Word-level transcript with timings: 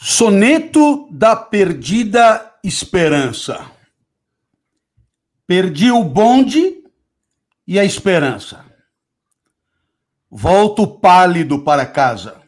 Soneto 0.00 1.08
da 1.10 1.34
Perdida 1.34 2.56
Esperança. 2.62 3.68
Perdi 5.44 5.90
o 5.90 6.04
bonde 6.04 6.84
e 7.66 7.80
a 7.80 7.84
esperança. 7.84 8.64
Volto 10.30 10.86
pálido 11.00 11.64
para 11.64 11.84
casa. 11.84 12.40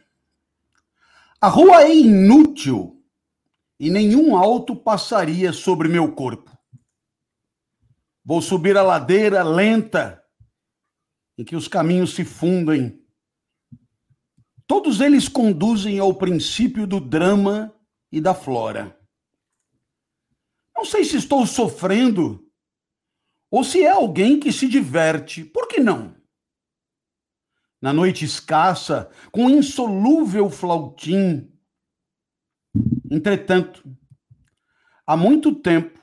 A 1.41 1.49
rua 1.49 1.83
é 1.83 1.93
inútil 1.93 3.03
e 3.81 3.91
nenhum 3.91 4.37
alto 4.37 4.77
passaria 4.77 5.53
sobre 5.53 5.89
meu 5.89 6.13
corpo. 6.13 6.57
Vou 8.25 8.41
subir 8.41 8.77
a 8.77 8.83
ladeira 8.85 9.43
lenta 9.43 10.23
em 11.37 11.43
que 11.43 11.57
os 11.57 11.67
caminhos 11.67 12.15
se 12.15 12.25
fundem 12.25 13.00
Todos 14.71 15.01
eles 15.01 15.27
conduzem 15.27 15.99
ao 15.99 16.15
princípio 16.15 16.87
do 16.87 17.01
drama 17.01 17.77
e 18.13 18.21
da 18.21 18.33
flora. 18.33 18.97
Não 20.73 20.85
sei 20.85 21.03
se 21.03 21.17
estou 21.17 21.45
sofrendo 21.45 22.49
ou 23.51 23.65
se 23.65 23.83
é 23.83 23.91
alguém 23.91 24.39
que 24.39 24.53
se 24.53 24.69
diverte. 24.69 25.45
Por 25.45 25.67
que 25.67 25.81
não? 25.81 26.15
Na 27.83 27.93
noite 27.93 28.25
escassa, 28.25 29.11
com 29.33 29.51
insolúvel 29.51 30.49
flautim. 30.49 31.53
Entretanto, 33.11 33.83
há 35.05 35.17
muito 35.17 35.53
tempo, 35.53 36.01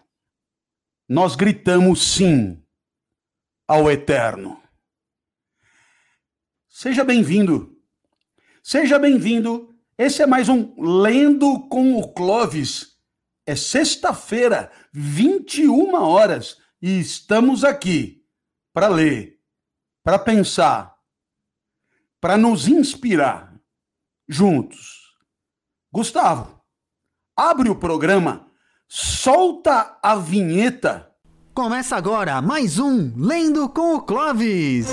nós 1.07 1.37
gritamos 1.37 2.01
sim 2.01 2.61
ao 3.65 3.89
eterno. 3.89 4.61
Seja 6.67 7.05
bem-vindo 7.05 7.76
Seja 8.67 8.99
bem-vindo. 8.99 9.73
Esse 9.97 10.21
é 10.21 10.27
mais 10.27 10.49
um 10.49 10.75
Lendo 10.77 11.69
com 11.69 11.95
o 11.95 12.11
Clovis. 12.11 12.97
É 13.45 13.55
sexta-feira, 13.55 14.69
21 14.91 15.93
horas, 15.93 16.57
e 16.81 16.99
estamos 16.99 17.63
aqui 17.63 18.25
para 18.73 18.89
ler, 18.89 19.39
para 20.03 20.19
pensar, 20.19 20.97
para 22.19 22.35
nos 22.35 22.67
inspirar 22.67 23.57
juntos. 24.27 25.15
Gustavo, 25.89 26.61
abre 27.37 27.69
o 27.69 27.75
programa, 27.79 28.51
solta 28.85 29.97
a 30.03 30.13
vinheta. 30.17 31.09
Começa 31.53 31.95
agora 31.95 32.41
mais 32.41 32.79
um 32.79 33.13
Lendo 33.15 33.69
com 33.69 33.95
o 33.95 34.01
Clovis. 34.01 34.89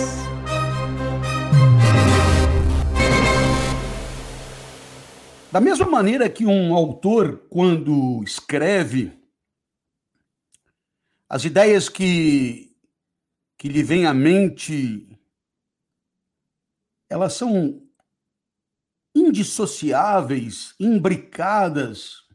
Da 5.54 5.60
mesma 5.60 5.86
maneira 5.86 6.28
que 6.28 6.44
um 6.44 6.74
autor, 6.74 7.46
quando 7.48 8.24
escreve, 8.24 9.16
as 11.28 11.44
ideias 11.44 11.88
que, 11.88 12.76
que 13.56 13.68
lhe 13.68 13.80
vêm 13.80 14.04
à 14.04 14.12
mente, 14.12 15.16
elas 17.08 17.34
são 17.34 17.88
indissociáveis, 19.14 20.74
imbricadas, 20.80 22.26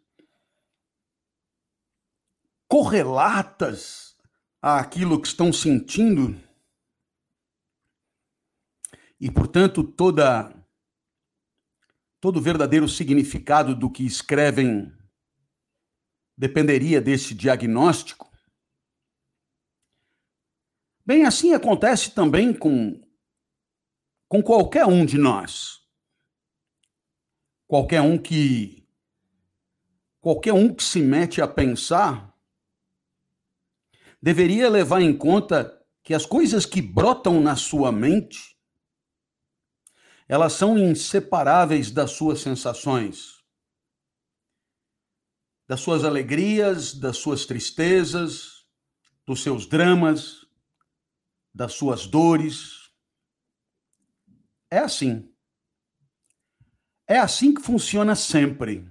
correlatas 2.69 4.15
àquilo 4.61 5.21
que 5.21 5.27
estão 5.27 5.51
sentindo. 5.51 6.41
E, 9.19 9.29
portanto, 9.29 9.83
toda 9.83 10.57
todo 12.19 12.37
o 12.37 12.41
verdadeiro 12.41 12.87
significado 12.87 13.75
do 13.75 13.89
que 13.89 14.05
escrevem 14.05 14.91
dependeria 16.37 17.01
desse 17.01 17.33
diagnóstico? 17.33 18.29
Bem, 21.05 21.25
assim 21.25 21.53
acontece 21.53 22.11
também 22.11 22.53
com, 22.53 23.01
com 24.27 24.43
qualquer 24.43 24.85
um 24.85 25.05
de 25.05 25.17
nós. 25.17 25.79
Qualquer 27.67 28.01
um 28.01 28.17
que 28.17 28.87
qualquer 30.21 30.53
um 30.53 30.73
que 30.73 30.83
se 30.83 31.01
mete 31.01 31.41
a 31.41 31.47
pensar 31.47 32.35
deveria 34.21 34.69
levar 34.69 35.01
em 35.01 35.17
conta 35.17 35.75
que 36.03 36.13
as 36.13 36.25
coisas 36.25 36.65
que 36.65 36.81
brotam 36.81 37.39
na 37.39 37.55
sua 37.55 37.91
mente 37.91 38.58
elas 40.29 40.53
são 40.53 40.77
inseparáveis 40.77 41.89
das 41.89 42.11
suas 42.11 42.39
sensações, 42.39 43.43
das 45.67 45.81
suas 45.81 46.05
alegrias, 46.05 46.93
das 46.93 47.17
suas 47.17 47.47
tristezas, 47.47 48.63
dos 49.25 49.41
seus 49.41 49.65
dramas, 49.65 50.45
das 51.51 51.73
suas 51.73 52.05
dores. 52.05 52.91
É 54.69 54.77
assim. 54.77 55.33
É 57.07 57.17
assim 57.17 57.51
que 57.51 57.61
funciona 57.63 58.15
sempre. 58.15 58.87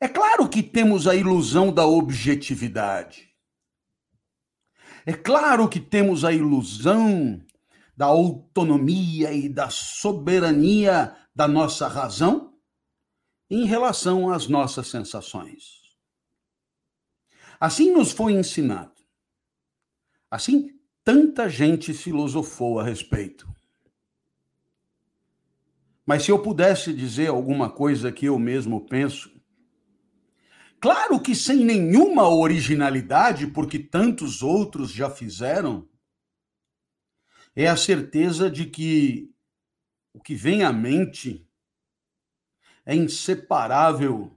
É 0.00 0.08
claro 0.08 0.48
que 0.48 0.60
temos 0.60 1.06
a 1.06 1.14
ilusão 1.14 1.72
da 1.72 1.86
objetividade. 1.86 3.32
É 5.06 5.12
claro 5.12 5.68
que 5.68 5.78
temos 5.78 6.24
a 6.24 6.32
ilusão 6.32 7.44
da 7.98 8.06
autonomia 8.06 9.32
e 9.32 9.48
da 9.48 9.70
soberania 9.70 11.16
da 11.34 11.48
nossa 11.48 11.88
razão 11.88 12.54
em 13.50 13.64
relação 13.64 14.30
às 14.30 14.46
nossas 14.46 14.86
sensações. 14.86 15.82
Assim 17.58 17.90
nos 17.90 18.12
foi 18.12 18.34
ensinado. 18.34 18.92
Assim, 20.30 20.78
tanta 21.02 21.48
gente 21.48 21.92
filosofou 21.92 22.78
a 22.78 22.84
respeito. 22.84 23.52
Mas 26.06 26.22
se 26.22 26.30
eu 26.30 26.40
pudesse 26.40 26.94
dizer 26.94 27.26
alguma 27.26 27.68
coisa 27.68 28.12
que 28.12 28.26
eu 28.26 28.38
mesmo 28.38 28.86
penso, 28.86 29.28
claro 30.78 31.18
que 31.18 31.34
sem 31.34 31.64
nenhuma 31.64 32.28
originalidade, 32.28 33.48
porque 33.48 33.76
tantos 33.76 34.40
outros 34.40 34.92
já 34.92 35.10
fizeram, 35.10 35.87
é 37.54 37.66
a 37.66 37.76
certeza 37.76 38.50
de 38.50 38.66
que 38.66 39.34
o 40.12 40.20
que 40.20 40.34
vem 40.34 40.62
à 40.62 40.72
mente 40.72 41.48
é 42.84 42.94
inseparável, 42.94 44.34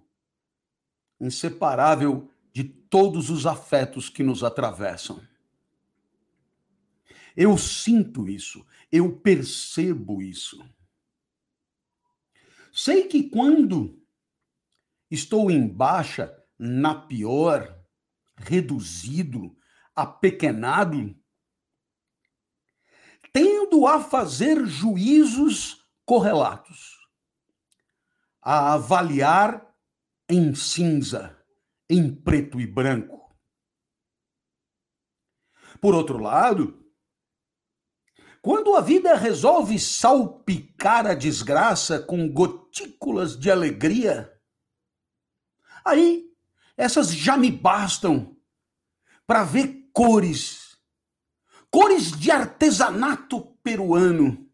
inseparável 1.19 2.29
de 2.51 2.63
todos 2.63 3.29
os 3.29 3.45
afetos 3.45 4.09
que 4.09 4.23
nos 4.23 4.43
atravessam. 4.43 5.25
Eu 7.35 7.57
sinto 7.57 8.27
isso, 8.27 8.65
eu 8.91 9.17
percebo 9.19 10.21
isso. 10.21 10.63
Sei 12.73 13.07
que 13.07 13.29
quando 13.29 14.01
estou 15.09 15.49
em 15.49 15.67
baixa, 15.67 16.37
na 16.57 16.93
pior, 16.93 17.77
reduzido, 18.35 19.55
apequenado, 19.95 21.15
tendo 23.33 23.87
a 23.87 24.01
fazer 24.01 24.65
juízos 24.65 25.85
correlatos, 26.05 26.97
a 28.41 28.73
avaliar 28.73 29.65
em 30.29 30.53
cinza, 30.55 31.37
em 31.89 32.13
preto 32.13 32.59
e 32.59 32.67
branco. 32.67 33.35
Por 35.79 35.95
outro 35.95 36.17
lado, 36.17 36.81
quando 38.41 38.75
a 38.75 38.81
vida 38.81 39.15
resolve 39.15 39.79
salpicar 39.79 41.05
a 41.05 41.13
desgraça 41.13 41.99
com 41.99 42.31
gotículas 42.31 43.37
de 43.37 43.51
alegria, 43.51 44.31
aí 45.85 46.31
essas 46.75 47.13
já 47.13 47.37
me 47.37 47.51
bastam 47.51 48.35
para 49.27 49.43
ver 49.43 49.89
cores 49.93 50.70
cores 51.71 52.11
de 52.11 52.29
artesanato 52.29 53.57
peruano, 53.63 54.51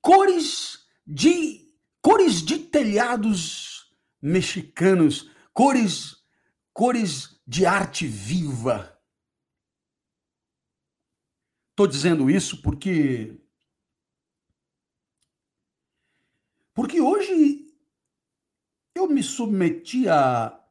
cores 0.00 0.86
de 1.04 1.66
cores 2.00 2.40
de 2.42 2.58
telhados 2.58 3.92
mexicanos, 4.22 5.30
cores 5.52 6.24
cores 6.72 7.40
de 7.46 7.64
arte 7.64 8.06
viva. 8.06 9.02
Estou 11.70 11.86
dizendo 11.86 12.30
isso 12.30 12.62
porque 12.62 13.40
porque 16.74 17.00
hoje 17.00 17.74
eu 18.94 19.08
me 19.08 19.22
submeti 19.22 20.08
a 20.08 20.62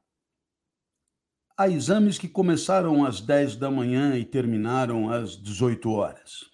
a 1.58 1.70
exames 1.70 2.18
que 2.18 2.28
começaram 2.28 3.06
às 3.06 3.22
10 3.22 3.56
da 3.56 3.72
manhã 3.72 4.18
e 4.18 4.26
terminaram 4.26 5.10
às 5.10 5.42
18 5.42 5.90
horas. 5.90 6.50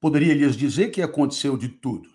Poderia 0.00 0.34
lhes 0.34 0.56
dizer 0.56 0.90
que 0.90 1.00
aconteceu 1.00 1.56
de 1.56 1.68
tudo. 1.68 2.08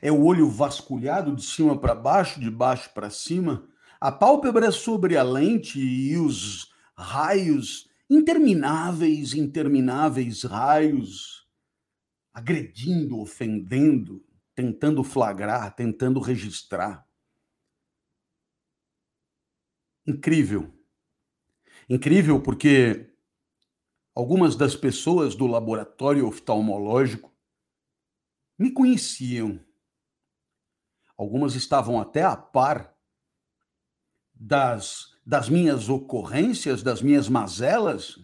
É 0.00 0.10
o 0.10 0.24
olho 0.24 0.48
vasculhado 0.48 1.34
de 1.36 1.42
cima 1.42 1.78
para 1.78 1.94
baixo, 1.94 2.40
de 2.40 2.50
baixo 2.50 2.90
para 2.94 3.10
cima, 3.10 3.68
a 4.00 4.10
pálpebra 4.10 4.72
sobre 4.72 5.16
a 5.16 5.22
lente 5.22 5.78
e 5.78 6.16
os 6.16 6.72
raios, 6.96 7.88
intermináveis, 8.08 9.34
intermináveis 9.34 10.42
raios, 10.42 11.46
agredindo, 12.32 13.20
ofendendo, 13.20 14.24
tentando 14.54 15.04
flagrar, 15.04 15.74
tentando 15.74 16.18
registrar. 16.18 17.06
Incrível. 20.06 20.72
Incrível 21.88 22.40
porque 22.42 23.12
algumas 24.14 24.56
das 24.56 24.74
pessoas 24.74 25.34
do 25.34 25.46
laboratório 25.46 26.26
oftalmológico 26.26 27.32
me 28.58 28.72
conheciam. 28.72 29.64
Algumas 31.16 31.54
estavam 31.54 32.00
até 32.00 32.22
a 32.22 32.36
par 32.36 32.96
das, 34.34 35.16
das 35.24 35.48
minhas 35.48 35.88
ocorrências, 35.88 36.82
das 36.82 37.00
minhas 37.00 37.28
mazelas. 37.28 38.18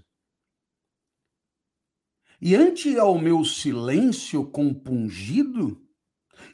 E 2.41 2.55
ante 2.55 2.99
ao 2.99 3.19
meu 3.19 3.45
silêncio 3.45 4.49
compungido, 4.51 5.81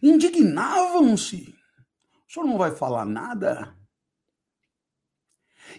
indignavam-se. 0.03 1.55
O 2.27 2.33
senhor 2.33 2.47
não 2.47 2.59
vai 2.59 2.75
falar 2.75 3.05
nada? 3.05 3.77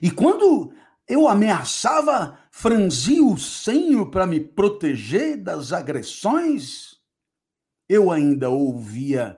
E 0.02 0.12
quando 0.12 0.74
eu 1.08 1.28
ameaçava 1.28 2.40
franzir 2.52 3.24
o 3.24 3.38
senho 3.38 4.10
para 4.10 4.26
me 4.26 4.40
proteger 4.40 5.42
das 5.42 5.72
agressões, 5.72 7.00
eu 7.88 8.12
ainda 8.12 8.50
ouvia 8.50 9.38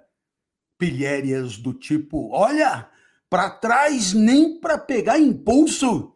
pilhérias 0.77 1.57
do 1.57 1.74
tipo: 1.74 2.30
olha, 2.31 2.89
para 3.30 3.50
trás 3.50 4.13
nem 4.13 4.59
para 4.59 4.77
pegar 4.77 5.19
impulso. 5.19 6.13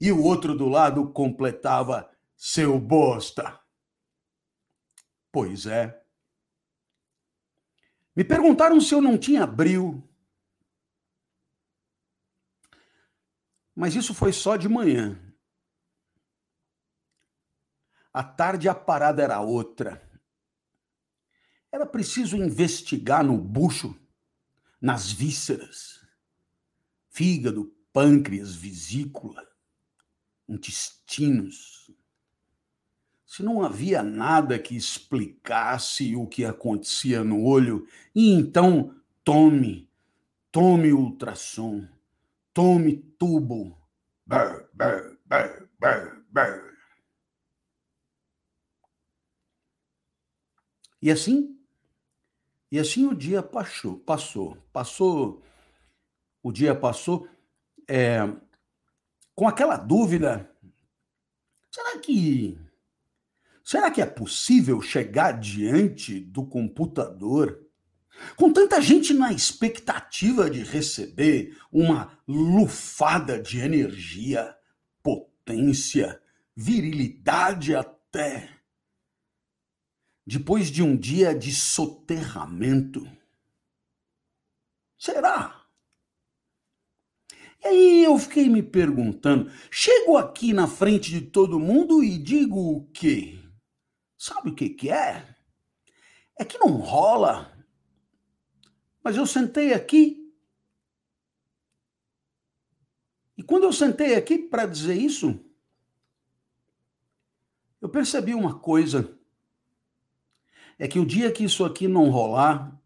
E 0.00 0.10
o 0.10 0.22
outro 0.22 0.56
do 0.56 0.68
lado 0.68 1.12
completava: 1.12 2.10
seu 2.36 2.78
bosta. 2.78 3.60
Pois 5.30 5.66
é. 5.66 6.00
Me 8.14 8.22
perguntaram 8.22 8.80
se 8.80 8.94
eu 8.94 9.00
não 9.00 9.18
tinha 9.18 9.46
bril. 9.46 10.02
Mas 13.74 13.94
isso 13.94 14.14
foi 14.14 14.32
só 14.32 14.56
de 14.56 14.68
manhã. 14.68 15.20
À 18.12 18.22
tarde 18.22 18.68
a 18.68 18.74
parada 18.74 19.22
era 19.22 19.40
outra. 19.40 20.00
Era 21.72 21.84
preciso 21.84 22.36
investigar 22.36 23.24
no 23.24 23.36
bucho, 23.36 23.98
nas 24.80 25.10
vísceras, 25.10 26.06
fígado, 27.08 27.74
pâncreas, 27.92 28.54
vesícula, 28.54 29.44
intestinos. 30.48 31.90
Se 33.26 33.42
não 33.42 33.62
havia 33.62 34.02
nada 34.04 34.56
que 34.58 34.76
explicasse 34.76 36.14
o 36.14 36.24
que 36.28 36.44
acontecia 36.44 37.24
no 37.24 37.42
olho, 37.44 37.88
e 38.14 38.30
então 38.30 38.94
tome, 39.24 39.90
tome 40.52 40.92
ultrassom, 40.92 41.88
tome 42.54 42.96
tubo. 43.18 43.76
Brr, 44.24 44.70
brr, 44.72 45.18
brr, 45.26 45.68
brr, 45.78 46.24
brr. 46.30 46.74
E 51.02 51.10
assim 51.10 51.54
e 52.74 52.78
assim 52.80 53.06
o 53.06 53.14
dia 53.14 53.40
passou, 53.40 54.00
passou, 54.00 54.56
passou, 54.72 55.40
o 56.42 56.50
dia 56.50 56.74
passou 56.74 57.28
é, 57.88 58.18
com 59.32 59.46
aquela 59.46 59.76
dúvida: 59.76 60.50
será 61.70 61.98
que 62.00 62.58
será 63.62 63.90
que 63.92 64.00
é 64.00 64.06
possível 64.06 64.80
chegar 64.82 65.38
diante 65.38 66.18
do 66.18 66.44
computador 66.44 67.63
com 68.36 68.52
tanta 68.52 68.80
gente 68.80 69.12
na 69.12 69.32
expectativa 69.32 70.48
de 70.50 70.62
receber 70.62 71.56
uma 71.70 72.18
lufada 72.26 73.40
de 73.40 73.58
energia, 73.58 74.54
potência, 75.02 76.20
virilidade 76.56 77.74
até? 77.74 78.54
depois 80.26 80.70
de 80.70 80.82
um 80.82 80.96
dia 80.96 81.34
de 81.34 81.54
soterramento? 81.54 83.06
Será? 84.98 85.62
E 87.62 87.66
aí 87.66 88.04
eu 88.04 88.18
fiquei 88.18 88.48
me 88.48 88.62
perguntando, 88.62 89.50
chego 89.70 90.16
aqui 90.16 90.52
na 90.52 90.66
frente 90.66 91.10
de 91.10 91.20
todo 91.20 91.60
mundo 91.60 92.02
e 92.02 92.18
digo 92.18 92.58
o 92.58 92.86
quê? 92.90 93.38
Sabe 94.16 94.50
o 94.50 94.54
que 94.54 94.70
que 94.70 94.90
é? 94.90 95.36
É 96.38 96.44
que 96.44 96.58
não 96.58 96.76
rola. 96.76 97.53
Mas 99.04 99.16
eu 99.16 99.26
sentei 99.26 99.72
aqui 99.72 100.24
e 103.36 103.42
quando 103.42 103.64
eu 103.64 103.72
sentei 103.72 104.14
aqui 104.14 104.38
para 104.38 104.66
dizer 104.66 104.94
isso, 104.94 105.38
eu 107.80 107.88
percebi 107.88 108.34
uma 108.34 108.58
coisa 108.58 109.18
é 110.78 110.88
que 110.88 110.98
o 110.98 111.06
dia 111.06 111.32
que 111.32 111.44
isso 111.44 111.64
aqui 111.64 111.86
não 111.86 112.10
rolar, 112.10 112.80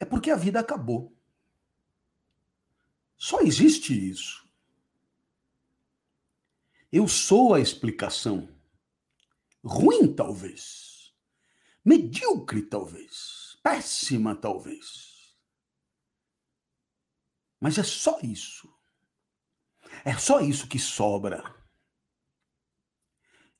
é 0.00 0.04
porque 0.04 0.30
a 0.30 0.36
vida 0.36 0.60
acabou. 0.60 1.14
Só 3.16 3.40
existe 3.40 3.92
isso. 3.92 4.46
Eu 6.90 7.08
sou 7.08 7.54
a 7.54 7.60
explicação. 7.60 8.48
Ruim, 9.62 10.14
talvez. 10.14 11.14
Medíocre, 11.84 12.62
talvez. 12.62 13.55
Péssima, 13.66 14.36
talvez. 14.36 15.36
Mas 17.60 17.78
é 17.78 17.82
só 17.82 18.20
isso. 18.20 18.72
É 20.04 20.16
só 20.16 20.38
isso 20.38 20.68
que 20.68 20.78
sobra. 20.78 21.42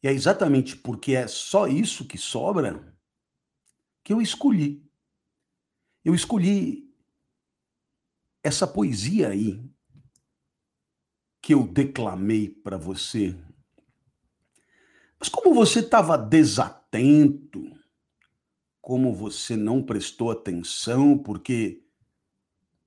E 0.00 0.06
é 0.06 0.12
exatamente 0.12 0.76
porque 0.76 1.16
é 1.16 1.26
só 1.26 1.66
isso 1.66 2.06
que 2.06 2.16
sobra 2.16 2.96
que 4.04 4.12
eu 4.12 4.22
escolhi. 4.22 4.88
Eu 6.04 6.14
escolhi 6.14 6.88
essa 8.44 8.64
poesia 8.64 9.30
aí 9.30 9.60
que 11.42 11.52
eu 11.52 11.66
declamei 11.66 12.48
para 12.48 12.76
você. 12.76 13.36
Mas 15.18 15.28
como 15.28 15.52
você 15.52 15.80
estava 15.80 16.16
desatento, 16.16 17.75
como 18.86 19.12
você 19.12 19.56
não 19.56 19.82
prestou 19.82 20.30
atenção, 20.30 21.18
porque 21.18 21.82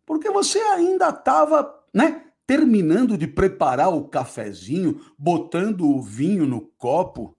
porque 0.06 0.32
você 0.32 0.58
ainda 0.58 1.10
estava, 1.10 1.78
né, 1.94 2.24
terminando 2.48 3.18
de 3.18 3.28
preparar 3.28 3.94
o 3.94 4.08
cafezinho, 4.08 5.02
botando 5.18 5.82
o 5.82 6.02
vinho 6.02 6.46
no 6.46 6.62
copo. 6.62 7.36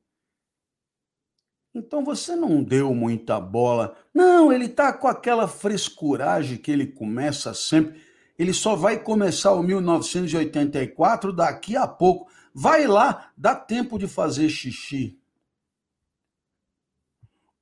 Então 1.74 2.04
você 2.04 2.36
não 2.36 2.62
deu 2.62 2.94
muita 2.94 3.40
bola. 3.40 3.96
Não, 4.12 4.52
ele 4.52 4.68
tá 4.68 4.92
com 4.92 5.08
aquela 5.08 5.48
frescuragem 5.48 6.58
que 6.58 6.70
ele 6.70 6.86
começa 6.86 7.54
sempre. 7.54 7.98
Ele 8.38 8.52
só 8.52 8.76
vai 8.76 9.02
começar 9.02 9.54
o 9.54 9.62
1984 9.62 11.32
daqui 11.32 11.78
a 11.78 11.88
pouco. 11.88 12.30
Vai 12.52 12.86
lá, 12.86 13.32
dá 13.34 13.54
tempo 13.54 13.98
de 13.98 14.06
fazer 14.06 14.50
xixi. 14.50 15.18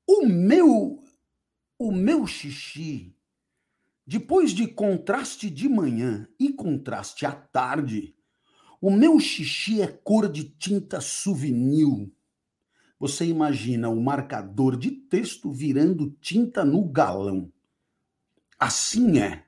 O 0.08 0.26
meu 0.26 1.04
o 1.78 1.92
meu 1.92 2.26
xixi 2.26 3.14
depois 4.08 4.52
de 4.52 4.66
contraste 4.66 5.50
de 5.50 5.68
manhã 5.68 6.26
e 6.40 6.50
contraste 6.50 7.26
à 7.26 7.32
tarde, 7.32 8.16
o 8.80 8.90
meu 8.90 9.20
xixi 9.20 9.82
é 9.82 9.86
cor 9.86 10.32
de 10.32 10.44
tinta 10.44 10.98
souvenir. 10.98 12.10
Você 12.98 13.26
imagina 13.26 13.90
o 13.90 14.02
marcador 14.02 14.78
de 14.78 14.92
texto 14.92 15.52
virando 15.52 16.16
tinta 16.22 16.64
no 16.64 16.88
galão. 16.88 17.52
Assim 18.58 19.18
é. 19.18 19.44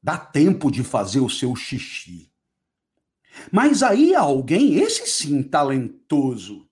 Dá 0.00 0.16
tempo 0.16 0.70
de 0.70 0.84
fazer 0.84 1.18
o 1.18 1.28
seu 1.28 1.56
xixi. 1.56 2.30
Mas 3.50 3.82
aí 3.82 4.14
alguém, 4.14 4.76
esse 4.76 5.08
sim 5.08 5.42
talentoso, 5.42 6.65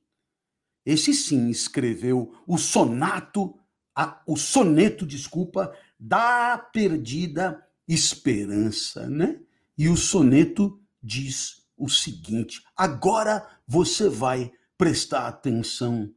esse 0.85 1.15
sim 1.15 1.49
escreveu 1.49 2.35
o 2.47 2.59
sonato, 2.59 3.59
a, 3.95 4.23
o 4.27 4.37
soneto, 4.37 5.07
desculpa, 5.07 5.75
da 5.99 6.59
perdida 6.59 7.67
esperança, 7.89 9.09
né? 9.09 9.41
E 9.77 9.89
o 9.89 9.97
soneto 9.97 10.81
diz 11.03 11.65
o 11.77 11.89
seguinte: 11.89 12.63
agora 12.77 13.47
você 13.67 14.09
vai 14.09 14.53
prestar 14.77 15.29
atenção. 15.29 16.13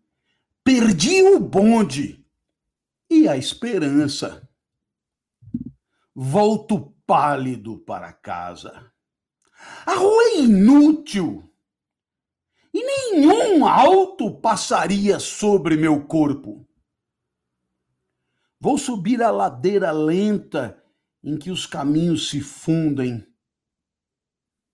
perdi 0.63 1.21
o 1.24 1.39
bonde 1.39 2.25
e 3.09 3.27
a 3.27 3.38
esperança. 3.38 4.47
Volto 6.13 6.93
pálido 7.05 7.77
para 7.77 8.12
casa. 8.12 8.91
A 9.86 9.95
rua 9.95 10.24
é 10.24 10.41
inútil 10.41 11.50
e 12.77 12.84
nenhum 12.84 13.65
alto 13.65 14.29
passaria 14.39 15.19
sobre 15.19 15.75
meu 15.75 16.05
corpo. 16.05 16.63
Vou 18.60 18.77
subir 18.77 19.24
a 19.24 19.31
ladeira 19.31 19.91
lenta 19.91 20.79
em 21.24 21.38
que 21.38 21.50
os 21.50 21.65
caminhos 21.65 22.29
se 22.29 22.39
fundem. 22.39 23.25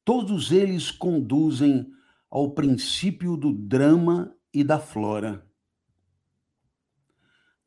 Todos 0.03 0.51
eles 0.51 0.91
conduzem 0.91 1.89
ao 2.29 2.51
princípio 2.51 3.37
do 3.37 3.53
drama 3.53 4.35
e 4.53 4.65
da 4.65 4.79
flora. 4.79 5.49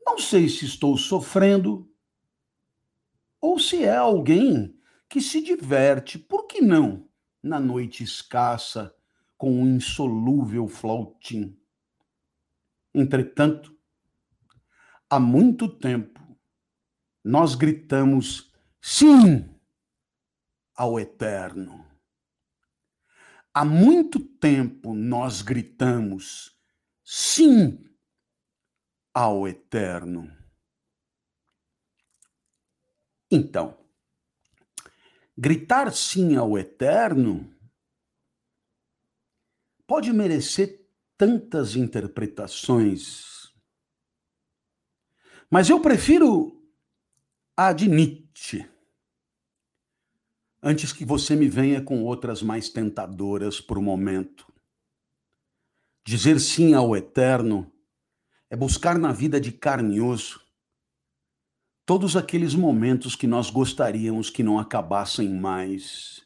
Não 0.04 0.18
sei 0.18 0.50
se 0.50 0.66
estou 0.66 0.98
sofrendo 0.98 1.90
ou 3.40 3.58
se 3.58 3.84
é 3.84 3.96
alguém 3.96 4.78
que 5.08 5.20
se 5.22 5.42
diverte, 5.42 6.18
por 6.18 6.46
que 6.46 6.60
não, 6.60 7.08
na 7.42 7.58
noite 7.58 8.02
escassa, 8.02 8.95
com 9.36 9.52
um 9.62 9.76
insolúvel 9.76 10.66
flautim. 10.68 11.58
Entretanto, 12.94 13.76
há 15.08 15.20
muito 15.20 15.68
tempo, 15.68 16.20
nós 17.22 17.54
gritamos 17.54 18.52
sim 18.80 19.48
ao 20.74 20.98
eterno. 20.98 21.84
Há 23.52 23.64
muito 23.64 24.20
tempo 24.20 24.94
nós 24.94 25.42
gritamos 25.42 26.56
sim 27.02 27.84
ao 29.12 29.48
eterno. 29.48 30.30
Então, 33.30 33.76
gritar 35.36 35.92
sim 35.92 36.36
ao 36.36 36.58
eterno 36.58 37.55
pode 39.86 40.12
merecer 40.12 40.86
tantas 41.16 41.76
interpretações, 41.76 43.52
mas 45.50 45.70
eu 45.70 45.80
prefiro 45.80 46.60
a 47.56 47.72
de 47.72 47.88
Nietzsche, 47.88 48.68
antes 50.62 50.92
que 50.92 51.04
você 51.04 51.36
me 51.36 51.48
venha 51.48 51.80
com 51.80 52.02
outras 52.02 52.42
mais 52.42 52.68
tentadoras 52.68 53.60
por 53.60 53.78
um 53.78 53.82
momento. 53.82 54.52
Dizer 56.04 56.40
sim 56.40 56.74
ao 56.74 56.96
eterno 56.96 57.72
é 58.50 58.56
buscar 58.56 58.98
na 58.98 59.12
vida 59.12 59.40
de 59.40 59.52
carne 59.52 59.96
e 59.96 60.00
osso 60.00 60.44
todos 61.86 62.16
aqueles 62.16 62.52
momentos 62.52 63.14
que 63.14 63.28
nós 63.28 63.48
gostaríamos 63.48 64.28
que 64.28 64.42
não 64.42 64.58
acabassem 64.58 65.32
mais. 65.32 66.25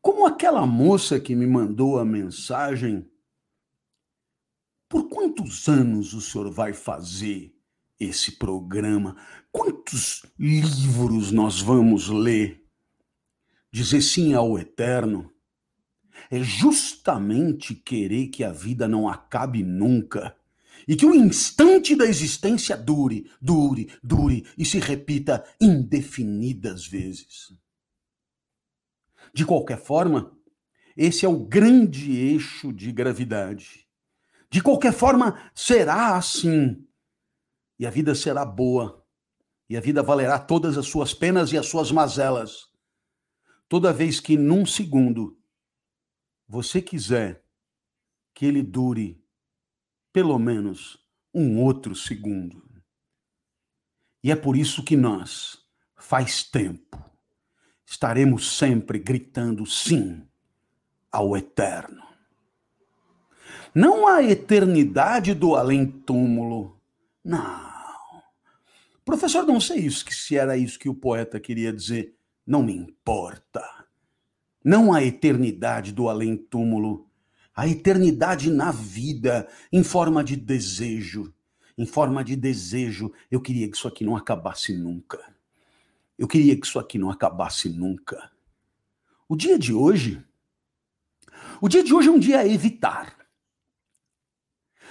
Como 0.00 0.26
aquela 0.26 0.66
moça 0.66 1.18
que 1.18 1.34
me 1.34 1.46
mandou 1.46 1.98
a 1.98 2.04
mensagem, 2.04 3.10
por 4.88 5.08
quantos 5.08 5.68
anos 5.68 6.14
o 6.14 6.20
senhor 6.20 6.50
vai 6.50 6.72
fazer 6.72 7.54
esse 7.98 8.32
programa? 8.32 9.16
Quantos 9.50 10.24
livros 10.38 11.30
nós 11.32 11.60
vamos 11.60 12.08
ler? 12.08 12.64
Dizer 13.70 14.00
sim 14.00 14.32
ao 14.34 14.58
eterno 14.58 15.30
é 16.30 16.42
justamente 16.42 17.74
querer 17.74 18.28
que 18.28 18.42
a 18.42 18.50
vida 18.50 18.88
não 18.88 19.08
acabe 19.08 19.62
nunca 19.62 20.34
e 20.86 20.96
que 20.96 21.04
o 21.04 21.14
instante 21.14 21.94
da 21.94 22.06
existência 22.06 22.76
dure, 22.76 23.30
dure, 23.40 23.90
dure 24.02 24.46
e 24.56 24.64
se 24.64 24.78
repita 24.78 25.44
indefinidas 25.60 26.86
vezes. 26.86 27.52
De 29.34 29.44
qualquer 29.44 29.78
forma, 29.78 30.36
esse 30.96 31.24
é 31.24 31.28
o 31.28 31.38
grande 31.38 32.12
eixo 32.12 32.72
de 32.72 32.90
gravidade. 32.90 33.86
De 34.50 34.62
qualquer 34.62 34.92
forma, 34.92 35.50
será 35.54 36.16
assim. 36.16 36.86
E 37.78 37.86
a 37.86 37.90
vida 37.90 38.14
será 38.14 38.44
boa. 38.44 39.04
E 39.68 39.76
a 39.76 39.80
vida 39.80 40.02
valerá 40.02 40.38
todas 40.38 40.78
as 40.78 40.86
suas 40.86 41.12
penas 41.12 41.52
e 41.52 41.58
as 41.58 41.66
suas 41.66 41.92
mazelas. 41.92 42.68
Toda 43.68 43.92
vez 43.92 44.18
que 44.18 44.36
num 44.36 44.64
segundo 44.64 45.38
você 46.48 46.80
quiser 46.80 47.44
que 48.34 48.46
ele 48.46 48.62
dure 48.62 49.22
pelo 50.12 50.38
menos 50.38 50.98
um 51.34 51.62
outro 51.62 51.94
segundo. 51.94 52.66
E 54.24 54.32
é 54.32 54.36
por 54.36 54.56
isso 54.56 54.82
que 54.82 54.96
nós, 54.96 55.58
faz 55.96 56.42
tempo, 56.42 56.98
estaremos 57.88 58.56
sempre 58.56 58.98
gritando 58.98 59.64
sim 59.64 60.22
ao 61.10 61.36
eterno. 61.36 62.02
Não 63.74 64.06
a 64.06 64.22
eternidade 64.22 65.34
do 65.34 65.54
além-túmulo. 65.54 66.78
Não. 67.24 67.68
Professor, 69.04 69.46
não 69.46 69.60
sei 69.60 69.78
isso, 69.78 70.04
que 70.04 70.14
se 70.14 70.36
era 70.36 70.56
isso 70.56 70.78
que 70.78 70.88
o 70.88 70.94
poeta 70.94 71.40
queria 71.40 71.72
dizer. 71.72 72.14
Não 72.46 72.62
me 72.62 72.74
importa. 72.74 73.62
Não 74.64 74.92
a 74.92 75.02
eternidade 75.02 75.92
do 75.92 76.08
além-túmulo 76.08 77.08
a 77.58 77.66
eternidade 77.66 78.52
na 78.52 78.70
vida 78.70 79.48
em 79.72 79.82
forma 79.82 80.22
de 80.22 80.36
desejo. 80.36 81.34
Em 81.76 81.84
forma 81.84 82.22
de 82.22 82.36
desejo, 82.36 83.12
eu 83.28 83.40
queria 83.40 83.68
que 83.68 83.76
isso 83.76 83.88
aqui 83.88 84.04
não 84.04 84.14
acabasse 84.14 84.72
nunca. 84.72 85.18
Eu 86.18 86.26
queria 86.26 86.58
que 86.58 86.66
isso 86.66 86.78
aqui 86.80 86.98
não 86.98 87.10
acabasse 87.10 87.68
nunca. 87.68 88.32
O 89.28 89.36
dia 89.36 89.56
de 89.56 89.72
hoje, 89.72 90.24
o 91.60 91.68
dia 91.68 91.84
de 91.84 91.94
hoje 91.94 92.08
é 92.08 92.10
um 92.10 92.18
dia 92.18 92.40
a 92.40 92.48
evitar. 92.48 93.16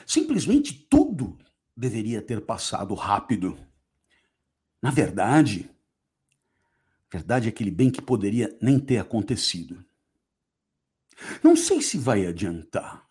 Simplesmente 0.05 0.74
tudo 0.74 1.38
deveria 1.75 2.22
ter 2.22 2.46
passado 2.46 2.93
rápido. 2.96 3.60
Na 4.81 4.89
verdade, 4.89 5.69
verdade 7.12 7.48
é 7.48 7.50
aquele 7.50 7.72
bem 7.72 7.91
que 7.91 8.01
poderia 8.01 8.57
nem 8.62 8.79
ter 8.79 9.00
acontecido. 9.00 9.84
Não 11.43 11.55
sei 11.55 11.81
se 11.81 11.98
vai 11.98 12.25
adiantar. 12.25 13.05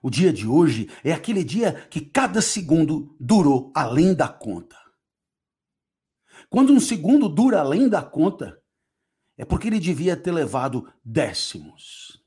O 0.00 0.10
dia 0.10 0.32
de 0.32 0.46
hoje 0.46 0.88
é 1.02 1.12
aquele 1.12 1.42
dia 1.42 1.72
que 1.88 2.00
cada 2.00 2.40
segundo 2.40 3.16
durou 3.18 3.72
além 3.74 4.14
da 4.14 4.28
conta. 4.28 4.87
Quando 6.48 6.72
um 6.72 6.80
segundo 6.80 7.28
dura 7.28 7.60
além 7.60 7.88
da 7.88 8.02
conta, 8.02 8.62
é 9.36 9.44
porque 9.44 9.68
ele 9.68 9.78
devia 9.78 10.16
ter 10.16 10.32
levado 10.32 10.92
décimos. 11.04 12.22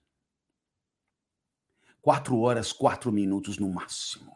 Quatro 2.02 2.40
horas, 2.40 2.72
quatro 2.72 3.12
minutos 3.12 3.58
no 3.58 3.70
máximo. 3.70 4.36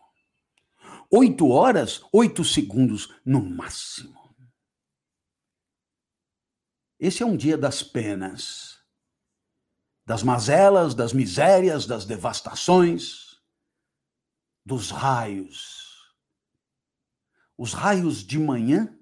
Oito 1.09 1.49
horas, 1.49 2.03
oito 2.11 2.43
segundos 2.43 3.13
no 3.23 3.41
máximo. 3.41 4.35
Esse 6.99 7.23
é 7.23 7.25
um 7.25 7.35
dia 7.37 7.57
das 7.57 7.83
penas 7.83 8.75
das 10.05 10.21
mazelas, 10.21 10.93
das 10.93 11.11
misérias, 11.11 11.87
das 11.87 12.05
devastações, 12.05 13.41
dos 14.63 14.91
raios. 14.91 16.13
Os 17.57 17.73
raios 17.73 18.23
de 18.23 18.37
manhã 18.37 18.95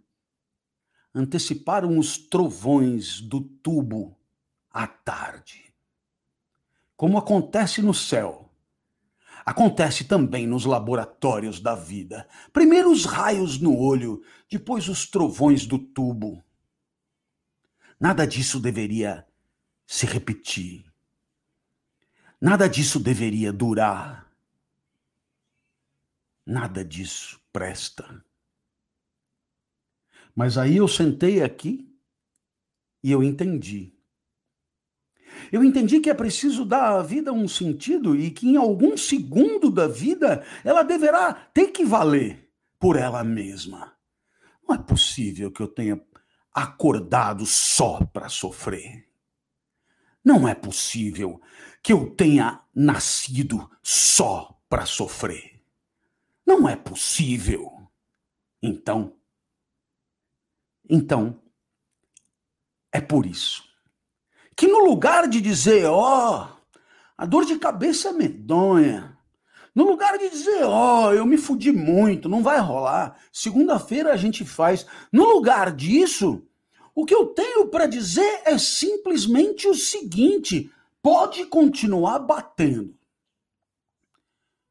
anteciparam 1.13 1.97
os 1.97 2.17
trovões 2.17 3.21
do 3.21 3.41
tubo 3.41 4.17
à 4.71 4.87
tarde. 4.87 5.73
Como 6.95 7.17
acontece 7.17 7.81
no 7.81 7.93
céu, 7.93 8.49
acontece 9.45 10.05
também 10.05 10.47
nos 10.47 10.65
laboratórios 10.65 11.59
da 11.59 11.75
vida. 11.75 12.27
Primeiro 12.51 12.91
os 12.91 13.05
raios 13.05 13.59
no 13.59 13.77
olho, 13.77 14.23
depois 14.49 14.87
os 14.87 15.05
trovões 15.05 15.65
do 15.65 15.77
tubo. 15.77 16.43
Nada 17.99 18.25
disso 18.25 18.59
deveria 18.59 19.25
se 19.85 20.05
repetir. 20.05 20.85
Nada 22.41 22.67
disso 22.67 22.99
deveria 22.99 23.53
durar. 23.53 24.29
Nada 26.45 26.83
disso 26.83 27.39
presta. 27.53 28.23
Mas 30.35 30.57
aí 30.57 30.77
eu 30.77 30.87
sentei 30.87 31.43
aqui 31.43 31.87
e 33.03 33.11
eu 33.11 33.21
entendi. 33.21 33.93
Eu 35.51 35.63
entendi 35.63 35.99
que 35.99 36.09
é 36.09 36.13
preciso 36.13 36.65
dar 36.65 36.99
à 36.99 37.01
vida 37.01 37.31
um 37.31 37.47
sentido 37.47 38.15
e 38.15 38.31
que 38.31 38.47
em 38.47 38.55
algum 38.55 38.95
segundo 38.95 39.69
da 39.69 39.87
vida 39.87 40.45
ela 40.63 40.83
deverá 40.83 41.33
ter 41.33 41.67
que 41.67 41.85
valer 41.85 42.49
por 42.79 42.95
ela 42.95 43.23
mesma. 43.23 43.93
Não 44.67 44.75
é 44.75 44.77
possível 44.77 45.51
que 45.51 45.61
eu 45.61 45.67
tenha 45.67 46.01
acordado 46.53 47.45
só 47.45 48.03
para 48.05 48.29
sofrer. 48.29 49.07
Não 50.23 50.47
é 50.47 50.55
possível 50.55 51.41
que 51.81 51.91
eu 51.91 52.09
tenha 52.11 52.61
nascido 52.73 53.69
só 53.81 54.57
para 54.69 54.85
sofrer. 54.85 55.61
Não 56.45 56.67
é 56.67 56.75
possível. 56.75 57.89
Então, 58.61 59.15
então, 60.93 61.39
é 62.91 63.01
por 63.01 63.25
isso 63.25 63.63
que 64.55 64.67
no 64.67 64.85
lugar 64.85 65.27
de 65.27 65.41
dizer, 65.41 65.85
ó, 65.85 66.47
oh, 66.47 66.77
a 67.17 67.25
dor 67.25 67.45
de 67.45 67.57
cabeça 67.57 68.09
é 68.09 68.13
medonha, 68.13 69.17
no 69.73 69.83
lugar 69.83 70.17
de 70.17 70.29
dizer, 70.29 70.63
ó, 70.63 71.07
oh, 71.07 71.13
eu 71.13 71.25
me 71.25 71.37
fudi 71.37 71.71
muito, 71.71 72.29
não 72.29 72.43
vai 72.43 72.59
rolar, 72.59 73.19
segunda-feira 73.31 74.13
a 74.13 74.17
gente 74.17 74.45
faz, 74.45 74.85
no 75.11 75.25
lugar 75.25 75.75
disso, 75.75 76.45
o 76.93 77.05
que 77.05 77.15
eu 77.15 77.27
tenho 77.27 77.67
para 77.67 77.87
dizer 77.87 78.41
é 78.45 78.57
simplesmente 78.57 79.67
o 79.67 79.73
seguinte: 79.73 80.71
pode 81.01 81.43
continuar 81.45 82.19
batendo. 82.19 82.95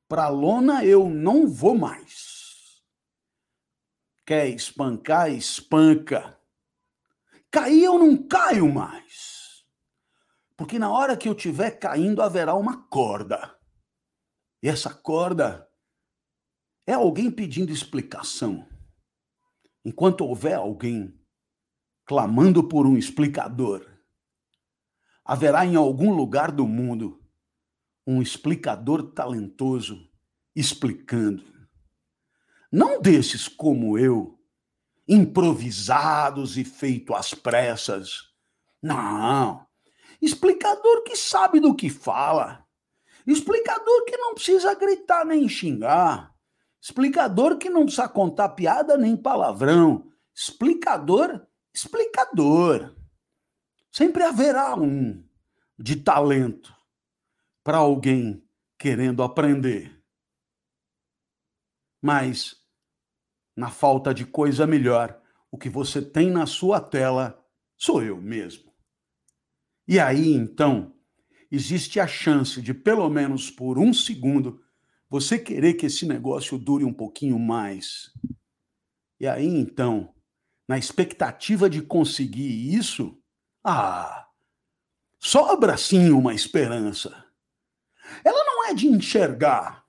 Para 0.08 0.28
lona 0.28 0.84
eu 0.84 1.08
não 1.08 1.48
vou 1.48 1.76
mais. 1.76 2.31
Quer 4.32 4.48
espancar, 4.48 5.30
espanca. 5.30 6.40
Cair 7.50 7.84
eu 7.84 7.98
não 7.98 8.16
caio 8.26 8.66
mais. 8.66 9.62
Porque 10.56 10.78
na 10.78 10.90
hora 10.90 11.18
que 11.18 11.28
eu 11.28 11.34
estiver 11.34 11.72
caindo 11.72 12.22
haverá 12.22 12.54
uma 12.54 12.82
corda. 12.84 13.54
E 14.62 14.70
essa 14.70 14.88
corda 14.88 15.68
é 16.86 16.94
alguém 16.94 17.30
pedindo 17.30 17.70
explicação. 17.70 18.66
Enquanto 19.84 20.24
houver 20.24 20.54
alguém 20.54 21.14
clamando 22.06 22.66
por 22.66 22.86
um 22.86 22.96
explicador, 22.96 23.86
haverá 25.22 25.66
em 25.66 25.76
algum 25.76 26.10
lugar 26.10 26.50
do 26.50 26.66
mundo 26.66 27.22
um 28.06 28.22
explicador 28.22 29.12
talentoso 29.12 30.10
explicando. 30.56 31.51
Não 32.72 33.02
desses 33.02 33.46
como 33.46 33.98
eu, 33.98 34.38
improvisados 35.06 36.56
e 36.56 36.64
feito 36.64 37.14
às 37.14 37.34
pressas. 37.34 38.32
Não. 38.82 39.66
Explicador 40.22 41.02
que 41.02 41.14
sabe 41.14 41.60
do 41.60 41.74
que 41.74 41.90
fala. 41.90 42.66
Explicador 43.26 44.04
que 44.06 44.16
não 44.16 44.34
precisa 44.34 44.74
gritar 44.74 45.26
nem 45.26 45.46
xingar. 45.48 46.34
Explicador 46.80 47.58
que 47.58 47.68
não 47.68 47.82
precisa 47.82 48.08
contar 48.08 48.48
piada 48.50 48.96
nem 48.96 49.16
palavrão. 49.16 50.10
Explicador, 50.34 51.46
explicador. 51.74 52.96
Sempre 53.90 54.22
haverá 54.22 54.74
um 54.74 55.22
de 55.78 55.96
talento 55.96 56.74
para 57.62 57.76
alguém 57.76 58.42
querendo 58.78 59.22
aprender. 59.22 60.02
Mas, 62.00 62.61
na 63.56 63.70
falta 63.70 64.14
de 64.14 64.24
coisa 64.24 64.66
melhor, 64.66 65.20
o 65.50 65.58
que 65.58 65.68
você 65.68 66.00
tem 66.00 66.30
na 66.30 66.46
sua 66.46 66.80
tela 66.80 67.38
sou 67.76 68.02
eu 68.02 68.20
mesmo. 68.20 68.72
E 69.86 69.98
aí, 69.98 70.32
então, 70.32 70.94
existe 71.50 72.00
a 72.00 72.06
chance 72.06 72.62
de, 72.62 72.72
pelo 72.72 73.08
menos 73.10 73.50
por 73.50 73.78
um 73.78 73.92
segundo, 73.92 74.62
você 75.10 75.38
querer 75.38 75.74
que 75.74 75.86
esse 75.86 76.06
negócio 76.06 76.56
dure 76.56 76.84
um 76.84 76.92
pouquinho 76.92 77.38
mais. 77.38 78.10
E 79.20 79.26
aí, 79.26 79.46
então, 79.46 80.14
na 80.66 80.78
expectativa 80.78 81.68
de 81.68 81.82
conseguir 81.82 82.74
isso, 82.74 83.20
ah, 83.62 84.26
sobra 85.18 85.76
sim 85.76 86.10
uma 86.10 86.34
esperança. 86.34 87.24
Ela 88.24 88.44
não 88.44 88.64
é 88.66 88.74
de 88.74 88.86
enxergar. 88.86 89.81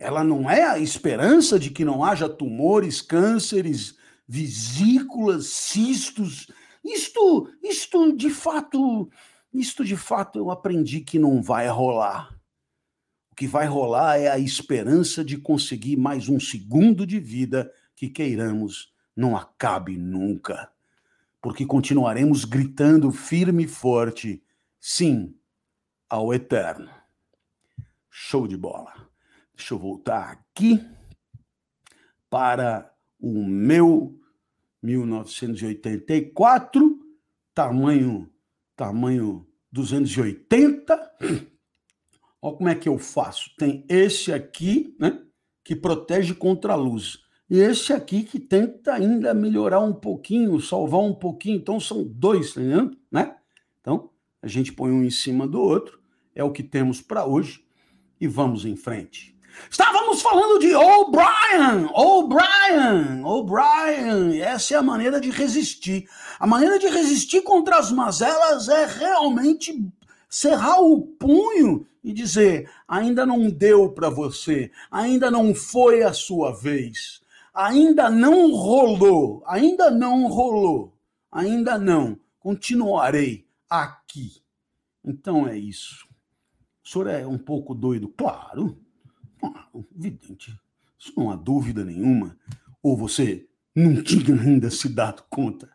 Ela 0.00 0.24
não 0.24 0.50
é 0.50 0.64
a 0.64 0.78
esperança 0.78 1.58
de 1.58 1.70
que 1.70 1.84
não 1.84 2.02
haja 2.02 2.28
tumores, 2.28 3.00
cânceres, 3.00 3.96
vesículas, 4.26 5.46
cistos. 5.46 6.50
Isto, 6.82 7.48
isto 7.62 8.16
de 8.16 8.30
fato, 8.30 9.08
isto 9.52 9.84
de 9.84 9.96
fato 9.96 10.38
eu 10.38 10.50
aprendi 10.50 11.02
que 11.02 11.18
não 11.18 11.42
vai 11.42 11.68
rolar. 11.68 12.34
O 13.30 13.34
que 13.36 13.46
vai 13.46 13.66
rolar 13.66 14.18
é 14.18 14.28
a 14.28 14.38
esperança 14.38 15.24
de 15.24 15.36
conseguir 15.36 15.96
mais 15.96 16.28
um 16.28 16.40
segundo 16.40 17.06
de 17.06 17.20
vida 17.20 17.70
que 17.94 18.08
queiramos 18.08 18.92
não 19.14 19.36
acabe 19.36 19.96
nunca 19.96 20.70
porque 21.40 21.64
continuaremos 21.64 22.44
gritando 22.44 23.10
firme 23.10 23.64
e 23.64 23.68
forte, 23.68 24.42
sim, 24.78 25.34
ao 26.08 26.34
eterno. 26.34 26.90
Show 28.10 28.46
de 28.46 28.56
bola. 28.56 29.09
Deixa 29.60 29.74
eu 29.74 29.78
voltar 29.78 30.30
aqui 30.30 30.82
para 32.30 32.90
o 33.20 33.44
meu 33.44 34.18
1984, 34.82 36.98
tamanho 37.54 38.30
tamanho 38.74 39.46
280. 39.70 40.98
Olha 42.40 42.56
como 42.56 42.70
é 42.70 42.74
que 42.74 42.88
eu 42.88 42.98
faço. 42.98 43.54
Tem 43.58 43.84
esse 43.86 44.32
aqui, 44.32 44.96
né, 44.98 45.22
que 45.62 45.76
protege 45.76 46.34
contra 46.34 46.72
a 46.72 46.76
luz 46.76 47.22
e 47.50 47.58
esse 47.58 47.92
aqui 47.92 48.22
que 48.22 48.40
tenta 48.40 48.94
ainda 48.94 49.34
melhorar 49.34 49.80
um 49.80 49.92
pouquinho, 49.92 50.58
salvar 50.58 51.02
um 51.02 51.12
pouquinho. 51.12 51.58
Então 51.58 51.78
são 51.78 52.02
dois, 52.02 52.54
tá? 52.54 52.62
Né? 53.12 53.36
Então 53.82 54.08
a 54.40 54.48
gente 54.48 54.72
põe 54.72 54.90
um 54.90 55.04
em 55.04 55.10
cima 55.10 55.46
do 55.46 55.60
outro. 55.60 56.00
É 56.34 56.42
o 56.42 56.50
que 56.50 56.62
temos 56.62 57.02
para 57.02 57.26
hoje 57.26 57.62
e 58.18 58.26
vamos 58.26 58.64
em 58.64 58.74
frente. 58.74 59.38
Estávamos 59.68 60.22
falando 60.22 60.58
de 60.58 60.74
O'Brien, 60.74 61.90
O'Brien, 61.92 63.24
O'Brien. 63.24 64.40
Essa 64.40 64.74
é 64.74 64.76
a 64.78 64.82
maneira 64.82 65.20
de 65.20 65.30
resistir. 65.30 66.08
A 66.38 66.46
maneira 66.46 66.78
de 66.78 66.88
resistir 66.88 67.42
contra 67.42 67.76
as 67.78 67.90
mazelas 67.90 68.68
é 68.68 68.86
realmente 68.86 69.84
cerrar 70.28 70.80
o 70.80 71.02
punho 71.02 71.86
e 72.02 72.12
dizer: 72.12 72.70
ainda 72.86 73.26
não 73.26 73.50
deu 73.50 73.90
para 73.90 74.08
você, 74.08 74.70
ainda 74.90 75.30
não 75.30 75.54
foi 75.54 76.02
a 76.02 76.12
sua 76.12 76.52
vez 76.52 77.20
ainda 77.54 78.08
não 78.08 78.52
rolou, 78.52 79.42
ainda 79.46 79.90
não 79.90 80.26
rolou, 80.28 80.96
ainda 81.30 81.78
não, 81.78 82.18
continuarei 82.38 83.46
aqui. 83.68 84.42
Então 85.04 85.46
é 85.46 85.58
isso. 85.58 86.08
O 86.82 86.88
senhor 86.88 87.08
é 87.08 87.26
um 87.26 87.38
pouco 87.38 87.74
doido? 87.74 88.08
Claro, 88.08 88.78
evidente. 89.96 90.58
Isso 90.98 91.12
não 91.16 91.30
há 91.30 91.36
dúvida 91.36 91.84
nenhuma. 91.84 92.36
Ou 92.82 92.96
você 92.96 93.46
não 93.74 94.02
tinha 94.02 94.34
ainda 94.40 94.70
se 94.70 94.88
dado 94.88 95.22
conta? 95.30 95.70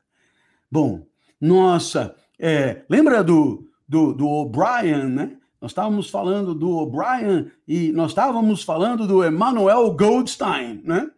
Bom, 0.72 1.06
nossa, 1.40 2.16
é, 2.40 2.84
lembra 2.90 3.24
do, 3.24 3.70
do, 3.88 4.14
do 4.14 4.28
O'Brien, 4.28 5.06
né? 5.06 5.38
Nós 5.62 5.72
estávamos 5.72 6.10
falando 6.10 6.54
do 6.54 6.70
O'Brien 6.70 7.52
e 7.68 7.92
nós 7.92 8.12
estávamos 8.12 8.62
falando 8.64 9.08
do 9.08 9.26
Emmanuel 9.26 9.92
Goldstein, 9.92 10.82
né? 10.84 11.10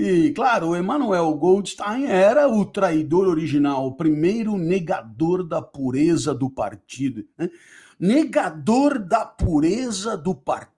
E, 0.00 0.30
claro, 0.30 0.68
o 0.68 0.76
Emmanuel 0.76 1.34
Goldstein 1.34 2.04
era 2.04 2.46
o 2.46 2.64
traidor 2.64 3.26
original, 3.26 3.84
o 3.84 3.96
primeiro 3.96 4.56
negador 4.56 5.42
da 5.42 5.60
pureza 5.60 6.32
do 6.32 6.48
partido. 6.48 7.24
Né? 7.36 7.50
Negador 7.98 9.00
da 9.00 9.24
pureza 9.24 10.16
do 10.16 10.36
partido, 10.36 10.77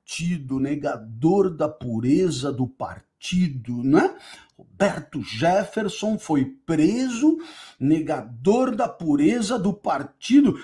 negador 0.60 1.50
da 1.50 1.68
pureza 1.68 2.52
do 2.52 2.66
partido, 2.66 3.82
né? 3.82 4.14
Roberto 4.56 5.22
Jefferson 5.22 6.18
foi 6.18 6.44
preso, 6.44 7.38
negador 7.78 8.74
da 8.74 8.88
pureza 8.88 9.58
do 9.58 9.72
partido 9.72 10.58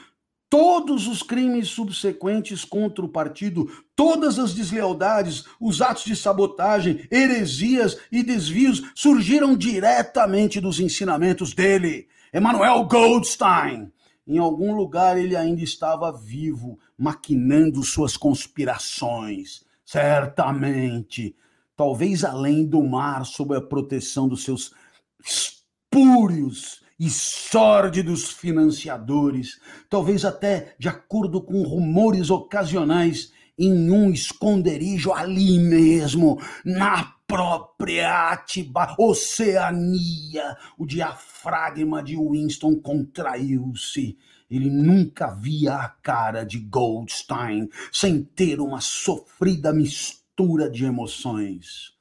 todos 0.48 1.06
os 1.06 1.22
crimes 1.22 1.68
subsequentes 1.68 2.64
contra 2.64 3.04
o 3.04 3.08
partido, 3.08 3.68
todas 3.94 4.38
as 4.38 4.54
deslealdades, 4.54 5.44
os 5.60 5.82
atos 5.82 6.04
de 6.04 6.14
sabotagem, 6.14 7.06
heresias 7.10 7.98
e 8.10 8.22
desvios 8.22 8.82
surgiram 8.94 9.56
diretamente 9.56 10.60
dos 10.60 10.78
ensinamentos 10.80 11.52
dele, 11.52 12.08
Emanuel 12.32 12.84
Goldstein. 12.84 13.90
Em 14.26 14.38
algum 14.38 14.74
lugar 14.74 15.16
ele 15.16 15.36
ainda 15.36 15.62
estava 15.62 16.10
vivo, 16.10 16.78
maquinando 16.98 17.82
suas 17.82 18.16
conspirações. 18.16 19.64
Certamente, 19.84 21.36
talvez 21.76 22.24
além 22.24 22.66
do 22.66 22.82
mar, 22.82 23.24
sob 23.24 23.54
a 23.54 23.60
proteção 23.60 24.26
dos 24.26 24.42
seus 24.42 24.72
espúrios 25.24 26.82
e 26.98 27.08
sórdidos 27.08 28.30
financiadores, 28.30 29.60
talvez 29.88 30.24
até 30.24 30.74
de 30.78 30.88
acordo 30.88 31.40
com 31.40 31.62
rumores 31.62 32.30
ocasionais, 32.30 33.32
em 33.58 33.90
um 33.90 34.10
esconderijo 34.10 35.12
ali 35.12 35.58
mesmo, 35.58 36.38
na 36.64 37.15
própria 37.26 38.30
Atiba, 38.30 38.94
Oceania, 38.98 40.56
o 40.78 40.86
diafragma 40.86 42.02
de 42.02 42.16
Winston 42.16 42.76
contraiu-se 42.76 44.16
Ele 44.50 44.70
nunca 44.70 45.34
via 45.34 45.74
a 45.74 45.88
cara 45.88 46.44
de 46.44 46.58
Goldstein 46.58 47.68
sem 47.92 48.22
ter 48.22 48.60
uma 48.60 48.80
sofrida 48.80 49.72
mistura 49.72 50.70
de 50.70 50.84
emoções. 50.84 51.96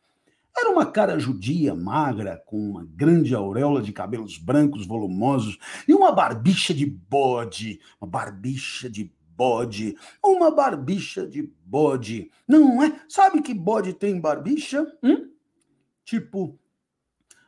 Era 0.57 0.69
uma 0.69 0.85
cara 0.85 1.19
judia, 1.19 1.75
magra, 1.75 2.41
com 2.45 2.57
uma 2.57 2.85
grande 2.85 3.35
auréola 3.35 3.81
de 3.81 3.91
cabelos 3.91 4.37
brancos 4.37 4.87
volumosos 4.87 5.57
e 5.85 5.93
uma 5.93 6.13
barbicha 6.13 6.73
de 6.73 6.85
bode, 6.85 7.81
uma 7.99 8.07
barbicha 8.07 8.89
de 8.89 9.11
bode, 9.35 9.95
uma 10.23 10.51
barbicha 10.51 11.27
de 11.27 11.51
bode. 11.65 12.31
Não 12.47 12.81
é? 12.83 12.99
Sabe 13.07 13.41
que 13.41 13.53
bode 13.53 13.93
tem 13.93 14.19
barbicha? 14.19 14.85
Hum? 15.03 15.31
Tipo, 16.03 16.59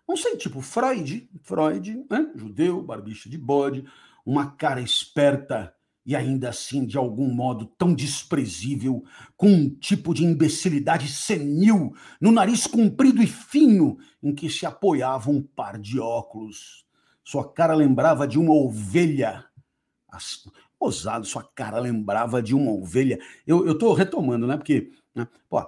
não 0.07 0.15
sei, 0.15 0.37
tipo 0.37 0.61
Freud, 0.61 1.29
Freud, 1.41 2.05
né? 2.09 2.31
Judeu, 2.35 2.81
barbicha 2.81 3.29
de 3.29 3.37
bode, 3.37 3.85
uma 4.25 4.51
cara 4.51 4.81
esperta 4.81 5.73
e 6.07 6.15
ainda 6.15 6.47
assim, 6.47 6.85
de 6.85 6.97
algum 6.97 7.29
modo, 7.33 7.65
tão 7.77 7.93
desprezível, 7.93 9.03
com 9.35 9.49
um 9.49 9.69
tipo 9.69 10.13
de 10.13 10.23
imbecilidade 10.23 11.09
senil 11.09 11.93
no 12.21 12.31
nariz 12.31 12.65
comprido 12.65 13.21
e 13.21 13.27
fino 13.27 13.97
em 14.23 14.33
que 14.33 14.49
se 14.49 14.65
apoiava 14.65 15.29
um 15.29 15.41
par 15.41 15.77
de 15.77 15.99
óculos. 15.99 16.85
Sua 17.25 17.51
cara 17.51 17.75
lembrava 17.75 18.25
de 18.25 18.39
uma 18.39 18.53
ovelha. 18.53 19.43
Ousado, 20.79 21.25
sua 21.25 21.43
cara 21.55 21.79
lembrava 21.79 22.41
de 22.41 22.53
uma 22.55 22.71
ovelha. 22.71 23.19
Eu 23.45 23.71
estou 23.71 23.93
retomando, 23.93 24.45
né? 24.45 24.57
Porque, 24.57 24.91
né, 25.15 25.27
pô, 25.49 25.59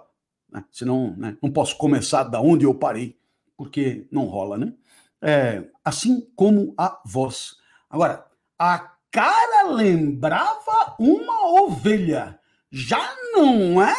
né, 0.52 0.64
senão 0.72 1.16
né, 1.18 1.38
não 1.42 1.52
posso 1.52 1.76
começar 1.78 2.24
da 2.24 2.40
onde 2.40 2.66
eu 2.66 2.76
parei, 2.76 3.18
porque 3.58 4.08
não 4.12 4.26
rola, 4.26 4.58
né? 4.58 4.74
É, 5.22 5.64
assim 5.84 6.22
como 6.36 6.74
a 6.78 7.02
voz. 7.06 7.58
Agora, 7.90 8.26
a 8.58 8.94
cara 9.12 9.72
lembrava 9.72 10.96
uma 11.00 11.64
ovelha. 11.64 12.40
Já 12.72 13.16
não 13.34 13.82
é. 13.82 13.96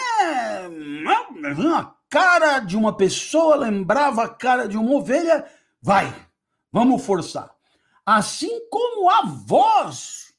A 1.74 1.94
cara 2.08 2.60
de 2.60 2.76
uma 2.76 2.96
pessoa 2.96 3.56
lembrava 3.56 4.24
a 4.24 4.28
cara 4.28 4.68
de 4.68 4.76
uma 4.76 4.92
ovelha. 4.92 5.44
Vai, 5.82 6.14
vamos 6.72 7.04
forçar. 7.04 7.50
Assim 8.06 8.68
como 8.68 9.10
a 9.10 9.22
voz. 9.22 10.29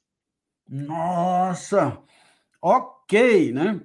Nossa, 0.72 1.98
ok, 2.62 3.52
né? 3.52 3.82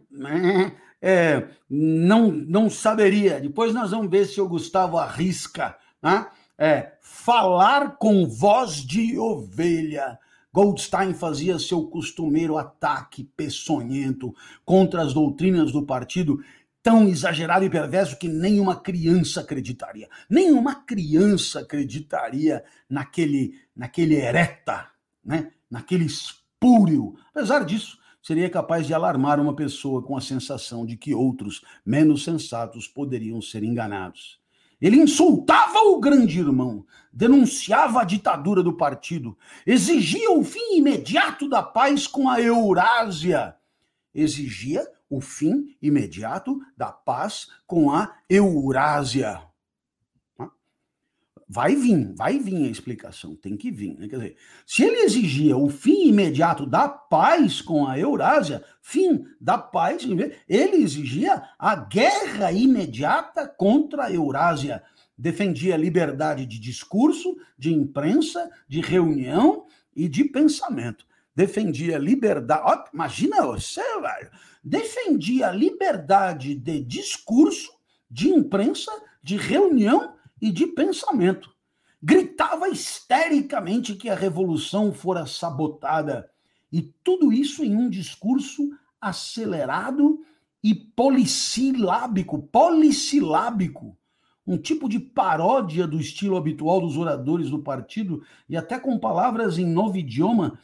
É, 1.03 1.49
não, 1.69 2.31
não 2.31 2.71
saberia. 2.71 3.41
Depois 3.41 3.75
nós 3.75 3.91
vamos 3.91 4.09
ver 4.09 4.25
se 4.25 4.41
o 4.41 4.49
Gustavo 4.49 4.97
arrisca. 4.97 5.77
Né? 6.01 6.27
É, 6.57 6.93
falar 7.03 7.97
com 7.97 8.29
voz 8.29 8.77
de 8.77 9.19
ovelha. 9.19 10.17
Goldstein 10.53 11.13
fazia 11.13 11.59
seu 11.59 11.89
costumeiro 11.89 12.57
ataque 12.57 13.25
peçonhento 13.37 14.33
contra 14.65 15.03
as 15.03 15.13
doutrinas 15.13 15.73
do 15.73 15.85
partido, 15.85 16.41
tão 16.83 17.09
exagerado 17.09 17.65
e 17.65 17.71
perverso 17.71 18.17
que 18.17 18.29
nenhuma 18.29 18.77
criança 18.77 19.41
acreditaria. 19.41 20.09
Nenhuma 20.31 20.77
criança 20.77 21.61
acreditaria 21.61 22.65
naquele, 22.89 23.61
naquele 23.75 24.15
ereta, 24.15 24.89
né? 25.25 25.51
naquele 25.69 26.07
espúrio. 26.67 27.15
Apesar 27.31 27.65
disso, 27.65 27.99
seria 28.21 28.51
capaz 28.51 28.87
de 28.87 28.93
alarmar 28.93 29.39
uma 29.39 29.55
pessoa 29.55 30.03
com 30.03 30.17
a 30.17 30.21
sensação 30.21 30.85
de 30.85 30.97
que 30.97 31.15
outros, 31.15 31.65
menos 31.85 32.25
sensatos, 32.25 32.89
poderiam 32.89 33.41
ser 33.41 33.63
enganados. 33.63 34.41
Ele 34.81 34.97
insultava 34.97 35.79
o 35.79 36.01
grande 36.01 36.39
irmão, 36.39 36.85
denunciava 37.13 38.01
a 38.01 38.05
ditadura 38.05 38.63
do 38.63 38.77
partido, 38.77 39.39
exigia 39.67 40.31
o 40.33 40.45
fim 40.45 40.77
imediato 40.77 41.49
da 41.49 41.63
paz 41.63 42.07
com 42.07 42.29
a 42.29 42.41
Eurásia. 42.41 43.55
Exigia 44.13 44.87
o 45.09 45.21
fim 45.21 45.77
imediato 45.81 46.59
da 46.77 46.91
paz 46.91 47.49
com 47.67 47.91
a 47.91 48.15
Eurásia. 48.29 49.41
Vai 51.49 51.77
vir, 51.77 52.13
vai 52.17 52.41
vir 52.41 52.67
a 52.67 52.71
explicação, 52.71 53.37
tem 53.37 53.57
que 53.57 53.71
vir. 53.71 53.97
Né? 53.97 54.09
Quer 54.09 54.17
dizer, 54.17 54.37
se 54.67 54.83
ele 54.83 54.97
exigia 55.03 55.57
o 55.57 55.69
fim 55.69 56.09
imediato 56.09 56.67
da 56.67 56.89
paz 56.89 57.61
com 57.61 57.87
a 57.87 57.97
Eurásia, 57.97 58.65
fim 58.83 59.25
da 59.41 59.57
paz, 59.57 60.03
ele 60.49 60.77
exigia 60.77 61.41
a 61.57 61.77
guerra 61.77 62.51
imediata 62.51 63.47
contra 63.47 64.07
a 64.07 64.13
Eurásia. 64.13 64.83
Defendia 65.17 65.77
liberdade 65.77 66.45
de 66.47 66.59
discurso, 66.59 67.37
de 67.57 67.73
imprensa, 67.73 68.51
de 68.67 68.81
reunião 68.81 69.67
e 69.95 70.09
de 70.09 70.25
pensamento. 70.25 71.07
Defendia 71.35 71.97
liberdade. 71.97 72.63
Ó, 72.65 72.85
imagina 72.93 73.47
você, 73.47 73.83
velho. 74.01 74.31
Defendia 74.65 75.53
liberdade 75.53 76.57
de 76.57 76.83
discurso, 76.83 77.71
de 78.11 78.31
imprensa, 78.31 78.91
de 79.23 79.37
reunião 79.37 80.16
e 80.41 80.51
de 80.51 80.67
pensamento. 80.67 81.55
Gritava 82.03 82.69
histericamente 82.69 83.95
que 83.95 84.09
a 84.09 84.15
revolução 84.15 84.93
fora 84.93 85.27
sabotada, 85.27 86.31
e 86.71 86.83
tudo 87.03 87.33
isso 87.33 87.65
em 87.65 87.75
um 87.75 87.89
discurso 87.89 88.71
acelerado 89.01 90.21
e 90.63 90.75
polissilábico, 90.75 92.43
polissilábico, 92.43 93.97
um 94.47 94.57
tipo 94.57 94.89
de 94.89 94.99
paródia 94.99 95.87
do 95.87 95.99
estilo 95.99 96.37
habitual 96.37 96.81
dos 96.81 96.97
oradores 96.97 97.51
do 97.51 97.59
partido 97.59 98.23
e 98.49 98.57
até 98.57 98.79
com 98.79 98.99
palavras 98.99 99.59
em 99.59 99.67
novo 99.67 99.97
idioma 99.97 100.59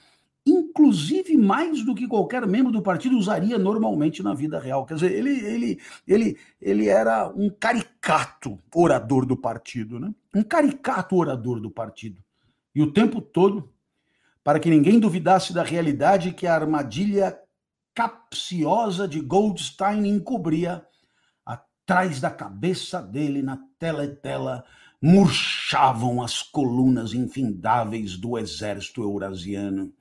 inclusive 0.44 1.36
mais 1.36 1.84
do 1.84 1.94
que 1.94 2.08
qualquer 2.08 2.46
membro 2.46 2.72
do 2.72 2.82
partido 2.82 3.16
usaria 3.16 3.58
normalmente 3.58 4.22
na 4.22 4.34
vida 4.34 4.58
real. 4.58 4.84
Quer 4.84 4.94
dizer, 4.94 5.12
ele, 5.12 5.30
ele, 5.30 5.80
ele, 6.06 6.38
ele 6.60 6.88
era 6.88 7.28
um 7.28 7.48
caricato 7.48 8.58
orador 8.74 9.24
do 9.24 9.36
partido, 9.36 10.00
né? 10.00 10.12
Um 10.34 10.42
caricato 10.42 11.16
orador 11.16 11.60
do 11.60 11.70
partido. 11.70 12.22
E 12.74 12.82
o 12.82 12.92
tempo 12.92 13.20
todo, 13.20 13.72
para 14.42 14.58
que 14.58 14.70
ninguém 14.70 14.98
duvidasse 14.98 15.52
da 15.52 15.62
realidade 15.62 16.32
que 16.32 16.46
a 16.46 16.54
armadilha 16.54 17.38
capciosa 17.94 19.06
de 19.06 19.20
Goldstein 19.20 20.06
encobria, 20.06 20.84
atrás 21.44 22.20
da 22.20 22.30
cabeça 22.30 23.00
dele, 23.00 23.42
na 23.42 23.58
teletela, 23.78 24.64
murchavam 25.00 26.22
as 26.22 26.42
colunas 26.42 27.12
infindáveis 27.12 28.16
do 28.16 28.38
exército 28.38 29.02
eurasiano 29.02 29.92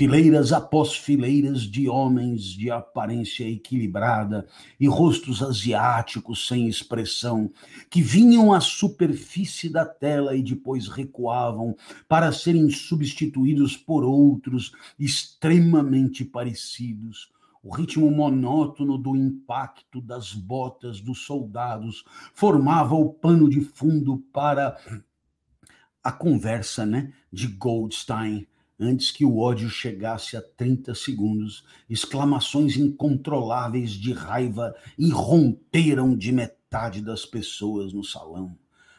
fileiras 0.00 0.50
após 0.50 0.96
fileiras 0.96 1.60
de 1.60 1.86
homens 1.86 2.44
de 2.44 2.70
aparência 2.70 3.46
equilibrada 3.46 4.46
e 4.80 4.88
rostos 4.88 5.42
asiáticos 5.42 6.48
sem 6.48 6.66
expressão, 6.66 7.52
que 7.90 8.00
vinham 8.00 8.50
à 8.50 8.60
superfície 8.60 9.68
da 9.68 9.84
tela 9.84 10.34
e 10.34 10.42
depois 10.42 10.88
recuavam 10.88 11.76
para 12.08 12.32
serem 12.32 12.70
substituídos 12.70 13.76
por 13.76 14.02
outros 14.02 14.72
extremamente 14.98 16.24
parecidos. 16.24 17.30
O 17.62 17.70
ritmo 17.70 18.10
monótono 18.10 18.96
do 18.96 19.14
impacto 19.14 20.00
das 20.00 20.32
botas 20.32 20.98
dos 21.02 21.26
soldados 21.26 22.06
formava 22.32 22.94
o 22.94 23.12
pano 23.12 23.50
de 23.50 23.60
fundo 23.60 24.16
para 24.32 24.78
a 26.02 26.10
conversa 26.10 26.86
né, 26.86 27.12
de 27.30 27.46
Goldstein 27.48 28.46
antes 28.80 29.10
que 29.10 29.24
o 29.24 29.38
ódio 29.38 29.68
chegasse 29.68 30.36
a 30.36 30.42
30 30.42 30.94
segundos, 30.94 31.64
exclamações 31.88 32.76
incontroláveis 32.76 33.90
de 33.90 34.12
raiva 34.12 34.74
irromperam 34.98 36.16
de 36.16 36.32
metade 36.32 37.02
das 37.02 37.26
pessoas 37.26 37.92
no 37.92 38.02
salão. 38.02 38.56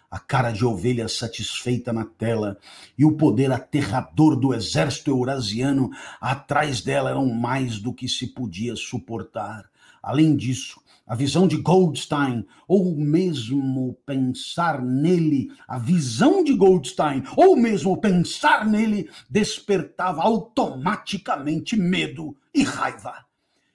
A 0.10 0.20
cara 0.20 0.52
de 0.52 0.65
ovelha 0.65 1.08
satisfeita 1.08 1.94
na 1.94 2.04
tela 2.04 2.58
e 2.98 3.06
o 3.06 3.15
poder 3.15 3.52
aterrador 3.52 4.36
do 4.36 4.54
exército 4.54 5.10
eurasiano 5.10 5.89
atrás 6.20 6.82
dela 6.82 7.10
eram 7.10 7.34
mais 7.34 7.80
do 7.80 7.94
que 7.94 8.10
se 8.10 8.28
podia 8.28 8.76
suportar. 8.76 9.72
Além 10.04 10.36
disso, 10.36 10.81
a 11.06 11.16
visão 11.16 11.48
de 11.48 11.58
Goldstein, 11.58 12.46
ou 12.68 12.96
mesmo 12.96 13.98
pensar 14.06 14.82
nele, 14.82 15.52
a 15.68 15.78
visão 15.78 16.44
de 16.44 16.54
Goldstein, 16.54 17.24
ou 17.36 17.56
mesmo 17.56 18.00
pensar 18.00 18.66
nele, 18.66 19.10
despertava 19.30 20.22
automaticamente 20.22 21.76
medo 21.76 22.38
e 22.54 22.64
raiva. 22.64 23.26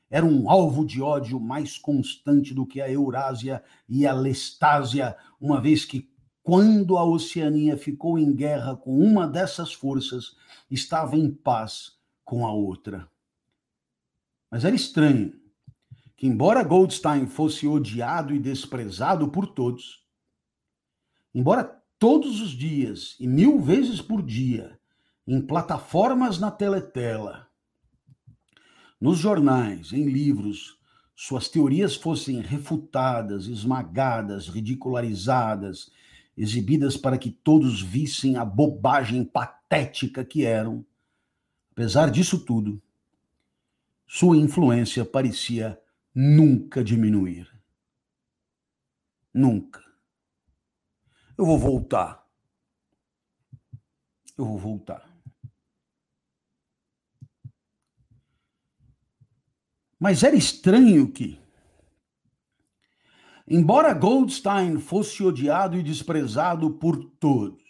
Era 0.09 0.25
um 0.25 0.49
alvo 0.49 0.85
de 0.87 1.03
ódio 1.03 1.41
mais 1.41 1.77
constante 1.77 2.55
do 2.55 2.65
que 2.65 2.81
a 2.81 2.91
Eurásia 2.91 3.63
e 3.89 4.07
a 4.07 4.15
Lestásia, 4.15 5.17
uma 5.41 5.61
vez 5.61 5.85
que, 5.85 6.09
quando 6.43 6.97
a 6.97 7.05
Oceania 7.05 7.77
ficou 7.77 8.19
em 8.19 8.33
guerra 8.35 8.77
com 8.77 8.99
uma 8.99 9.27
dessas 9.27 9.73
forças, 9.73 10.37
estava 10.71 11.17
em 11.17 11.31
paz 11.31 11.97
com 12.25 12.47
a 12.47 12.53
outra. 12.53 13.09
Mas 14.51 14.65
era 14.65 14.77
estranho 14.77 15.35
que, 16.17 16.27
embora 16.27 16.63
Goldstein 16.63 17.27
fosse 17.27 17.67
odiado 17.67 18.35
e 18.35 18.39
desprezado 18.39 19.29
por 19.29 19.47
todos, 19.49 20.05
embora 21.35 21.65
todos 21.99 22.41
os 22.41 22.51
dias 22.51 23.17
e 23.21 23.27
mil 23.27 23.61
vezes 23.61 24.01
por 24.01 24.23
dia 24.23 24.79
em 25.27 25.41
plataformas 25.41 26.39
na 26.39 26.51
teletela, 26.51 27.49
nos 28.99 29.19
jornais, 29.19 29.93
em 29.93 30.05
livros, 30.05 30.79
suas 31.15 31.49
teorias 31.49 31.95
fossem 31.97 32.41
refutadas, 32.41 33.47
esmagadas, 33.47 34.49
ridicularizadas, 34.49 35.91
exibidas 36.37 36.97
para 36.97 37.19
que 37.19 37.31
todos 37.31 37.81
vissem 37.83 38.37
a 38.37 38.45
bobagem 38.45 39.25
patética 39.25 40.25
que 40.25 40.45
eram, 40.45 40.85
apesar 41.73 42.11
disso 42.11 42.39
tudo, 42.39 42.81
sua 44.07 44.37
influência 44.37 45.05
parecia 45.05 45.79
nunca 46.17 46.83
diminuir. 46.83 47.47
Nunca. 49.35 49.85
Eu 51.37 51.45
vou 51.45 51.59
voltar. 51.59 52.27
Eu 54.39 54.47
vou 54.47 54.57
voltar. 54.57 55.07
Mas 60.01 60.23
era 60.23 60.35
estranho 60.35 61.13
que, 61.13 61.39
embora 63.47 63.93
Goldstein 63.93 64.79
fosse 64.79 65.23
odiado 65.23 65.77
e 65.77 65.83
desprezado 65.83 66.71
por 66.79 67.03
todos, 67.19 67.63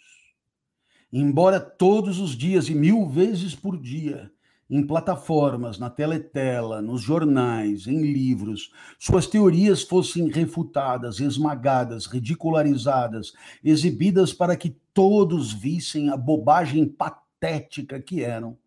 embora 1.11 1.59
todos 1.59 2.19
os 2.19 2.31
dias 2.31 2.69
e 2.69 2.75
mil 2.75 3.09
vezes 3.09 3.55
por 3.55 3.77
dia, 3.77 4.31
em 4.69 4.85
plataformas, 4.85 5.79
na 5.79 5.89
teletela, 5.89 6.81
nos 6.81 7.01
jornais, 7.01 7.87
em 7.87 8.01
livros, 8.01 8.71
suas 8.99 9.25
teorias 9.25 9.81
fossem 9.81 10.27
refutadas, 10.29 11.19
esmagadas, 11.19 12.05
ridicularizadas, 12.05 13.33
exibidas 13.63 14.33
para 14.33 14.57
que 14.57 14.75
todos 14.93 15.53
vissem 15.53 16.09
a 16.09 16.17
bobagem 16.17 16.85
patética 16.85 18.01
que 18.01 18.23
eram. 18.23 18.57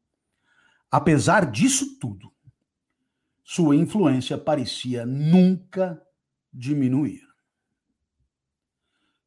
Apesar 0.91 1.51
disso 1.51 1.99
tudo, 1.99 2.33
sua 3.45 3.77
influência 3.77 4.39
parecia 4.39 5.05
nunca 5.05 6.01
diminuir. 6.53 7.21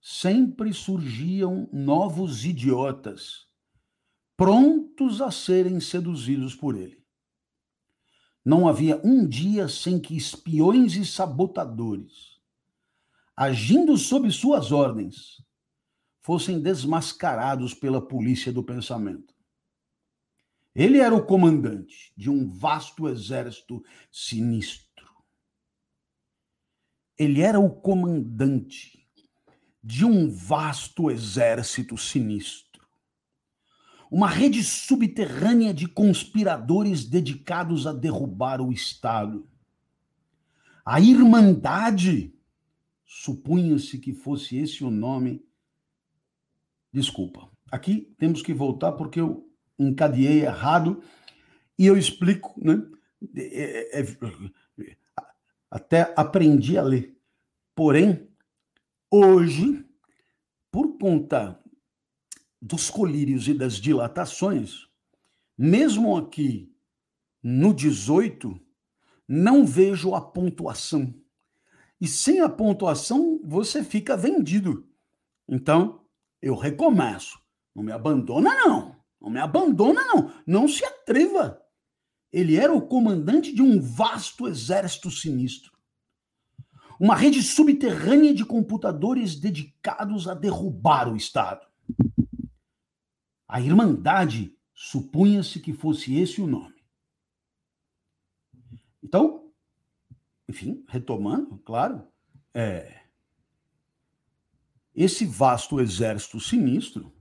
Sempre 0.02 0.74
surgiam 0.74 1.70
novos 1.72 2.46
idiotas, 2.46 3.48
prontos 4.36 5.22
a 5.22 5.32
serem 5.32 5.80
seduzidos 5.80 6.56
por 6.56 6.76
ele. 6.76 7.04
Não 8.44 8.68
havia 8.68 9.00
um 9.04 9.28
dia 9.28 9.68
sem 9.68 10.00
que 10.00 10.18
espiões 10.18 10.96
e 10.96 11.06
sabotadores, 11.06 12.40
agindo 13.36 13.98
sob 13.98 14.30
suas 14.32 14.72
ordens, 14.72 15.42
fossem 16.22 16.60
desmascarados 16.60 17.74
pela 17.74 18.06
polícia 18.06 18.52
do 18.52 18.64
pensamento. 18.64 19.34
Ele 20.76 20.98
era 20.98 21.14
o 21.14 21.26
comandante 21.26 22.12
de 22.18 22.30
um 22.30 22.50
vasto 22.50 23.08
exército 23.08 23.84
sinistro. 24.12 25.08
Ele 27.18 27.42
era 27.42 27.60
o 27.60 27.70
comandante 27.70 29.08
de 29.84 30.04
um 30.04 30.30
vasto 30.30 31.12
exército 31.12 31.98
sinistro. 31.98 32.73
Uma 34.14 34.28
rede 34.28 34.64
subterrânea 34.64 35.74
de 35.74 35.88
conspiradores 35.88 37.04
dedicados 37.04 37.88
a 37.88 37.92
derrubar 37.92 38.62
o 38.62 38.72
Estado. 38.72 39.50
A 40.86 41.02
Irmandade, 41.02 42.32
supunha-se 43.08 43.98
que 43.98 44.14
fosse 44.14 44.56
esse 44.56 44.84
o 44.84 44.92
nome. 44.92 45.44
Desculpa, 46.92 47.50
aqui 47.72 48.14
temos 48.20 48.44
que 48.44 48.54
voltar 48.54 48.92
porque 48.92 49.20
eu 49.20 49.52
encadeei 49.80 50.44
errado, 50.44 51.02
e 51.76 51.88
eu 51.88 51.98
explico, 51.98 52.54
né? 52.64 52.86
É, 53.36 54.00
é, 54.00 54.04
é, 54.04 54.98
até 55.72 56.14
aprendi 56.16 56.78
a 56.78 56.84
ler. 56.84 57.18
Porém, 57.74 58.30
hoje, 59.10 59.84
por 60.70 61.00
conta 61.00 61.63
dos 62.64 62.90
colírios 62.90 63.50
e 63.50 63.54
das 63.54 63.74
dilatações, 63.74 64.88
mesmo 65.58 66.16
aqui 66.16 66.74
no 67.44 67.74
18, 67.74 68.58
não 69.28 69.66
vejo 69.66 70.16
a 70.16 70.22
pontuação. 70.22 71.14
E 72.00 72.08
sem 72.08 72.40
a 72.40 72.48
pontuação, 72.48 73.42
você 73.44 73.84
fica 73.84 74.16
vendido. 74.16 74.88
Então, 75.48 76.06
eu 76.42 76.56
recomeço. 76.56 77.38
Não 77.76 77.84
me 77.84 77.92
abandona, 77.92 78.56
não. 78.56 78.96
Não 79.20 79.30
me 79.30 79.40
abandona, 79.40 80.02
não. 80.06 80.32
Não 80.48 80.66
se 80.66 80.86
atreva. 80.86 81.62
Ele 82.32 82.56
era 82.56 82.74
o 82.74 82.88
comandante 82.88 83.54
de 83.54 83.62
um 83.62 83.82
vasto 83.82 84.48
exército 84.48 85.12
sinistro. 85.12 85.74
Uma 86.98 87.16
rede 87.16 87.44
subterrânea 87.44 88.34
de 88.34 88.46
computadores 88.46 89.36
dedicados 89.36 90.30
a 90.30 90.34
derrubar 90.34 91.12
o 91.12 91.18
Estado. 91.18 91.68
A 93.54 93.62
Irmandade 93.62 94.58
supunha-se 94.74 95.60
que 95.60 95.74
fosse 95.74 96.16
esse 96.16 96.42
o 96.42 96.48
nome. 96.48 96.84
Então, 99.04 99.54
enfim, 100.50 100.84
retomando, 100.88 101.60
claro, 101.60 102.08
é, 102.52 103.04
esse 104.96 105.24
vasto 105.28 105.80
exército 105.80 106.40
sinistro 106.40 107.14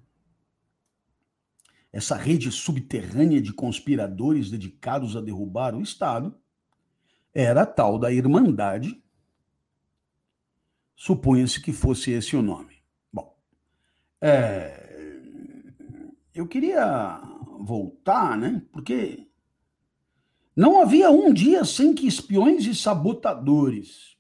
essa 1.92 2.16
rede 2.16 2.50
subterrânea 2.50 3.42
de 3.42 3.52
conspiradores 3.52 4.50
dedicados 4.50 5.14
a 5.14 5.20
derrubar 5.20 5.74
o 5.74 5.82
Estado, 5.82 6.34
era 7.34 7.64
a 7.64 7.66
tal 7.66 7.98
da 7.98 8.10
Irmandade. 8.10 9.04
Supunha-se 10.96 11.60
que 11.60 11.74
fosse 11.74 12.10
esse 12.10 12.34
o 12.34 12.40
nome. 12.40 12.82
Bom, 13.12 13.38
é, 14.18 14.81
eu 16.34 16.46
queria 16.46 17.20
voltar, 17.60 18.36
né? 18.36 18.62
Porque 18.72 19.28
não 20.54 20.80
havia 20.80 21.10
um 21.10 21.32
dia 21.32 21.64
sem 21.64 21.94
que 21.94 22.06
espiões 22.06 22.66
e 22.66 22.74
sabotadores, 22.74 24.16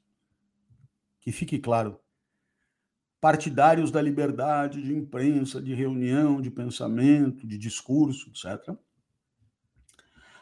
que 1.20 1.30
fique 1.30 1.58
claro, 1.58 1.98
partidários 3.20 3.90
da 3.90 4.02
liberdade 4.02 4.82
de 4.82 4.94
imprensa, 4.94 5.62
de 5.62 5.74
reunião, 5.74 6.40
de 6.40 6.50
pensamento, 6.50 7.46
de 7.46 7.56
discurso, 7.56 8.30
etc., 8.30 8.76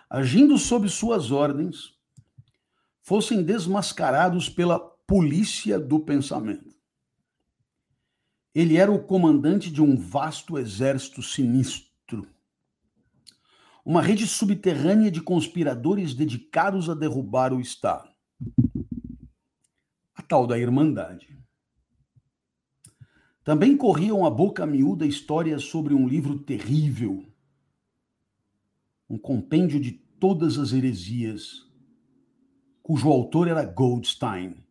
agindo 0.08 0.56
sob 0.58 0.88
suas 0.88 1.30
ordens, 1.30 1.94
fossem 3.02 3.42
desmascarados 3.42 4.48
pela 4.48 4.78
polícia 4.78 5.78
do 5.78 6.00
pensamento. 6.00 6.69
Ele 8.54 8.76
era 8.76 8.90
o 8.90 9.02
comandante 9.02 9.70
de 9.70 9.80
um 9.80 9.96
vasto 9.96 10.58
exército 10.58 11.22
sinistro, 11.22 12.26
uma 13.84 14.02
rede 14.02 14.26
subterrânea 14.26 15.10
de 15.10 15.20
conspiradores 15.20 16.14
dedicados 16.14 16.90
a 16.90 16.94
derrubar 16.94 17.52
o 17.52 17.60
Estado. 17.60 18.10
A 20.14 20.22
tal 20.22 20.46
da 20.46 20.58
Irmandade. 20.58 21.38
Também 23.44 23.76
corriam 23.76 24.26
a 24.26 24.30
boca 24.30 24.66
miúda 24.66 25.06
histórias 25.06 25.64
sobre 25.64 25.94
um 25.94 26.06
livro 26.06 26.38
terrível, 26.38 27.24
um 29.08 29.16
compêndio 29.16 29.80
de 29.80 29.92
todas 29.92 30.58
as 30.58 30.72
heresias, 30.72 31.66
cujo 32.82 33.08
autor 33.08 33.48
era 33.48 33.64
Goldstein, 33.64 34.62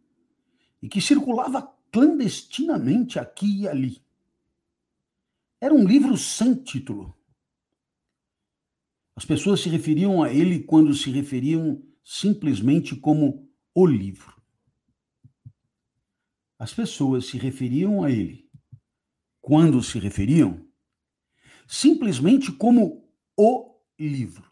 e 0.81 0.87
que 0.87 1.01
circulava 1.01 1.73
clandestinamente 1.91 3.19
aqui 3.19 3.61
e 3.61 3.67
ali. 3.67 4.01
Era 5.61 5.73
um 5.73 5.85
livro 5.85 6.17
sem 6.17 6.55
título. 6.55 7.15
As 9.15 9.25
pessoas 9.25 9.59
se 9.59 9.69
referiam 9.69 10.23
a 10.23 10.31
ele 10.31 10.63
quando 10.63 10.93
se 10.93 11.09
referiam 11.11 11.83
simplesmente 12.03 12.95
como 12.95 13.51
o 13.75 13.85
livro. 13.85 14.41
As 16.57 16.73
pessoas 16.73 17.25
se 17.25 17.37
referiam 17.37 18.03
a 18.03 18.11
ele 18.11 18.49
quando 19.41 19.81
se 19.81 19.97
referiam, 19.99 20.65
simplesmente 21.67 22.51
como 22.51 23.09
o 23.37 23.79
livro. 23.97 24.49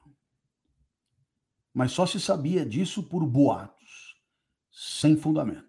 Mas 1.73 1.91
só 1.91 2.05
se 2.05 2.19
sabia 2.19 2.65
disso 2.65 3.03
por 3.03 3.25
boatos, 3.25 4.15
sem 4.71 5.17
fundamento. 5.17 5.66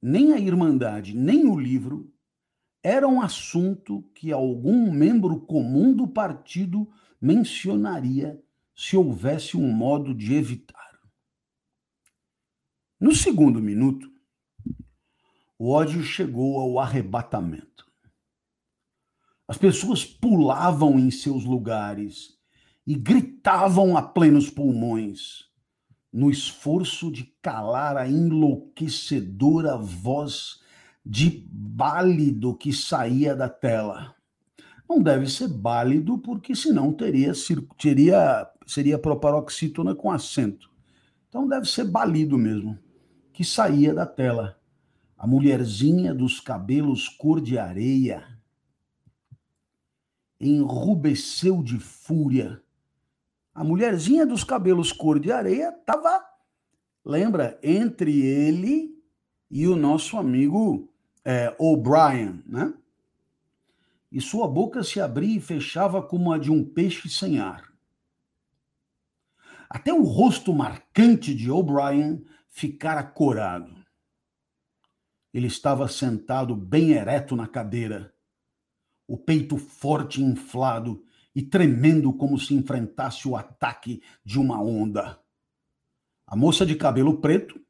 Nem 0.00 0.32
a 0.32 0.38
Irmandade, 0.38 1.16
nem 1.16 1.48
o 1.48 1.58
livro 1.58 2.12
era 2.82 3.08
um 3.08 3.20
assunto 3.20 4.02
que 4.14 4.32
algum 4.32 4.90
membro 4.90 5.40
comum 5.40 5.92
do 5.92 6.06
partido 6.06 6.88
mencionaria 7.20 8.40
se 8.74 8.96
houvesse 8.96 9.56
um 9.56 9.72
modo 9.72 10.14
de 10.14 10.34
evitar. 10.34 11.00
No 13.00 13.14
segundo 13.14 13.60
minuto, 13.60 14.08
o 15.58 15.70
ódio 15.70 16.02
chegou 16.02 16.58
ao 16.58 16.78
arrebatamento. 16.78 17.86
As 19.48 19.58
pessoas 19.58 20.04
pulavam 20.04 20.98
em 20.98 21.10
seus 21.10 21.44
lugares 21.44 22.38
e 22.86 22.94
gritavam 22.94 23.96
a 23.96 24.02
plenos 24.02 24.48
pulmões, 24.48 25.47
no 26.12 26.30
esforço 26.30 27.10
de 27.10 27.24
calar 27.42 27.96
a 27.96 28.08
enlouquecedora 28.08 29.76
voz 29.76 30.60
de 31.04 31.46
bálido 31.50 32.56
que 32.56 32.72
saía 32.72 33.34
da 33.34 33.48
tela. 33.48 34.14
Não 34.88 35.02
deve 35.02 35.28
ser 35.28 35.48
bálido, 35.48 36.18
porque 36.18 36.54
senão 36.54 36.92
teria, 36.92 37.32
teria 37.78 38.48
seria 38.68 38.98
proparoxítona 38.98 39.94
com 39.94 40.10
acento. 40.10 40.70
Então 41.28 41.48
deve 41.48 41.66
ser 41.66 41.84
balido 41.84 42.38
mesmo, 42.38 42.78
que 43.32 43.44
saía 43.44 43.94
da 43.94 44.06
tela. 44.06 44.58
A 45.16 45.26
mulherzinha 45.26 46.14
dos 46.14 46.38
cabelos 46.38 47.08
cor 47.08 47.40
de 47.40 47.58
areia 47.58 48.24
enrubesceu 50.40 51.62
de 51.62 51.78
fúria. 51.78 52.62
A 53.58 53.64
mulherzinha 53.64 54.24
dos 54.24 54.44
cabelos 54.44 54.92
cor 54.92 55.18
de 55.18 55.32
areia 55.32 55.70
estava, 55.70 56.24
lembra, 57.04 57.58
entre 57.60 58.24
ele 58.24 58.96
e 59.50 59.66
o 59.66 59.74
nosso 59.74 60.16
amigo 60.16 60.88
é, 61.24 61.52
O'Brien, 61.58 62.40
né? 62.46 62.72
E 64.12 64.20
sua 64.20 64.46
boca 64.46 64.84
se 64.84 65.00
abria 65.00 65.38
e 65.38 65.40
fechava 65.40 66.00
como 66.00 66.32
a 66.32 66.38
de 66.38 66.52
um 66.52 66.62
peixe 66.64 67.08
sem 67.08 67.40
ar. 67.40 67.68
Até 69.68 69.92
o 69.92 70.04
rosto 70.04 70.54
marcante 70.54 71.34
de 71.34 71.50
O'Brien 71.50 72.24
ficara 72.48 73.02
corado. 73.02 73.74
Ele 75.34 75.48
estava 75.48 75.88
sentado 75.88 76.54
bem 76.54 76.92
ereto 76.92 77.34
na 77.34 77.48
cadeira, 77.48 78.14
o 79.04 79.18
peito 79.18 79.58
forte 79.58 80.20
e 80.20 80.24
inflado 80.24 81.04
e 81.38 81.42
tremendo 81.42 82.12
como 82.12 82.36
se 82.36 82.52
enfrentasse 82.52 83.28
o 83.28 83.36
ataque 83.36 84.02
de 84.24 84.40
uma 84.40 84.60
onda. 84.60 85.22
A 86.26 86.34
moça 86.34 86.66
de 86.66 86.74
cabelo 86.74 87.20
preto, 87.20 87.64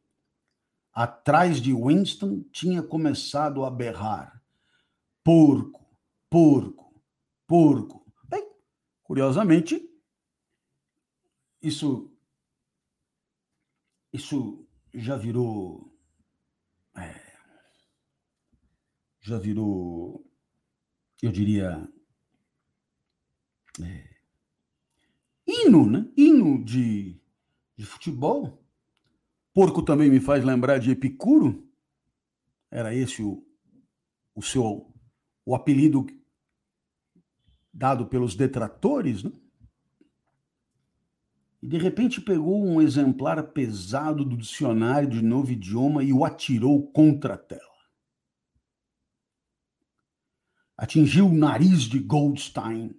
atrás 0.91 1.61
de 1.61 1.75
Winston, 1.75 2.45
tinha 2.51 2.83
começado 2.83 3.67
a 3.67 3.71
berrar: 3.71 4.43
Porco, 5.23 5.87
porco, 6.31 6.99
porco. 7.47 8.11
Bem, 8.27 8.43
curiosamente, 9.03 9.87
isso 11.61 12.11
isso 14.11 14.67
já 14.95 15.15
virou 15.15 15.95
é, 16.97 17.21
já 19.21 19.39
virou 19.39 20.27
eu 21.21 21.31
diria 21.31 21.87
é, 23.81 24.09
hino, 25.47 25.89
né? 25.89 26.09
Hino 26.17 26.65
de, 26.65 27.21
de 27.77 27.85
futebol. 27.85 28.63
Porco 29.53 29.83
também 29.83 30.11
me 30.11 30.21
faz 30.21 30.45
lembrar 30.45 30.79
de 30.79 30.91
Epicuro. 30.91 31.67
Era 32.71 32.95
esse 32.95 33.23
o, 33.23 33.45
o 34.35 34.43
seu 34.43 34.93
o 35.45 35.55
apelido 35.55 36.07
dado 37.73 38.07
pelos 38.07 38.35
detratores, 38.35 39.23
né? 39.23 39.33
e 41.63 41.67
de 41.67 41.79
repente 41.79 42.21
pegou 42.21 42.65
um 42.65 42.81
exemplar 42.81 43.43
pesado 43.53 44.25
do 44.25 44.37
dicionário 44.37 45.09
de 45.09 45.23
novo 45.23 45.51
idioma 45.51 46.05
e 46.05 46.13
o 46.13 46.25
atirou 46.25 46.87
contra 46.93 47.35
a 47.35 47.39
tela. 47.39 47.63
Atingiu 50.77 51.27
o 51.27 51.35
nariz 51.35 51.83
de 51.83 51.99
Goldstein 51.99 52.95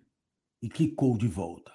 e 0.62 0.70
quicou 0.70 1.18
de 1.18 1.28
volta. 1.28 1.72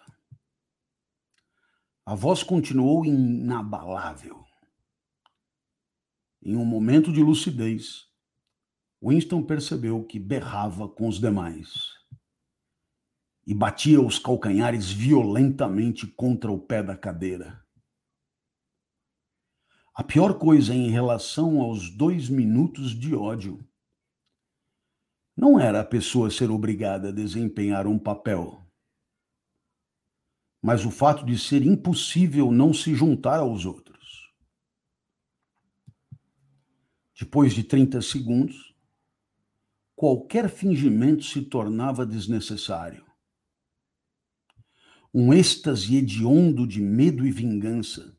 A 2.07 2.15
voz 2.15 2.43
continuou 2.43 3.05
inabalável. 3.05 4.45
Em 6.43 6.55
um 6.55 6.65
momento 6.65 7.11
de 7.11 7.23
lucidez, 7.23 8.07
Winston 9.03 9.43
percebeu 9.43 10.05
que 10.05 10.19
berrava 10.19 10.89
com 10.89 11.09
os 11.09 11.19
demais 11.19 11.95
e 13.47 13.55
batia 13.55 14.01
os 14.01 14.19
calcanhares 14.19 14.91
violentamente 14.91 16.07
contra 16.07 16.51
o 16.51 16.59
pé 16.59 16.83
da 16.83 16.97
cadeira. 16.97 17.63
A 19.95 20.03
pior 20.03 20.39
coisa 20.39 20.75
em 20.75 20.91
relação 20.91 21.61
aos 21.61 21.89
dois 21.97 22.29
minutos 22.29 22.91
de 22.91 23.15
ódio 23.15 23.67
não 25.37 25.59
era 25.59 25.81
a 25.81 25.85
pessoa 25.85 26.31
ser 26.31 26.51
obrigada 26.51 27.09
a 27.09 27.13
desempenhar 27.13 27.87
um 27.87 27.99
papel, 27.99 28.64
mas 30.65 30.87
o 30.87 30.91
fato 30.91 31.27
de 31.27 31.39
ser 31.39 31.63
impossível 31.63 32.51
não 32.51 32.73
se 32.73 32.95
juntar 32.95 33.39
aos 33.39 33.67
outros. 33.67 34.33
Depois 37.21 37.53
de 37.53 37.63
30 37.63 38.01
segundos, 38.01 38.75
qualquer 39.95 40.49
fingimento 40.49 41.23
se 41.23 41.43
tornava 41.43 42.07
desnecessário. 42.07 43.05
Um 45.13 45.35
êxtase 45.35 45.97
hediondo 45.97 46.67
de 46.67 46.81
medo 46.81 47.27
e 47.27 47.31
vingança, 47.31 48.17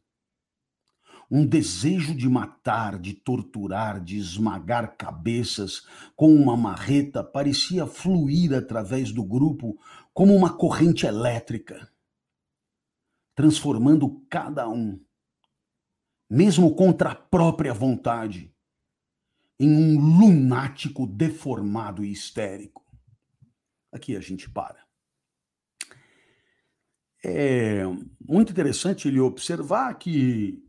um 1.31 1.43
desejo 1.43 2.13
de 2.13 2.29
matar, 2.29 2.99
de 2.99 3.13
torturar, 3.13 3.99
de 3.99 4.17
esmagar 4.17 4.95
cabeças 4.95 5.81
com 6.15 6.31
uma 6.31 6.55
marreta 6.55 7.23
parecia 7.23 7.87
fluir 7.87 8.53
através 8.53 9.11
do 9.11 9.23
grupo 9.23 9.79
como 10.13 10.35
uma 10.35 10.55
corrente 10.55 11.07
elétrica, 11.07 11.89
transformando 13.35 14.25
cada 14.29 14.67
um, 14.67 14.99
mesmo 16.29 16.73
contra 16.73 17.11
a 17.11 17.15
própria 17.15 17.73
vontade, 17.73 18.51
em 19.59 19.69
um 19.69 19.99
lunático 19.99 21.05
deformado 21.05 22.03
e 22.03 22.11
histérico. 22.11 22.83
Aqui 23.91 24.15
a 24.15 24.19
gente 24.19 24.49
para 24.49 24.85
é 27.25 27.83
muito 28.21 28.51
interessante 28.51 29.07
ele 29.07 29.19
observar 29.19 29.91
que, 29.95 30.63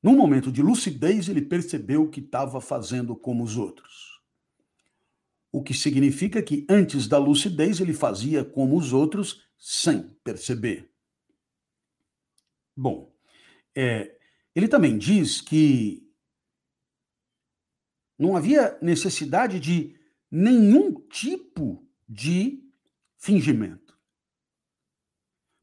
num 0.00 0.16
momento 0.16 0.52
de 0.52 0.62
lucidez, 0.62 1.28
ele 1.28 1.42
percebeu 1.42 2.08
que 2.08 2.20
estava 2.20 2.60
fazendo 2.60 3.16
como 3.16 3.42
os 3.42 3.56
outros. 3.56 4.22
O 5.50 5.64
que 5.64 5.74
significa 5.74 6.40
que 6.40 6.64
antes 6.70 7.08
da 7.08 7.18
lucidez 7.18 7.80
ele 7.80 7.92
fazia 7.92 8.44
como 8.44 8.78
os 8.78 8.92
outros 8.92 9.42
sem 9.58 10.02
perceber. 10.22 10.88
Bom, 12.76 13.12
é, 13.74 14.18
ele 14.54 14.68
também 14.68 14.98
diz 14.98 15.40
que 15.40 16.06
não 18.18 18.36
havia 18.36 18.78
necessidade 18.80 19.60
de 19.60 19.98
nenhum 20.30 21.00
tipo 21.08 21.86
de 22.08 22.62
fingimento. 23.18 23.98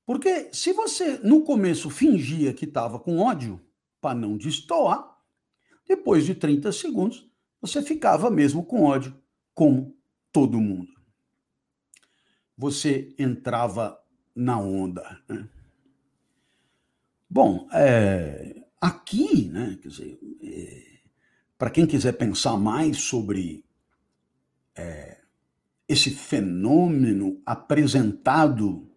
Porque 0.06 0.54
se 0.54 0.74
você 0.74 1.18
no 1.20 1.44
começo 1.44 1.90
fingia 1.90 2.54
que 2.54 2.66
estava 2.66 3.00
com 3.00 3.20
ódio, 3.20 3.62
para 4.02 4.20
não 4.20 4.38
destoar, 4.38 5.18
depois 5.88 6.26
de 6.26 6.36
30 6.36 6.72
segundos, 6.72 7.30
você 7.62 7.82
ficava 7.82 8.30
mesmo 8.30 8.66
com 8.66 8.84
ódio, 8.84 9.18
como 9.54 9.98
todo 10.32 10.60
mundo. 10.60 10.92
Você 12.58 13.16
entrava 13.18 13.98
na 14.36 14.60
onda. 14.60 15.24
Né? 15.30 15.48
Bom, 17.34 17.68
é, 17.74 18.64
aqui, 18.80 19.50
né, 19.50 19.80
quer 19.82 19.88
dizer, 19.88 20.20
é, 20.44 21.00
para 21.58 21.72
quem 21.72 21.88
quiser 21.88 22.12
pensar 22.12 22.56
mais 22.60 22.98
sobre 22.98 23.66
é, 24.76 25.20
esse 25.88 26.12
fenômeno 26.12 27.42
apresentado 27.44 28.88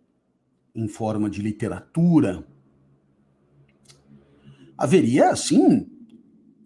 em 0.74 0.86
forma 0.86 1.30
de 1.30 1.40
literatura, 1.40 2.46
haveria, 4.76 5.30
assim, 5.30 5.90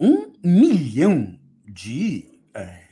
um 0.01 0.33
milhão 0.43 1.39
de 1.65 2.37
é, 2.53 2.89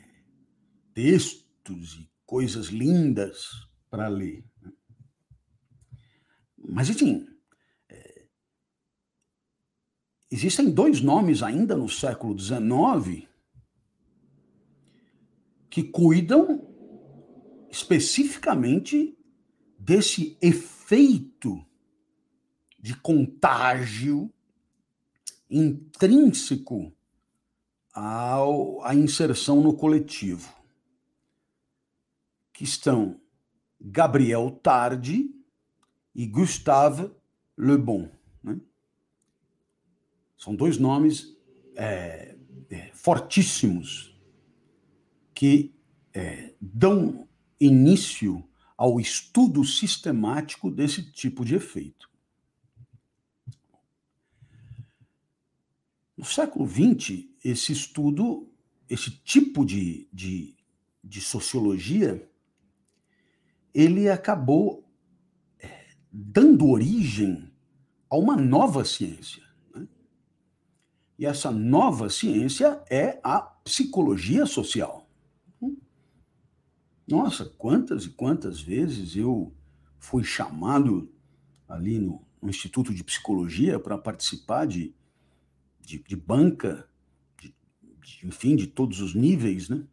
textos 0.94 1.94
e 1.94 2.08
coisas 2.24 2.66
lindas 2.66 3.48
para 3.90 4.06
ler. 4.06 4.44
Né? 4.62 4.72
Mas, 6.56 6.88
enfim, 6.88 7.26
é, 7.26 7.37
existem 10.30 10.70
dois 10.70 11.00
nomes 11.00 11.42
ainda 11.42 11.76
no 11.76 11.88
século 11.88 12.38
XIX 12.38 13.26
que 15.70 15.82
cuidam 15.82 16.66
especificamente 17.70 19.16
desse 19.78 20.36
efeito 20.40 21.64
de 22.78 22.94
contágio 22.96 24.32
intrínseco 25.50 26.92
ao, 27.92 28.82
à 28.84 28.94
inserção 28.94 29.60
no 29.60 29.74
coletivo, 29.74 30.52
que 32.52 32.64
estão 32.64 33.20
Gabriel 33.80 34.50
Tardi 34.62 35.30
e 36.14 36.26
Gustave 36.26 37.10
Le 37.56 37.76
Bon. 37.76 38.17
São 40.38 40.54
dois 40.54 40.78
nomes 40.78 41.36
é, 41.74 42.36
é, 42.70 42.90
fortíssimos 42.94 44.16
que 45.34 45.74
é, 46.14 46.54
dão 46.60 47.28
início 47.60 48.48
ao 48.76 49.00
estudo 49.00 49.64
sistemático 49.64 50.70
desse 50.70 51.10
tipo 51.10 51.44
de 51.44 51.56
efeito. 51.56 52.08
No 56.16 56.24
século 56.24 56.68
XX, 56.68 57.24
esse 57.44 57.72
estudo, 57.72 58.48
esse 58.88 59.10
tipo 59.10 59.64
de, 59.64 60.08
de, 60.12 60.56
de 61.02 61.20
sociologia, 61.20 62.28
ele 63.74 64.08
acabou 64.08 64.88
é, 65.58 65.88
dando 66.12 66.68
origem 66.68 67.52
a 68.08 68.16
uma 68.16 68.36
nova 68.36 68.84
ciência. 68.84 69.47
E 71.18 71.26
essa 71.26 71.50
nova 71.50 72.08
ciência 72.08 72.80
é 72.88 73.20
a 73.24 73.40
psicologia 73.40 74.46
social. 74.46 75.08
Nossa, 77.08 77.46
quantas 77.46 78.04
e 78.04 78.10
quantas 78.10 78.60
vezes 78.60 79.16
eu 79.16 79.52
fui 79.98 80.22
chamado 80.22 81.10
ali 81.66 81.98
no, 81.98 82.22
no 82.40 82.50
Instituto 82.50 82.94
de 82.94 83.02
Psicologia 83.02 83.80
para 83.80 83.98
participar 83.98 84.66
de, 84.66 84.94
de, 85.80 85.98
de 85.98 86.14
banca, 86.14 86.88
de, 87.40 87.54
de, 88.02 88.26
enfim, 88.26 88.54
de 88.54 88.66
todos 88.66 89.00
os 89.00 89.14
níveis, 89.14 89.68
né? 89.68 89.84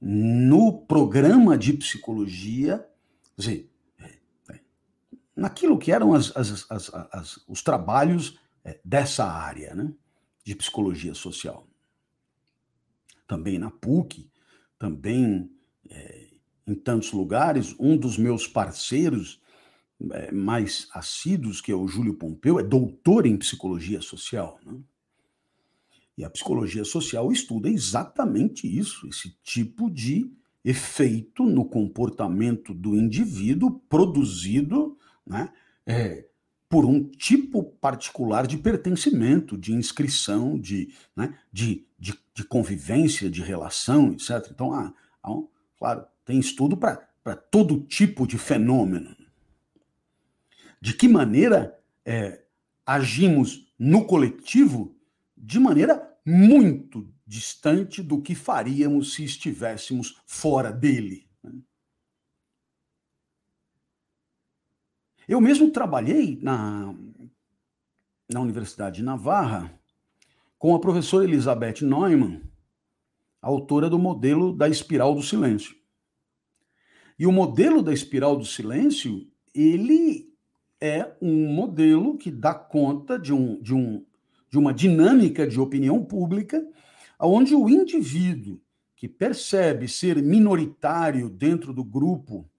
No 0.00 0.82
programa 0.82 1.56
de 1.56 1.72
psicologia, 1.72 2.86
quer 3.34 3.40
dizer, 3.40 3.70
é, 3.98 4.18
é, 4.50 4.60
naquilo 5.34 5.78
que 5.78 5.90
eram 5.90 6.12
as, 6.12 6.36
as, 6.36 6.70
as, 6.70 7.44
os 7.48 7.62
trabalhos 7.62 8.38
é, 8.62 8.78
dessa 8.84 9.24
área, 9.24 9.74
né? 9.74 9.94
De 10.44 10.54
psicologia 10.54 11.14
social. 11.14 11.66
Também 13.26 13.58
na 13.58 13.70
PUC, 13.70 14.30
também 14.78 15.50
é, 15.88 16.28
em 16.66 16.74
tantos 16.74 17.12
lugares. 17.12 17.74
Um 17.78 17.96
dos 17.96 18.18
meus 18.18 18.46
parceiros 18.46 19.40
é, 20.12 20.30
mais 20.30 20.88
assíduos, 20.92 21.60
que 21.60 21.72
é 21.72 21.74
o 21.74 21.88
Júlio 21.88 22.14
Pompeu, 22.14 22.58
é 22.58 22.62
doutor 22.62 23.26
em 23.26 23.36
psicologia 23.36 24.00
social. 24.00 24.60
Né? 24.64 24.78
E 26.16 26.24
a 26.24 26.30
psicologia 26.30 26.84
social 26.84 27.32
estuda 27.32 27.68
exatamente 27.68 28.66
isso, 28.66 29.08
esse 29.08 29.36
tipo 29.42 29.90
de 29.90 30.30
efeito 30.64 31.44
no 31.44 31.64
comportamento 31.64 32.72
do 32.72 32.96
indivíduo 32.96 33.80
produzido 33.88 34.96
né, 35.26 35.52
é, 35.86 36.26
por 36.74 36.84
um 36.84 37.04
tipo 37.04 37.62
particular 37.62 38.48
de 38.48 38.58
pertencimento, 38.58 39.56
de 39.56 39.72
inscrição, 39.72 40.58
de, 40.58 40.92
né, 41.14 41.38
de, 41.52 41.86
de, 41.96 42.18
de, 42.34 42.42
convivência, 42.42 43.30
de 43.30 43.40
relação, 43.42 44.10
etc. 44.10 44.48
Então, 44.50 44.72
há, 44.72 44.92
há 45.22 45.30
um, 45.30 45.46
claro, 45.78 46.04
tem 46.24 46.36
estudo 46.40 46.76
para 46.76 47.36
todo 47.36 47.84
tipo 47.84 48.26
de 48.26 48.36
fenômeno. 48.38 49.16
De 50.80 50.92
que 50.94 51.06
maneira 51.06 51.78
é, 52.04 52.42
agimos 52.84 53.72
no 53.78 54.04
coletivo 54.04 54.98
de 55.36 55.60
maneira 55.60 56.12
muito 56.26 57.08
distante 57.24 58.02
do 58.02 58.20
que 58.20 58.34
faríamos 58.34 59.14
se 59.14 59.22
estivéssemos 59.22 60.20
fora 60.26 60.72
dele. 60.72 61.28
Né? 61.40 61.52
Eu 65.26 65.40
mesmo 65.40 65.70
trabalhei 65.70 66.38
na, 66.42 66.94
na 68.30 68.40
Universidade 68.40 68.96
de 68.96 69.02
Navarra 69.02 69.78
com 70.58 70.74
a 70.74 70.80
professora 70.80 71.24
Elizabeth 71.24 71.82
Neumann, 71.82 72.42
autora 73.40 73.88
do 73.88 73.98
modelo 73.98 74.54
da 74.54 74.68
espiral 74.68 75.14
do 75.14 75.22
silêncio. 75.22 75.74
E 77.18 77.26
o 77.26 77.32
modelo 77.32 77.82
da 77.82 77.92
espiral 77.92 78.36
do 78.36 78.44
silêncio, 78.44 79.26
ele 79.54 80.34
é 80.80 81.14
um 81.22 81.46
modelo 81.46 82.18
que 82.18 82.30
dá 82.30 82.54
conta 82.54 83.18
de, 83.18 83.32
um, 83.32 83.60
de, 83.62 83.74
um, 83.74 84.04
de 84.50 84.58
uma 84.58 84.74
dinâmica 84.74 85.46
de 85.46 85.60
opinião 85.60 86.04
pública, 86.04 86.66
onde 87.18 87.54
o 87.54 87.68
indivíduo 87.68 88.60
que 88.96 89.08
percebe 89.08 89.88
ser 89.88 90.22
minoritário 90.22 91.30
dentro 91.30 91.72
do 91.72 91.84
grupo 91.84 92.50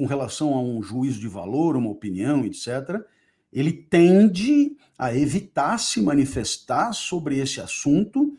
com 0.00 0.06
relação 0.06 0.54
a 0.54 0.62
um 0.62 0.82
juízo 0.82 1.20
de 1.20 1.28
valor, 1.28 1.76
uma 1.76 1.90
opinião, 1.90 2.42
etc., 2.46 3.04
ele 3.52 3.70
tende 3.70 4.74
a 4.98 5.14
evitar 5.14 5.76
se 5.76 6.00
manifestar 6.00 6.94
sobre 6.94 7.38
esse 7.38 7.60
assunto. 7.60 8.34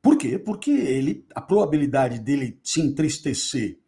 Por 0.00 0.16
quê? 0.16 0.38
Porque 0.38 0.70
ele, 0.70 1.26
a 1.34 1.42
probabilidade 1.42 2.18
dele 2.18 2.58
se 2.62 2.80
entristecer 2.80 3.78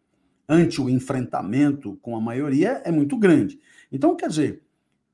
ante 0.47 0.79
o 0.79 0.91
enfrentamento 0.91 1.99
com 2.03 2.15
a 2.15 2.21
maioria 2.21 2.83
é 2.85 2.93
muito 2.93 3.17
grande. 3.17 3.59
Então, 3.91 4.15
quer 4.15 4.29
dizer, 4.29 4.63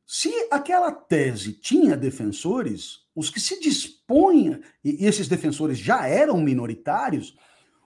se 0.05 0.33
aquela 0.51 0.91
tese 0.91 1.53
tinha 1.53 1.97
defensores, 1.97 3.07
os 3.15 3.31
que 3.31 3.39
se 3.39 3.61
dispõem, 3.61 4.61
e 4.83 5.07
esses 5.07 5.29
defensores 5.29 5.79
já 5.79 6.05
eram 6.09 6.41
minoritários, 6.41 7.37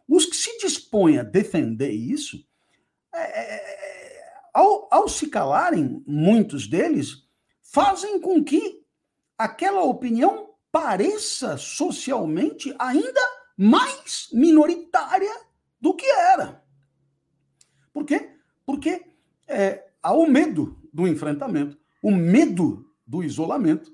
os 0.09 0.25
que 0.25 0.37
se 0.37 0.57
dispõem 0.57 1.19
a 1.19 1.23
defender 1.23 1.91
isso, 1.91 2.43
é, 3.13 3.19
é, 3.21 3.70
ao, 4.53 4.89
ao 4.91 5.09
se 5.09 5.29
calarem, 5.29 6.03
muitos 6.07 6.67
deles 6.67 7.29
fazem 7.61 8.21
com 8.21 8.43
que 8.43 8.85
aquela 9.39 9.83
opinião 9.83 10.55
pareça 10.73 11.57
socialmente 11.57 12.75
ainda 12.79 13.21
mais 13.57 14.29
minoritária 14.33 15.33
do 15.81 15.95
que 15.95 16.07
era. 16.07 16.63
Por 17.93 18.05
quê? 18.05 18.37
Porque 18.65 19.05
é, 19.47 19.91
há 20.03 20.13
o 20.13 20.27
medo 20.27 20.79
do 20.93 21.07
enfrentamento, 21.07 21.79
o 22.03 22.11
medo 22.11 22.91
do 23.07 23.23
isolamento. 23.23 23.93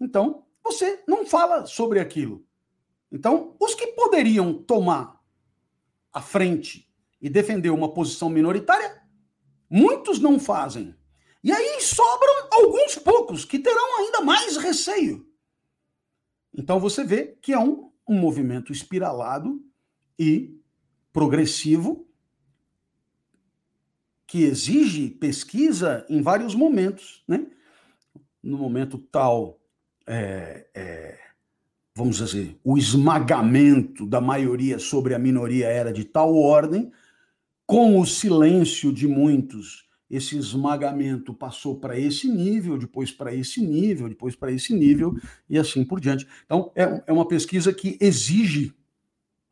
Então, 0.00 0.44
você 0.62 1.02
não 1.06 1.26
fala 1.26 1.66
sobre 1.66 1.98
aquilo. 1.98 2.44
Então, 3.10 3.56
os 3.60 3.74
que 3.74 3.88
poderiam 3.88 4.54
tomar 4.54 5.20
a 6.12 6.20
frente 6.20 6.88
e 7.20 7.28
defender 7.28 7.70
uma 7.70 7.92
posição 7.92 8.28
minoritária, 8.28 9.01
muitos 9.72 10.18
não 10.18 10.38
fazem. 10.38 10.94
E 11.42 11.50
aí 11.50 11.80
sobram 11.80 12.48
alguns 12.52 12.96
poucos 12.96 13.44
que 13.46 13.58
terão 13.58 13.98
ainda 13.98 14.20
mais 14.20 14.58
receio. 14.58 15.26
Então 16.54 16.78
você 16.78 17.02
vê 17.02 17.38
que 17.40 17.54
é 17.54 17.58
um, 17.58 17.90
um 18.06 18.14
movimento 18.14 18.70
espiralado 18.70 19.64
e 20.18 20.60
progressivo 21.10 22.06
que 24.26 24.44
exige 24.44 25.08
pesquisa 25.08 26.06
em 26.08 26.20
vários 26.20 26.54
momentos, 26.54 27.24
né? 27.26 27.46
No 28.42 28.58
momento 28.58 28.98
tal, 28.98 29.60
é, 30.06 30.66
é, 30.74 31.18
vamos 31.94 32.16
dizer, 32.18 32.58
o 32.62 32.76
esmagamento 32.76 34.06
da 34.06 34.20
maioria 34.20 34.78
sobre 34.78 35.14
a 35.14 35.18
minoria 35.18 35.66
era 35.66 35.92
de 35.92 36.04
tal 36.04 36.34
ordem, 36.34 36.92
com 37.72 37.98
o 37.98 38.04
silêncio 38.04 38.92
de 38.92 39.08
muitos, 39.08 39.88
esse 40.10 40.36
esmagamento 40.36 41.32
passou 41.32 41.80
para 41.80 41.98
esse 41.98 42.28
nível, 42.28 42.76
depois 42.76 43.10
para 43.10 43.34
esse 43.34 43.62
nível, 43.62 44.10
depois 44.10 44.36
para 44.36 44.52
esse 44.52 44.74
nível, 44.74 45.16
e 45.48 45.58
assim 45.58 45.82
por 45.82 45.98
diante. 45.98 46.28
Então, 46.44 46.70
é, 46.76 47.02
é 47.06 47.10
uma 47.10 47.26
pesquisa 47.26 47.72
que 47.72 47.96
exige, 47.98 48.74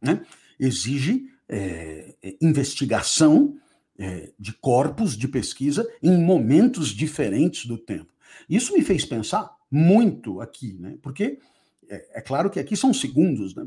né? 0.02 0.22
Exige 0.58 1.30
é, 1.48 2.14
é 2.22 2.36
investigação, 2.42 3.56
é, 3.98 4.30
de 4.38 4.52
corpos 4.52 5.16
de 5.16 5.26
pesquisa 5.26 5.90
em 6.02 6.22
momentos 6.22 6.88
diferentes 6.88 7.64
do 7.64 7.78
tempo. 7.78 8.12
Isso 8.50 8.74
me 8.74 8.82
fez 8.82 9.06
pensar 9.06 9.50
muito 9.70 10.42
aqui, 10.42 10.74
né? 10.78 10.98
Porque 11.00 11.38
é, 11.88 12.18
é 12.18 12.20
claro 12.20 12.50
que 12.50 12.60
aqui 12.60 12.76
são 12.76 12.92
segundos, 12.92 13.54
né? 13.54 13.64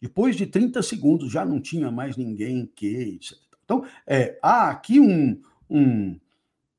Depois 0.00 0.34
de 0.34 0.44
30 0.44 0.82
segundos 0.82 1.30
já 1.30 1.44
não 1.44 1.60
tinha 1.60 1.88
mais 1.88 2.16
ninguém 2.16 2.68
que. 2.74 2.88
Etc. 3.14 3.51
Então, 3.64 3.84
é, 4.06 4.38
há 4.42 4.70
aqui 4.70 5.00
um, 5.00 5.40
um, 5.68 6.18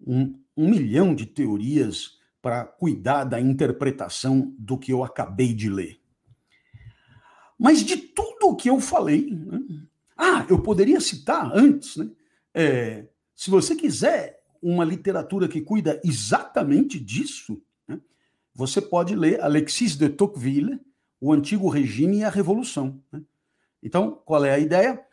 um, 0.05 0.39
um 0.55 0.69
milhão 0.69 1.15
de 1.15 1.25
teorias 1.25 2.19
para 2.41 2.65
cuidar 2.65 3.23
da 3.23 3.39
interpretação 3.39 4.53
do 4.57 4.77
que 4.77 4.91
eu 4.91 5.03
acabei 5.03 5.53
de 5.53 5.69
ler. 5.69 5.99
Mas 7.57 7.83
de 7.83 7.95
tudo 7.95 8.49
o 8.49 8.55
que 8.55 8.69
eu 8.69 8.79
falei, 8.79 9.31
né? 9.31 9.59
ah, 10.17 10.45
eu 10.49 10.61
poderia 10.61 10.99
citar 10.99 11.51
antes, 11.55 11.95
né? 11.95 12.09
É, 12.53 13.05
se 13.33 13.49
você 13.49 13.75
quiser 13.75 14.43
uma 14.61 14.85
literatura 14.85 15.47
que 15.47 15.61
cuida 15.61 15.99
exatamente 16.03 16.99
disso, 16.99 17.61
né, 17.87 17.99
você 18.53 18.81
pode 18.81 19.15
ler 19.15 19.41
Alexis 19.41 19.95
de 19.95 20.07
Tocqueville, 20.09 20.79
O 21.19 21.33
Antigo 21.33 21.67
Regime 21.67 22.19
e 22.19 22.23
a 22.23 22.29
Revolução. 22.29 23.01
Né? 23.11 23.21
Então, 23.81 24.21
qual 24.23 24.45
é 24.45 24.51
a 24.51 24.59
ideia? 24.59 25.03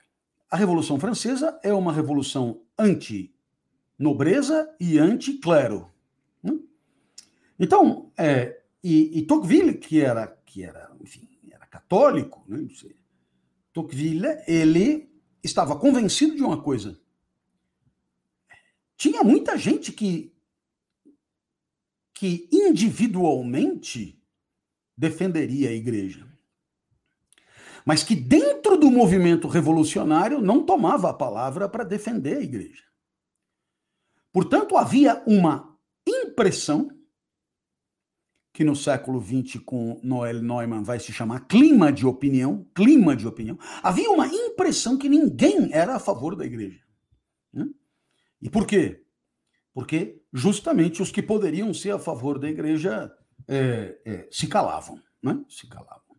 A 0.50 0.56
Revolução 0.56 0.98
Francesa 0.98 1.60
é 1.62 1.72
uma 1.72 1.92
revolução 1.92 2.60
anti-nobreza 2.76 4.74
e 4.80 4.98
anti-clero. 4.98 5.88
Né? 6.42 6.58
Então, 7.58 8.10
é, 8.18 8.60
e, 8.82 9.18
e, 9.18 9.22
Tocqueville, 9.22 9.74
que 9.74 10.00
era, 10.00 10.26
que 10.26 10.64
era, 10.64 10.90
enfim, 11.00 11.28
era 11.50 11.64
católico, 11.66 12.44
né? 12.48 12.66
Tocqueville, 13.72 14.26
ele 14.48 15.08
estava 15.42 15.78
convencido 15.78 16.34
de 16.34 16.42
uma 16.42 16.60
coisa. 16.60 16.98
Tinha 18.96 19.22
muita 19.22 19.56
gente 19.56 19.92
que, 19.92 20.34
que 22.12 22.48
individualmente 22.50 24.20
defenderia 24.96 25.70
a 25.70 25.72
igreja 25.72 26.29
mas 27.84 28.02
que 28.02 28.14
dentro 28.14 28.76
do 28.76 28.90
movimento 28.90 29.48
revolucionário 29.48 30.40
não 30.40 30.64
tomava 30.64 31.10
a 31.10 31.14
palavra 31.14 31.68
para 31.68 31.84
defender 31.84 32.36
a 32.38 32.42
igreja. 32.42 32.84
Portanto, 34.32 34.76
havia 34.76 35.22
uma 35.26 35.76
impressão, 36.06 36.90
que 38.52 38.64
no 38.64 38.76
século 38.76 39.20
XX, 39.22 39.60
com 39.64 40.00
Noel 40.02 40.42
Neumann, 40.42 40.82
vai 40.82 40.98
se 41.00 41.12
chamar 41.12 41.46
clima 41.46 41.92
de 41.92 42.06
opinião, 42.06 42.66
clima 42.74 43.16
de 43.16 43.26
opinião, 43.26 43.58
havia 43.82 44.10
uma 44.10 44.26
impressão 44.26 44.96
que 44.96 45.08
ninguém 45.08 45.72
era 45.72 45.96
a 45.96 46.00
favor 46.00 46.36
da 46.36 46.44
igreja. 46.44 46.80
Né? 47.52 47.66
E 48.40 48.48
por 48.48 48.66
quê? 48.66 49.04
Porque 49.72 50.22
justamente 50.32 51.02
os 51.02 51.10
que 51.10 51.22
poderiam 51.22 51.72
ser 51.72 51.92
a 51.92 51.98
favor 51.98 52.38
da 52.38 52.48
igreja 52.48 53.12
é, 53.48 54.00
é, 54.04 54.28
se 54.30 54.46
calavam, 54.46 55.00
né? 55.22 55.44
se 55.48 55.68
calavam. 55.68 56.09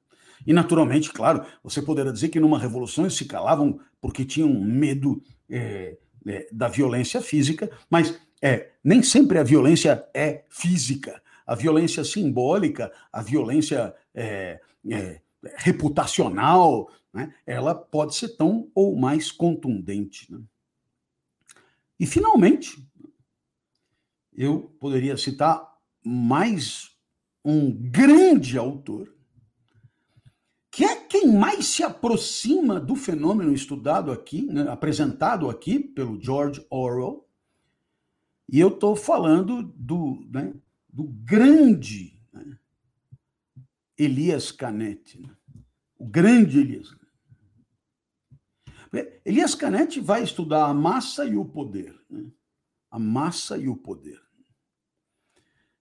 E, 0.45 0.53
naturalmente, 0.53 1.11
claro, 1.11 1.45
você 1.63 1.81
poderá 1.81 2.11
dizer 2.11 2.29
que 2.29 2.39
numa 2.39 2.59
revolução 2.59 3.03
eles 3.03 3.15
se 3.15 3.25
calavam 3.25 3.79
porque 3.99 4.25
tinham 4.25 4.53
medo 4.53 5.21
é, 5.49 5.97
é, 6.27 6.47
da 6.51 6.67
violência 6.67 7.21
física, 7.21 7.69
mas 7.89 8.19
é, 8.41 8.71
nem 8.83 9.03
sempre 9.03 9.37
a 9.37 9.43
violência 9.43 10.07
é 10.13 10.43
física. 10.49 11.21
A 11.45 11.55
violência 11.55 12.03
simbólica, 12.03 12.91
a 13.11 13.21
violência 13.21 13.93
é, 14.13 14.59
é, 14.89 15.21
reputacional, 15.57 16.89
né, 17.13 17.33
ela 17.45 17.75
pode 17.75 18.15
ser 18.15 18.29
tão 18.29 18.69
ou 18.73 18.95
mais 18.95 19.31
contundente. 19.31 20.31
Né? 20.31 20.39
E, 21.99 22.05
finalmente, 22.05 22.83
eu 24.33 24.73
poderia 24.79 25.17
citar 25.17 25.71
mais 26.03 26.91
um 27.43 27.71
grande 27.71 28.57
autor 28.57 29.13
quem 31.21 31.31
mais 31.31 31.67
se 31.67 31.83
aproxima 31.83 32.79
do 32.79 32.95
fenômeno 32.95 33.53
estudado 33.53 34.11
aqui, 34.11 34.41
né, 34.41 34.67
apresentado 34.67 35.47
aqui 35.51 35.77
pelo 35.77 36.19
George 36.19 36.65
Orwell. 36.67 37.27
E 38.49 38.59
eu 38.59 38.69
estou 38.69 38.95
falando 38.95 39.61
do, 39.61 40.27
né, 40.31 40.51
do 40.89 41.03
grande 41.03 42.19
né, 42.33 42.57
Elias 43.95 44.51
Canetti, 44.51 45.21
né, 45.21 45.29
o 45.95 46.05
grande 46.05 46.59
Elias. 46.59 46.95
Elias 49.23 49.53
Canetti 49.53 50.01
vai 50.01 50.23
estudar 50.23 50.65
a 50.65 50.73
massa 50.73 51.23
e 51.25 51.37
o 51.37 51.45
poder. 51.45 51.95
Né, 52.09 52.31
a 52.89 52.97
massa 52.97 53.59
e 53.59 53.69
o 53.69 53.75
poder. 53.75 54.19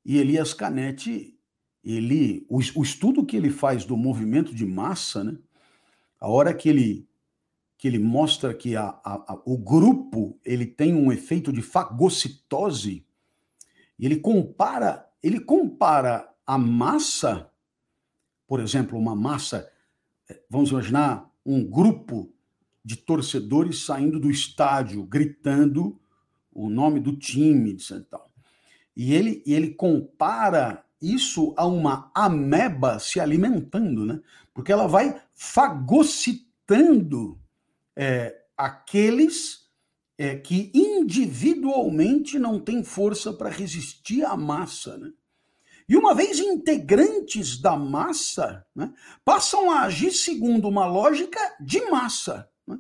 E 0.05 0.19
Elias 0.19 0.53
Canetti 0.53 1.40
ele 1.83 2.47
o, 2.49 2.59
o, 2.59 2.83
estudo 2.83 3.25
que 3.25 3.37
ele 3.37 3.51
faz 3.51 3.85
do 3.85 3.97
movimento 3.97 4.55
de 4.55 4.67
massa, 4.67 5.25
né? 5.25 5.39
A 6.19 6.29
hora 6.29 6.53
que 6.53 6.69
ele 6.69 7.09
que 7.79 7.89
ele 7.89 7.99
mostra 7.99 8.53
que 8.53 8.77
a, 8.77 8.89
a, 9.03 9.33
a, 9.33 9.43
o 9.47 9.57
grupo 9.57 10.39
ele 10.45 10.67
tem 10.67 10.95
um 10.95 11.11
efeito 11.11 11.51
de 11.51 11.63
fagocitose, 11.63 13.07
e 13.99 14.05
ele 14.05 14.17
compara 14.17 15.11
ele 15.23 15.41
compara 15.41 16.29
a 16.47 16.59
massa, 16.59 17.51
por 18.47 18.61
exemplo, 18.61 18.99
uma 18.99 19.15
massa, 19.15 19.71
eh, 20.29 20.43
vamos 20.49 20.71
imaginar 20.71 21.31
um 21.45 21.65
grupo 21.65 22.33
de 22.85 22.97
torcedores 22.97 23.85
saindo 23.85 24.19
do 24.19 24.31
estádio 24.31 25.05
gritando 25.05 26.01
o 26.53 26.69
nome 26.69 26.99
do 27.01 27.17
time, 27.17 27.73
etc. 27.73 28.03
E 28.97 29.15
ele, 29.15 29.43
e 29.47 29.55
ele 29.55 29.75
compara 29.75 30.85
isso 31.01 31.55
a 31.57 31.67
uma 31.67 32.11
ameba 32.15 32.99
se 32.99 33.19
alimentando, 33.19 34.05
né? 34.05 34.21
Porque 34.53 34.73
ela 34.73 34.87
vai 34.87 35.19
fagocitando 35.35 37.41
é, 37.97 38.43
aqueles 38.57 39.71
é, 40.19 40.37
que 40.37 40.71
individualmente 40.75 42.39
não 42.39 42.61
têm 42.61 42.85
força 42.85 43.33
para 43.33 43.49
resistir 43.49 44.25
à 44.25 44.37
massa, 44.37 44.99
né? 44.99 45.13
E 45.91 45.97
uma 45.97 46.15
vez 46.15 46.39
integrantes 46.39 47.61
da 47.61 47.77
massa, 47.77 48.65
né, 48.73 48.95
passam 49.25 49.73
a 49.73 49.81
agir 49.81 50.13
segundo 50.13 50.69
uma 50.69 50.87
lógica 50.87 51.41
de 51.61 51.81
massa. 51.91 52.49
Né? 52.65 52.79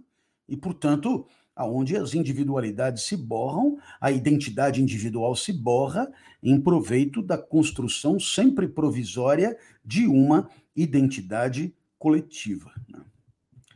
E, 0.49 0.57
portanto, 0.57 1.27
aonde 1.61 1.95
as 1.95 2.15
individualidades 2.15 3.03
se 3.03 3.15
borram, 3.15 3.79
a 4.01 4.11
identidade 4.11 4.81
individual 4.81 5.37
se 5.37 5.53
borra 5.53 6.11
em 6.43 6.59
proveito 6.59 7.21
da 7.21 7.37
construção 7.37 8.19
sempre 8.19 8.67
provisória 8.67 9.59
de 9.85 10.07
uma 10.07 10.49
identidade 10.75 11.75
coletiva. 11.99 12.73
Né? 12.89 13.01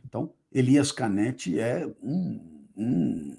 Então, 0.03 0.33
Elias 0.51 0.91
Canetti 0.91 1.59
é 1.59 1.85
um, 2.01 2.65
um, 2.75 3.37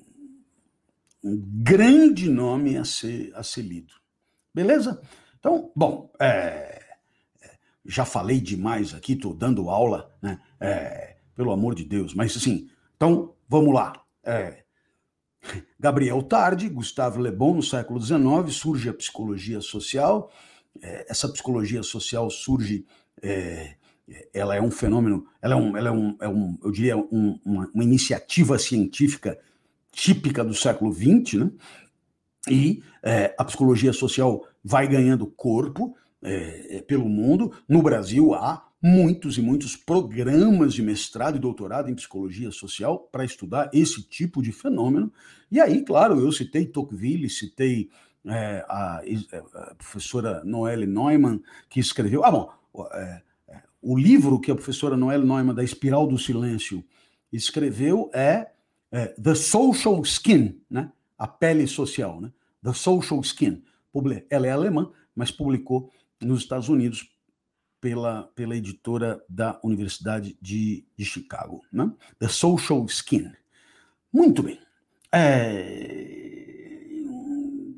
um, 1.25 1.43
grande 1.61 2.31
nome 2.31 2.77
a 2.77 2.85
ser, 2.85 3.33
a 3.35 3.43
ser 3.43 3.63
lido. 3.63 3.95
Beleza? 4.55 5.03
Então, 5.41 5.73
bom, 5.75 6.09
é, 6.21 6.85
é 7.43 7.51
já 7.85 8.05
falei 8.05 8.41
demais 8.41 8.95
aqui, 8.95 9.15
estou 9.15 9.35
dando 9.35 9.69
aula, 9.69 10.17
né? 10.23 10.39
É, 10.61 11.17
pelo 11.35 11.51
amor 11.51 11.75
de 11.75 11.85
Deus, 11.85 12.15
mas 12.15 12.37
assim, 12.37 12.71
então 12.97 13.35
vamos 13.49 13.75
lá. 13.75 14.06
É. 14.27 14.65
Gabriel 15.79 16.21
Tarde, 16.23 16.69
Gustavo 16.69 17.21
Le 17.21 17.31
Bon, 17.31 17.55
no 17.55 17.63
século 17.63 18.01
XIX, 18.01 18.53
surge 18.53 18.89
a 18.89 18.95
psicologia 18.95 19.61
social. 19.61 20.33
É, 20.83 21.07
essa 21.09 21.29
psicologia 21.29 21.83
social 21.85 22.29
surge, 22.29 22.85
é, 23.23 23.77
ela 24.35 24.57
é 24.57 24.61
um 24.61 24.71
fenômeno, 24.71 25.25
ela 25.41 25.55
é 25.55 25.57
um, 25.57 25.77
ela 25.77 25.89
é 25.89 25.93
um, 25.93 26.17
é 26.21 26.29
um 26.29 26.59
eu 26.65 26.73
diria, 26.73 26.97
um, 26.97 27.39
uma, 27.45 27.71
uma, 27.73 27.85
iniciativa 27.85 28.59
científica 28.59 29.39
típica 29.93 30.45
do 30.45 30.55
século 30.55 30.93
XX, 30.93 31.35
né? 31.35 31.51
E 32.49 32.83
é, 33.03 33.35
a 33.39 33.45
psicologia 33.45 33.93
social 33.93 34.47
vai 34.63 34.87
ganhando 34.87 35.27
corpo 35.27 35.97
é, 36.23 36.83
pelo 36.87 37.09
mundo. 37.09 37.53
No 37.69 37.83
Brasil 37.83 38.35
há 38.35 38.66
muitos 38.83 39.39
e 39.39 39.43
muitos 39.43 39.75
programas 39.75 40.75
de 40.75 40.83
mestrado 40.83 41.37
e 41.37 41.41
doutorado 41.41 41.91
em 41.91 41.95
psicologia 41.95 42.51
social 42.51 43.09
para 43.11 43.25
estudar 43.25 43.71
esse 43.73 44.03
tipo 44.03 44.43
de 44.43 44.53
fenômeno. 44.53 45.13
E 45.51 45.61
aí, 45.61 45.85
claro, 45.85 46.21
eu 46.21 46.31
citei 46.31 46.67
Tocqueville, 46.67 47.29
citei 47.31 47.89
é, 48.27 48.65
a, 48.69 49.01
a, 49.01 49.75
professora 49.75 50.43
Noelle 50.45 50.87
Neumann, 50.87 51.43
que 51.69 51.81
escreveu. 51.81 52.25
Ah, 52.25 52.31
bom, 52.31 52.53
é, 52.93 53.23
é, 53.49 53.63
o 53.81 53.97
livro 53.97 54.41
que 54.41 54.51
a 54.51 54.55
professora 54.55 54.97
Noelle 54.97 55.27
Neumann, 55.27 55.55
da 55.55 55.65
Espiral 55.65 56.07
do 56.07 56.19
Silêncio, 56.19 56.85
escreveu 57.33 58.11
é, 58.13 58.51
é 58.93 59.07
The 59.21 59.35
Social 59.35 60.01
Skin, 60.03 60.61
né? 60.71 60.93
a 61.19 61.27
pele 61.27 61.67
social, 61.67 62.21
né? 62.21 62.31
The 62.63 62.73
Social 62.73 63.21
Skin. 63.21 63.63
Ela 64.29 64.47
é 64.47 64.51
alemã, 64.51 64.91
mas 65.15 65.31
publicou 65.31 65.91
nos 66.21 66.43
Estados 66.43 66.69
Unidos 66.69 67.16
pela, 67.87 68.25
pela 68.35 68.57
editora 68.57 69.23
da 69.29 69.61
Universidade 69.63 70.37
de, 70.43 70.85
de 70.97 71.05
Chicago, 71.05 71.63
né? 71.73 71.89
The 72.19 72.27
Social 72.27 72.85
Skin. 72.87 73.31
Muito 74.13 74.43
bem. 74.43 74.59
É... 75.13 76.25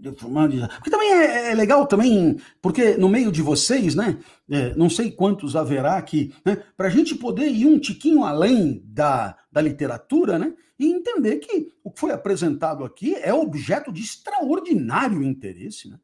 Porque 0.01 0.91
também 0.91 1.13
é, 1.13 1.51
é, 1.51 1.55
legal 1.55 1.87
também, 1.87 2.39
porque 2.63 2.97
no 2.97 3.11
meio 3.11 3.31
de 3.31 3.43
vocês, 3.43 3.95
né? 3.95 4.19
É, 4.49 4.75
não 4.75 4.89
sei 4.89 5.11
quantos 5.11 5.55
haverá 5.55 6.01
que, 6.01 6.33
né, 6.43 6.63
para 6.75 6.87
a 6.87 6.91
gente 6.91 7.15
poder 7.15 7.49
ir 7.49 7.67
um 7.67 7.79
tiquinho 7.79 8.25
além 8.25 8.83
da, 8.87 9.37
da 9.53 9.61
literatura, 9.61 10.39
né? 10.39 10.55
E 10.79 10.87
entender 10.87 11.37
que 11.37 11.71
o 11.85 11.91
que 11.91 12.01
foi 12.01 12.13
apresentado 12.13 12.83
aqui 12.83 13.15
é 13.17 13.35
objeto 13.35 13.93
de 13.93 14.01
extraordinário 14.01 15.23
interesse, 15.23 15.91
né? 15.91 15.99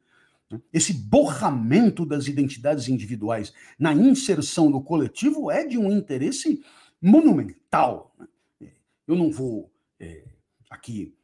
Esse 0.73 0.93
borramento 0.93 2.05
das 2.05 2.27
identidades 2.27 2.89
individuais 2.89 3.53
na 3.79 3.93
inserção 3.93 4.71
no 4.71 4.83
coletivo 4.83 5.51
é 5.51 5.67
de 5.67 5.79
um 5.79 5.91
interesse 5.91 6.63
monumental. 7.01 8.15
Né? 8.19 8.71
Eu 9.07 9.17
não 9.17 9.31
vou 9.31 9.71
é, 10.01 10.25
aqui, 10.71 11.15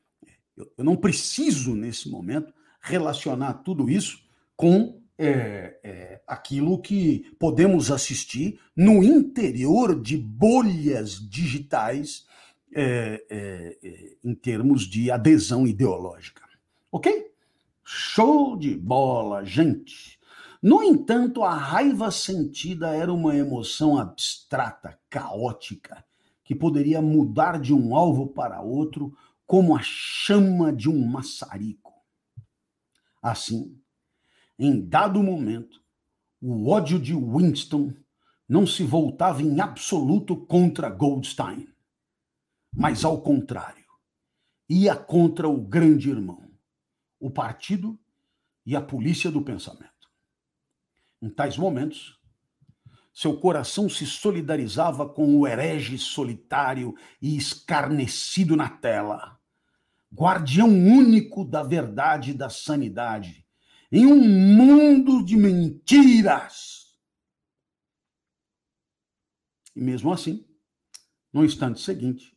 eu, 0.57 0.71
eu, 0.77 0.85
não 0.85 0.97
preciso 0.97 1.75
nesse 1.75 2.09
momento 2.09 2.53
relacionar 2.81 3.55
tudo 3.55 3.91
isso 3.91 4.23
com 4.57 5.01
é, 5.19 5.79
é, 5.83 6.21
aquilo 6.27 6.81
que 6.81 7.31
podemos 7.39 7.91
assistir 7.91 8.59
no 8.75 9.03
interior 9.03 10.01
de 10.01 10.17
bolhas 10.17 11.21
digitais 11.29 12.27
é, 12.73 13.25
é, 13.29 13.79
é, 13.83 14.17
em 14.25 14.35
termos 14.35 14.85
de 14.85 15.11
adesão 15.11 15.67
ideológica. 15.67 16.43
Ok? 16.91 17.30
Show 17.93 18.57
de 18.57 18.77
bola, 18.77 19.45
gente. 19.45 20.17
No 20.63 20.81
entanto, 20.81 21.43
a 21.43 21.53
raiva 21.53 22.09
sentida 22.13 22.95
era 22.95 23.13
uma 23.13 23.35
emoção 23.35 23.99
abstrata, 23.99 24.97
caótica, 25.11 26.05
que 26.45 26.55
poderia 26.55 27.03
mudar 27.03 27.59
de 27.59 27.75
um 27.75 27.97
alvo 27.97 28.29
para 28.29 28.63
outro 28.63 29.13
como 29.45 29.77
a 29.77 29.81
chama 29.83 30.73
de 30.73 30.89
um 30.89 31.05
maçarico. 31.05 31.93
Assim, 33.21 33.77
em 34.57 34.89
dado 34.89 35.21
momento, 35.21 35.83
o 36.41 36.71
ódio 36.71 36.97
de 36.97 37.13
Winston 37.13 37.93
não 38.49 38.69
se 38.69 38.85
voltava 38.85 39.43
em 39.43 39.61
absoluto 39.61 40.37
contra 40.37 40.89
Goldstein, 40.89 41.67
mas 42.73 43.05
ao 43.05 43.21
contrário, 43.21 43.85
ia 44.69 44.95
contra 44.95 45.49
o 45.49 45.61
grande 45.61 46.09
irmão, 46.09 46.50
o 47.21 47.31
partido 47.31 47.97
e 48.65 48.75
a 48.75 48.81
polícia 48.81 49.31
do 49.31 49.43
pensamento. 49.43 50.11
Em 51.23 51.29
tais 51.29 51.57
momentos, 51.59 52.19
seu 53.13 53.39
coração 53.39 53.89
se 53.89 54.07
solidarizava 54.07 55.09
com 55.09 55.37
o 55.37 55.47
herege 55.47 55.99
solitário 55.99 56.95
e 57.21 57.37
escarnecido 57.37 58.57
na 58.57 58.69
tela, 58.69 59.39
guardião 60.13 60.69
único 60.69 61.45
da 61.45 61.63
verdade 61.63 62.31
e 62.31 62.35
da 62.35 62.49
sanidade, 62.49 63.47
em 63.93 64.07
um 64.07 64.17
mundo 64.17 65.25
de 65.25 65.37
mentiras. 65.37 66.97
E 69.75 69.81
mesmo 69.81 70.13
assim, 70.13 70.47
no 71.33 71.45
instante 71.45 71.81
seguinte, 71.81 72.37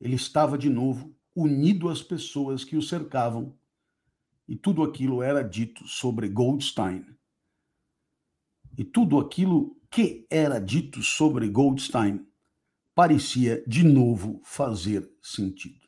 ele 0.00 0.16
estava 0.16 0.58
de 0.58 0.68
novo 0.68 1.14
unido 1.34 1.88
às 1.88 2.02
pessoas 2.02 2.64
que 2.64 2.76
o 2.76 2.82
cercavam, 2.82 3.56
e 4.48 4.56
tudo 4.56 4.82
aquilo 4.82 5.22
era 5.22 5.42
dito 5.42 5.86
sobre 5.86 6.28
Goldstein 6.28 7.14
e 8.76 8.84
tudo 8.84 9.18
aquilo 9.18 9.76
que 9.90 10.26
era 10.28 10.58
dito 10.58 11.02
sobre 11.02 11.48
Goldstein 11.48 12.26
parecia 12.94 13.64
de 13.66 13.84
novo 13.84 14.40
fazer 14.44 15.08
sentido. 15.22 15.84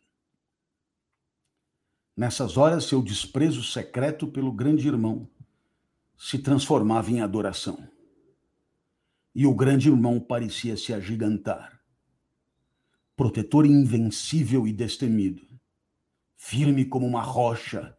Nessas 2.16 2.56
horas, 2.56 2.84
seu 2.84 3.02
desprezo 3.02 3.62
secreto 3.62 4.26
pelo 4.28 4.52
grande 4.52 4.86
irmão 4.86 5.28
se 6.16 6.38
transformava 6.38 7.10
em 7.10 7.20
adoração. 7.20 7.86
E 9.34 9.46
o 9.46 9.54
grande 9.54 9.88
irmão 9.88 10.18
parecia 10.18 10.76
se 10.76 10.94
agigantar. 10.94 11.78
Protetor 13.14 13.66
invencível 13.66 14.66
e 14.66 14.72
destemido, 14.72 15.46
firme 16.36 16.84
como 16.84 17.06
uma 17.06 17.22
rocha 17.22 17.95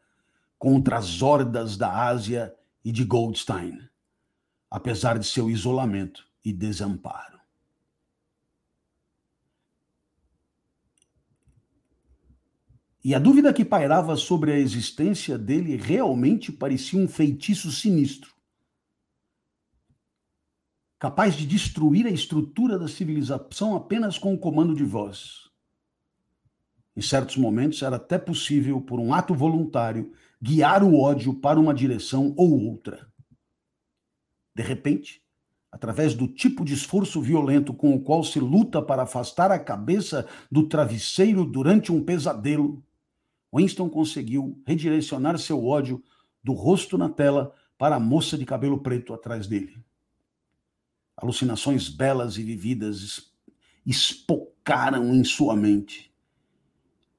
contra 0.57 0.97
as 0.97 1.21
hordas 1.21 1.77
da 1.77 2.07
Ásia 2.07 2.53
e 2.83 2.91
de 2.91 3.03
Goldstein 3.03 3.87
apesar 4.69 5.17
de 5.17 5.25
seu 5.25 5.49
isolamento 5.49 6.27
e 6.43 6.51
desamparo. 6.51 7.37
E 13.03 13.15
a 13.15 13.19
dúvida 13.19 13.53
que 13.53 13.63
pairava 13.63 14.17
sobre 14.17 14.51
a 14.51 14.59
existência 14.59 15.37
dele 15.37 15.77
realmente 15.77 16.51
parecia 16.51 16.99
um 16.99 17.07
feitiço 17.07 17.71
sinistro, 17.71 18.35
capaz 20.99 21.35
de 21.35 21.47
destruir 21.47 22.05
a 22.05 22.09
estrutura 22.09 22.77
da 22.77 22.87
civilização 22.87 23.77
apenas 23.77 24.17
com 24.17 24.33
o 24.33 24.37
comando 24.37 24.75
de 24.75 24.83
voz. 24.83 25.46
Em 26.97 27.01
certos 27.01 27.37
momentos 27.37 27.83
era 27.83 27.97
até 27.97 28.17
possível, 28.17 28.81
por 28.81 28.99
um 28.99 29.13
ato 29.13 29.35
voluntário, 29.35 30.11
guiar 30.41 30.83
o 30.83 30.99
ódio 30.99 31.31
para 31.31 31.59
uma 31.59 31.71
direção 31.71 32.33
ou 32.35 32.59
outra. 32.59 33.07
De 34.55 34.63
repente, 34.63 35.21
através 35.71 36.15
do 36.15 36.27
tipo 36.27 36.65
de 36.65 36.73
esforço 36.73 37.21
violento 37.21 37.71
com 37.71 37.93
o 37.93 38.01
qual 38.01 38.23
se 38.23 38.39
luta 38.39 38.81
para 38.81 39.03
afastar 39.03 39.51
a 39.51 39.59
cabeça 39.59 40.27
do 40.51 40.67
travesseiro 40.67 41.45
durante 41.45 41.91
um 41.91 42.03
pesadelo, 42.03 42.83
Winston 43.55 43.91
conseguiu 43.91 44.59
redirecionar 44.65 45.37
seu 45.37 45.63
ódio 45.63 46.03
do 46.43 46.53
rosto 46.53 46.97
na 46.97 47.09
tela 47.09 47.53
para 47.77 47.97
a 47.97 47.99
moça 47.99 48.35
de 48.35 48.43
cabelo 48.43 48.79
preto 48.79 49.13
atrás 49.13 49.45
dele. 49.45 49.77
Alucinações 51.15 51.89
belas 51.89 52.39
e 52.39 52.43
vividas 52.43 53.31
espocaram 53.85 55.13
em 55.13 55.23
sua 55.23 55.55
mente. 55.55 56.06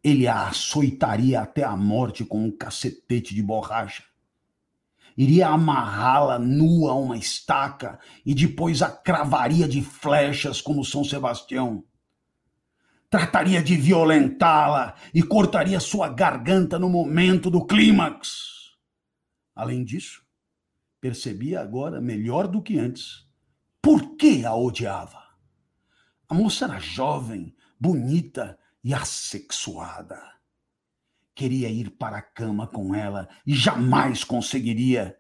Ele 0.03 0.27
a 0.27 0.49
açoitaria 0.49 1.41
até 1.41 1.65
a 1.65 1.77
morte 1.77 2.25
com 2.25 2.45
um 2.45 2.51
cacetete 2.51 3.35
de 3.35 3.43
borracha 3.43 4.05
iria 5.19 5.49
amarrá-la 5.49 6.39
nua 6.39 6.93
a 6.93 6.95
uma 6.95 7.17
estaca 7.17 7.99
e 8.25 8.33
depois 8.33 8.83
a 8.83 8.89
cravaria 8.89 9.67
de 9.67 9.83
flechas 9.83 10.61
como 10.61 10.85
São 10.85 11.03
Sebastião. 11.03 11.83
Trataria 13.11 13.61
de 13.61 13.75
violentá-la 13.77 14.95
e 15.13 15.21
cortaria 15.21 15.81
sua 15.81 16.09
garganta 16.09 16.79
no 16.79 16.89
momento 16.89 17.51
do 17.51 17.67
clímax. 17.67 18.77
Além 19.57 19.83
disso, 19.83 20.23
percebia 21.01 21.61
agora, 21.61 22.01
melhor 22.01 22.47
do 22.47 22.63
que 22.63 22.79
antes, 22.79 23.27
por 23.83 24.15
que 24.17 24.45
a 24.45 24.55
odiava. 24.55 25.21
A 26.29 26.35
moça 26.35 26.67
era 26.67 26.79
jovem, 26.79 27.57
bonita 27.81 28.57
e 28.89 28.95
assexuada 28.95 30.19
queria 31.35 31.69
ir 31.69 31.91
para 31.91 32.17
a 32.17 32.23
cama 32.23 32.67
com 32.67 32.95
ela 32.95 33.29
e 33.47 33.55
jamais 33.55 34.25
conseguiria, 34.25 35.15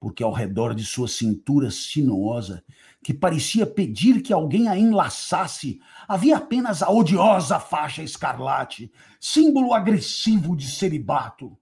porque 0.00 0.24
ao 0.24 0.32
redor 0.32 0.74
de 0.74 0.84
sua 0.84 1.06
cintura 1.06 1.70
sinuosa, 1.70 2.64
que 3.04 3.14
parecia 3.14 3.64
pedir 3.64 4.22
que 4.22 4.32
alguém 4.32 4.66
a 4.66 4.76
enlaçasse, 4.76 5.80
havia 6.08 6.38
apenas 6.38 6.82
a 6.82 6.90
odiosa 6.90 7.60
faixa 7.60 8.02
escarlate, 8.02 8.92
símbolo 9.20 9.72
agressivo 9.72 10.56
de 10.56 10.68
celibato. 10.68 11.56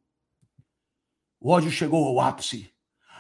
O 1.38 1.51
ódio 1.51 1.70
chegou 1.70 2.07
ao 2.07 2.20
ápice. 2.26 2.70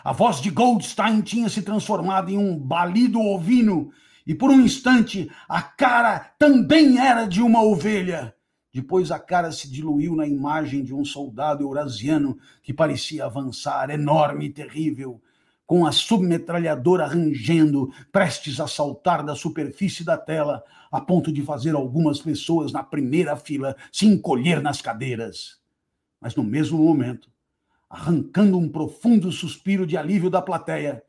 A 0.02 0.12
voz 0.14 0.40
de 0.40 0.48
Goldstein 0.48 1.20
tinha 1.20 1.50
se 1.50 1.60
transformado 1.60 2.30
em 2.30 2.38
um 2.38 2.58
balido 2.58 3.20
ovino, 3.20 3.92
e 4.26 4.34
por 4.34 4.50
um 4.50 4.60
instante 4.60 5.30
a 5.48 5.60
cara 5.60 6.18
também 6.38 6.98
era 6.98 7.26
de 7.26 7.42
uma 7.42 7.62
ovelha. 7.62 8.34
Depois 8.72 9.10
a 9.10 9.18
cara 9.18 9.52
se 9.52 9.70
diluiu 9.70 10.16
na 10.16 10.26
imagem 10.26 10.82
de 10.82 10.92
um 10.92 11.04
soldado 11.04 11.62
eurasiano 11.62 12.36
que 12.62 12.72
parecia 12.72 13.24
avançar, 13.24 13.90
enorme 13.90 14.46
e 14.46 14.50
terrível, 14.50 15.22
com 15.66 15.86
a 15.86 15.92
submetralhadora 15.92 17.06
rangendo, 17.06 17.92
prestes 18.10 18.60
a 18.60 18.66
saltar 18.66 19.24
da 19.24 19.34
superfície 19.34 20.04
da 20.04 20.18
tela, 20.18 20.62
a 20.90 21.00
ponto 21.00 21.32
de 21.32 21.42
fazer 21.42 21.74
algumas 21.74 22.20
pessoas 22.20 22.72
na 22.72 22.82
primeira 22.82 23.36
fila 23.36 23.76
se 23.92 24.06
encolher 24.06 24.60
nas 24.60 24.82
cadeiras. 24.82 25.58
Mas 26.20 26.34
no 26.34 26.42
mesmo 26.42 26.78
momento, 26.78 27.30
arrancando 27.88 28.58
um 28.58 28.68
profundo 28.68 29.30
suspiro 29.30 29.86
de 29.86 29.96
alívio 29.96 30.28
da 30.28 30.42
plateia, 30.42 31.02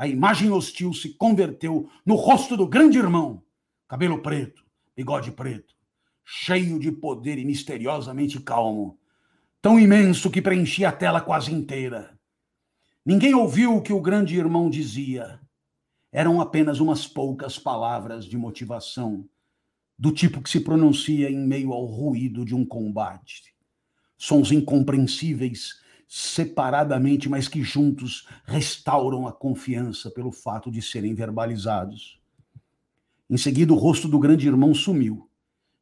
a 0.00 0.08
imagem 0.08 0.50
hostil 0.50 0.94
se 0.94 1.10
converteu 1.10 1.86
no 2.06 2.14
rosto 2.14 2.56
do 2.56 2.66
grande 2.66 2.96
irmão, 2.96 3.42
cabelo 3.86 4.22
preto, 4.22 4.64
bigode 4.96 5.30
preto 5.30 5.78
cheio 6.32 6.78
de 6.78 6.92
poder 6.92 7.38
e 7.38 7.44
misteriosamente 7.44 8.38
calmo, 8.38 8.96
tão 9.60 9.80
imenso 9.80 10.30
que 10.30 10.40
preenchia 10.40 10.88
a 10.88 10.92
tela 10.92 11.20
quase 11.20 11.52
inteira. 11.52 12.16
Ninguém 13.04 13.34
ouviu 13.34 13.74
o 13.74 13.82
que 13.82 13.92
o 13.92 14.00
grande 14.00 14.36
irmão 14.36 14.70
dizia. 14.70 15.40
Eram 16.12 16.40
apenas 16.40 16.78
umas 16.78 17.04
poucas 17.04 17.58
palavras 17.58 18.24
de 18.26 18.38
motivação, 18.38 19.28
do 19.98 20.12
tipo 20.12 20.40
que 20.40 20.48
se 20.48 20.60
pronuncia 20.60 21.28
em 21.28 21.44
meio 21.44 21.72
ao 21.72 21.84
ruído 21.84 22.44
de 22.44 22.54
um 22.54 22.64
combate. 22.64 23.52
Sons 24.16 24.52
incompreensíveis, 24.52 25.80
separadamente, 26.12 27.28
mas 27.28 27.46
que 27.46 27.62
juntos 27.62 28.26
restauram 28.44 29.28
a 29.28 29.32
confiança 29.32 30.10
pelo 30.10 30.32
fato 30.32 30.68
de 30.68 30.82
serem 30.82 31.14
verbalizados. 31.14 32.20
Em 33.30 33.36
seguida, 33.36 33.72
o 33.72 33.76
rosto 33.76 34.08
do 34.08 34.18
grande 34.18 34.48
irmão 34.48 34.74
sumiu 34.74 35.30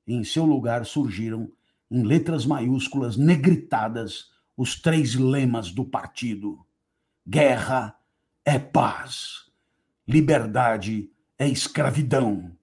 e 0.06 0.12
em 0.12 0.22
seu 0.22 0.44
lugar 0.44 0.84
surgiram, 0.84 1.50
em 1.90 2.02
letras 2.02 2.44
maiúsculas 2.44 3.16
negritadas, 3.16 4.30
os 4.54 4.78
três 4.78 5.14
lemas 5.14 5.72
do 5.72 5.82
partido: 5.82 6.62
guerra 7.26 7.98
é 8.44 8.58
paz, 8.58 9.46
liberdade 10.06 11.10
é 11.38 11.48
escravidão, 11.48 12.54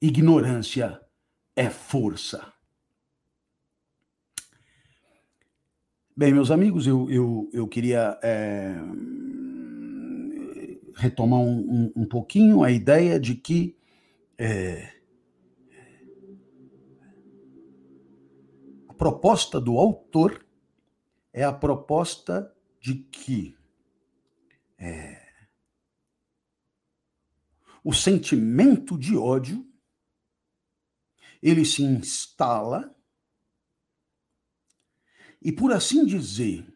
ignorância 0.00 0.98
é 1.54 1.68
força. 1.68 2.50
Bem, 6.18 6.34
meus 6.34 6.50
amigos, 6.50 6.84
eu, 6.84 7.08
eu, 7.08 7.48
eu 7.52 7.68
queria 7.68 8.18
é, 8.24 8.74
retomar 10.96 11.38
um, 11.38 11.60
um, 11.60 11.92
um, 11.94 12.04
pouquinho 12.04 12.64
a 12.64 12.72
ideia 12.72 13.20
de 13.20 13.36
que 13.36 13.78
é, 14.36 14.96
proposta 18.96 19.60
do 19.60 19.78
autor 19.78 20.44
é 21.32 21.44
a 21.44 21.52
proposta 21.52 22.52
de 22.80 22.96
que 22.96 23.56
é, 24.76 25.24
o 27.84 27.92
sentimento 27.92 28.98
de 28.98 29.16
ódio 29.16 29.64
ele 31.40 31.64
se 31.64 31.84
instala 31.84 32.92
e, 35.40 35.52
por 35.52 35.72
assim 35.72 36.04
dizer, 36.04 36.66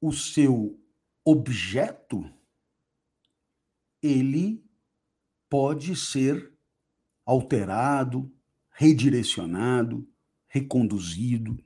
o 0.00 0.12
seu 0.12 0.80
objeto 1.24 2.32
ele 4.02 4.64
pode 5.48 5.96
ser 5.96 6.52
alterado, 7.24 8.32
redirecionado, 8.70 10.08
reconduzido 10.46 11.62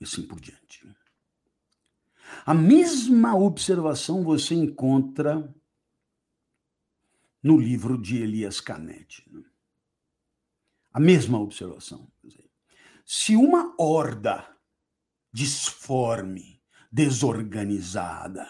e 0.00 0.04
assim 0.04 0.26
por 0.26 0.40
diante. 0.40 0.86
A 2.46 2.54
mesma 2.54 3.34
observação 3.34 4.24
você 4.24 4.54
encontra 4.54 5.54
no 7.42 7.58
livro 7.58 8.00
de 8.00 8.18
Elias 8.18 8.60
Canetti. 8.60 9.28
A 10.92 11.00
mesma 11.00 11.38
observação. 11.38 12.10
Se 13.12 13.34
uma 13.34 13.74
horda 13.76 14.46
disforme, 15.32 16.62
desorganizada, 16.92 18.46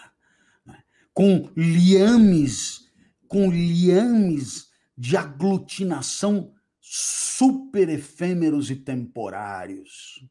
né? 0.63 0.83
com 1.15 1.49
liames, 1.57 2.87
com 3.27 3.49
liames 3.49 4.69
de 4.95 5.17
aglutinação 5.17 6.53
super 6.79 7.89
efêmeros 7.89 8.69
e 8.69 8.75
temporários, 8.75 10.23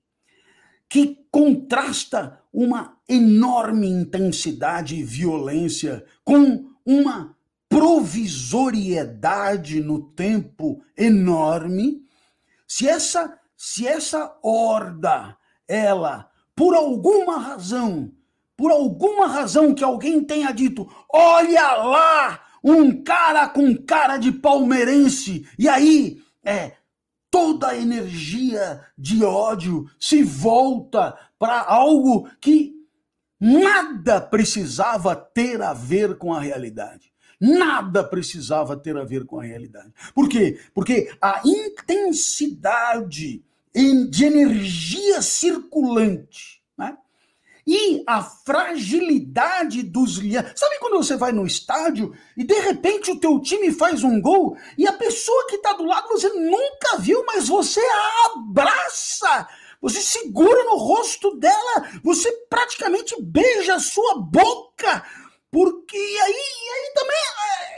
que 0.88 1.26
contrasta 1.28 2.40
uma 2.52 2.96
enorme 3.08 3.88
intensidade 3.88 4.94
e 4.94 5.02
violência 5.02 6.04
com 6.22 6.70
uma 6.86 7.36
provisoriedade 7.68 9.80
no 9.80 10.12
tempo 10.12 10.84
enorme, 10.96 12.06
se 12.64 12.86
essa 12.86 13.39
se 13.62 13.86
essa 13.86 14.38
horda 14.42 15.36
ela 15.68 16.30
por 16.56 16.74
alguma 16.74 17.36
razão, 17.36 18.10
por 18.56 18.70
alguma 18.70 19.26
razão 19.26 19.74
que 19.74 19.84
alguém 19.84 20.24
tenha 20.24 20.50
dito, 20.50 20.90
olha 21.12 21.76
lá, 21.76 22.42
um 22.64 23.04
cara 23.04 23.46
com 23.50 23.76
cara 23.76 24.16
de 24.16 24.32
palmeirense, 24.32 25.46
e 25.58 25.68
aí 25.68 26.22
é 26.42 26.72
toda 27.30 27.68
a 27.68 27.76
energia 27.76 28.80
de 28.96 29.22
ódio 29.22 29.90
se 30.00 30.22
volta 30.22 31.14
para 31.38 31.60
algo 31.60 32.30
que 32.40 32.74
nada 33.38 34.22
precisava 34.22 35.14
ter 35.14 35.60
a 35.60 35.74
ver 35.74 36.16
com 36.16 36.32
a 36.32 36.40
realidade. 36.40 37.12
Nada 37.38 38.02
precisava 38.02 38.74
ter 38.74 38.96
a 38.96 39.04
ver 39.04 39.26
com 39.26 39.38
a 39.38 39.44
realidade. 39.44 39.92
Por 40.14 40.30
quê? 40.30 40.58
Porque 40.72 41.12
a 41.20 41.42
intensidade 41.44 43.44
de 43.72 44.24
energia 44.24 45.22
circulante 45.22 46.60
né? 46.76 46.96
e 47.66 48.02
a 48.06 48.22
fragilidade 48.22 49.82
dos 49.82 50.16
liames. 50.16 50.52
Sabe 50.56 50.78
quando 50.80 50.96
você 50.96 51.16
vai 51.16 51.30
no 51.30 51.46
estádio 51.46 52.12
e 52.36 52.42
de 52.42 52.58
repente 52.60 53.10
o 53.10 53.20
teu 53.20 53.40
time 53.40 53.70
faz 53.70 54.02
um 54.02 54.20
gol 54.20 54.56
e 54.76 54.86
a 54.86 54.92
pessoa 54.92 55.46
que 55.48 55.56
está 55.56 55.72
do 55.74 55.84
lado 55.84 56.08
você 56.08 56.28
nunca 56.30 56.98
viu, 56.98 57.24
mas 57.26 57.46
você 57.48 57.80
a 57.80 58.32
abraça, 58.34 59.48
você 59.80 60.00
segura 60.00 60.64
no 60.64 60.76
rosto 60.76 61.36
dela, 61.36 61.88
você 62.02 62.30
praticamente 62.50 63.14
beija 63.22 63.76
a 63.76 63.80
sua 63.80 64.16
boca, 64.18 65.04
porque 65.50 65.96
aí, 65.96 66.34
aí 66.74 66.92
também 66.94 67.16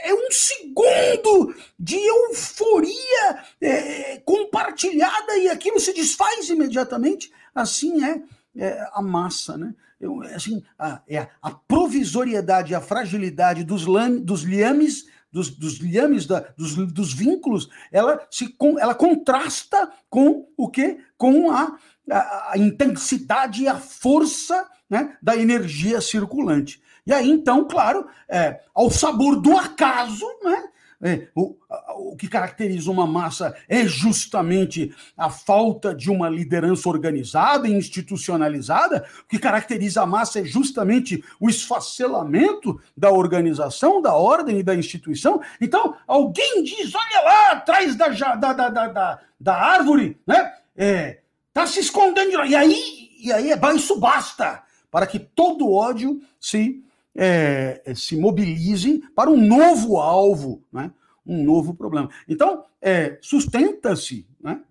é, 0.03 0.09
é 0.09 0.13
um 0.13 0.31
segundo 0.31 1.55
de 1.79 1.95
euforia 1.95 3.43
é, 3.59 4.17
compartilhada 4.19 5.37
e 5.37 5.49
aquilo 5.49 5.79
se 5.79 5.93
desfaz 5.93 6.49
imediatamente. 6.49 7.31
Assim 7.55 8.03
é, 8.03 8.21
é 8.55 8.87
a 8.93 9.01
massa, 9.01 9.57
né? 9.57 9.73
Eu, 9.99 10.21
assim, 10.35 10.61
a, 10.77 11.01
é 11.07 11.29
a 11.41 11.49
provisoriedade, 11.49 12.75
a 12.75 12.81
fragilidade 12.81 13.63
dos, 13.63 13.85
lame, 13.85 14.19
dos 14.19 14.41
liames, 14.41 15.07
dos, 15.31 15.49
dos 15.49 15.79
liames, 15.79 16.25
da, 16.25 16.41
dos, 16.57 16.75
dos 16.91 17.13
vínculos, 17.13 17.69
ela, 17.91 18.19
se, 18.29 18.53
ela 18.79 18.93
contrasta 18.93 19.91
com 20.09 20.47
o 20.57 20.69
quê? 20.69 20.99
Com 21.17 21.49
a, 21.49 21.77
a, 22.11 22.51
a 22.51 22.57
intensidade 22.57 23.63
e 23.63 23.67
a 23.67 23.79
força 23.79 24.69
né, 24.89 25.17
da 25.21 25.35
energia 25.37 26.01
circulante. 26.01 26.83
E 27.05 27.13
aí, 27.13 27.29
então, 27.29 27.67
claro, 27.67 28.07
é, 28.29 28.61
ao 28.73 28.89
sabor 28.89 29.41
do 29.41 29.57
acaso, 29.57 30.25
né? 30.43 30.63
É, 31.05 31.27
o, 31.35 31.57
o 31.97 32.15
que 32.15 32.29
caracteriza 32.29 32.89
uma 32.89 33.05
massa 33.05 33.53
é 33.67 33.85
justamente 33.85 34.95
a 35.17 35.29
falta 35.29 35.93
de 35.93 36.09
uma 36.09 36.29
liderança 36.29 36.87
organizada 36.87 37.67
e 37.67 37.73
institucionalizada. 37.73 39.05
O 39.25 39.27
que 39.27 39.37
caracteriza 39.37 40.01
a 40.01 40.05
massa 40.05 40.39
é 40.39 40.45
justamente 40.45 41.21
o 41.41 41.49
esfacelamento 41.49 42.79
da 42.95 43.11
organização, 43.11 44.01
da 44.01 44.13
ordem 44.13 44.59
e 44.59 44.63
da 44.63 44.73
instituição. 44.73 45.41
Então, 45.59 45.93
alguém 46.07 46.63
diz: 46.63 46.95
olha 46.95 47.21
lá, 47.21 47.51
atrás 47.51 47.97
da, 47.97 48.07
da, 48.07 48.53
da, 48.53 48.69
da, 48.69 49.19
da 49.37 49.55
árvore, 49.55 50.17
né? 50.25 50.53
É, 50.73 51.19
tá 51.53 51.67
se 51.67 51.81
escondendo. 51.81 52.45
E 52.45 52.55
aí, 52.55 53.09
e 53.19 53.29
aí 53.29 53.51
é 53.51 53.75
isso 53.75 53.99
basta 53.99 54.63
para 54.89 55.05
que 55.05 55.19
todo 55.19 55.71
ódio 55.71 56.21
se 56.39 56.81
é, 57.15 57.93
se 57.95 58.17
mobilize 58.17 59.03
para 59.15 59.29
um 59.29 59.37
novo 59.37 59.97
alvo, 59.99 60.63
né? 60.71 60.91
um 61.25 61.43
novo 61.43 61.73
problema. 61.73 62.09
Então, 62.27 62.65
é, 62.81 63.17
sustenta-se 63.21 64.27
né? 64.41 64.61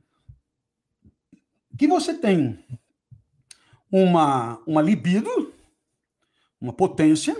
que 1.79 1.87
você 1.87 2.15
tem 2.15 2.59
uma, 3.91 4.61
uma 4.67 4.83
libido, 4.83 5.53
uma 6.61 6.73
potência, 6.73 7.37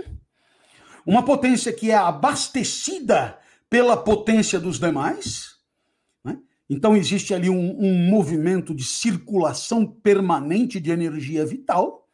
uma 1.05 1.25
potência 1.25 1.73
que 1.73 1.91
é 1.91 1.97
abastecida 1.97 3.39
pela 3.69 3.97
potência 3.97 4.61
dos 4.61 4.79
demais. 4.79 5.57
Né? 6.25 6.39
Então, 6.69 6.97
existe 6.97 7.35
ali 7.35 7.51
um, 7.51 7.79
um 7.79 8.09
movimento 8.09 8.75
de 8.75 8.85
circulação 8.85 9.87
permanente 9.87 10.79
de 10.79 10.91
energia 10.91 11.45
vital. 11.45 12.07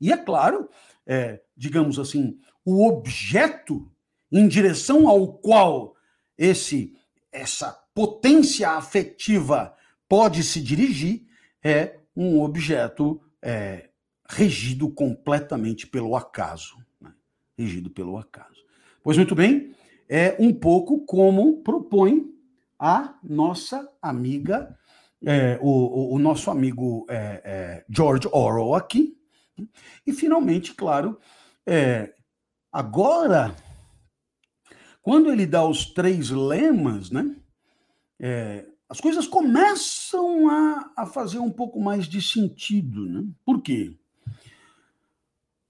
E, 0.00 0.12
é 0.12 0.16
claro, 0.16 0.68
é, 1.06 1.40
digamos 1.56 1.98
assim, 1.98 2.38
o 2.64 2.86
objeto 2.86 3.90
em 4.30 4.48
direção 4.48 5.08
ao 5.08 5.34
qual 5.38 5.94
esse 6.36 6.94
essa 7.32 7.72
potência 7.94 8.70
afetiva 8.70 9.74
pode 10.08 10.42
se 10.42 10.60
dirigir 10.60 11.26
é 11.62 11.98
um 12.16 12.40
objeto 12.40 13.20
é, 13.42 13.90
regido 14.28 14.90
completamente 14.90 15.86
pelo 15.86 16.16
acaso, 16.16 16.76
né? 17.00 17.12
regido 17.58 17.90
pelo 17.90 18.16
acaso. 18.16 18.64
Pois 19.02 19.16
muito 19.16 19.34
bem, 19.34 19.74
é 20.08 20.34
um 20.38 20.52
pouco 20.52 21.04
como 21.04 21.62
propõe 21.62 22.32
a 22.78 23.18
nossa 23.22 23.88
amiga, 24.00 24.76
é, 25.24 25.58
o, 25.60 26.14
o, 26.14 26.18
nosso 26.18 26.50
amigo 26.50 27.06
é, 27.08 27.40
é 27.44 27.84
George 27.88 28.28
Orwell 28.32 28.74
aqui, 28.74 29.16
e, 30.06 30.12
finalmente, 30.12 30.74
claro, 30.74 31.18
é, 31.66 32.14
agora, 32.72 33.54
quando 35.02 35.30
ele 35.30 35.46
dá 35.46 35.66
os 35.66 35.86
três 35.86 36.30
lemas, 36.30 37.10
né, 37.10 37.36
é, 38.18 38.66
as 38.88 39.00
coisas 39.00 39.26
começam 39.26 40.48
a, 40.48 40.92
a 40.96 41.06
fazer 41.06 41.38
um 41.38 41.50
pouco 41.50 41.80
mais 41.80 42.06
de 42.06 42.22
sentido. 42.22 43.06
Né? 43.06 43.24
Por 43.44 43.60
quê? 43.60 43.98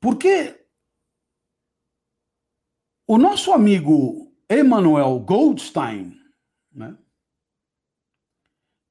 Porque 0.01 0.67
o 3.07 3.19
nosso 3.19 3.53
amigo 3.53 4.33
Emmanuel 4.51 5.19
Goldstein, 5.21 6.21
né, 6.73 6.97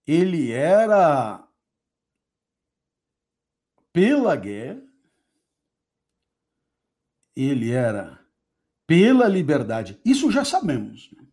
ele 0.07 0.51
era 0.51 1.47
pela 3.91 4.35
guerra, 4.35 4.84
ele 7.35 7.71
era 7.71 8.19
pela 8.87 9.27
liberdade. 9.27 9.99
Isso 10.05 10.31
já 10.31 10.45
sabemos. 10.45 11.11
Né? 11.11 11.25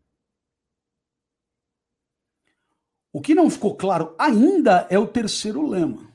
O 3.13 3.21
que 3.21 3.35
não 3.35 3.51
ficou 3.51 3.77
claro 3.77 4.15
ainda 4.19 4.87
é 4.91 4.99
o 4.99 5.07
terceiro 5.07 5.67
lema. 5.67 6.11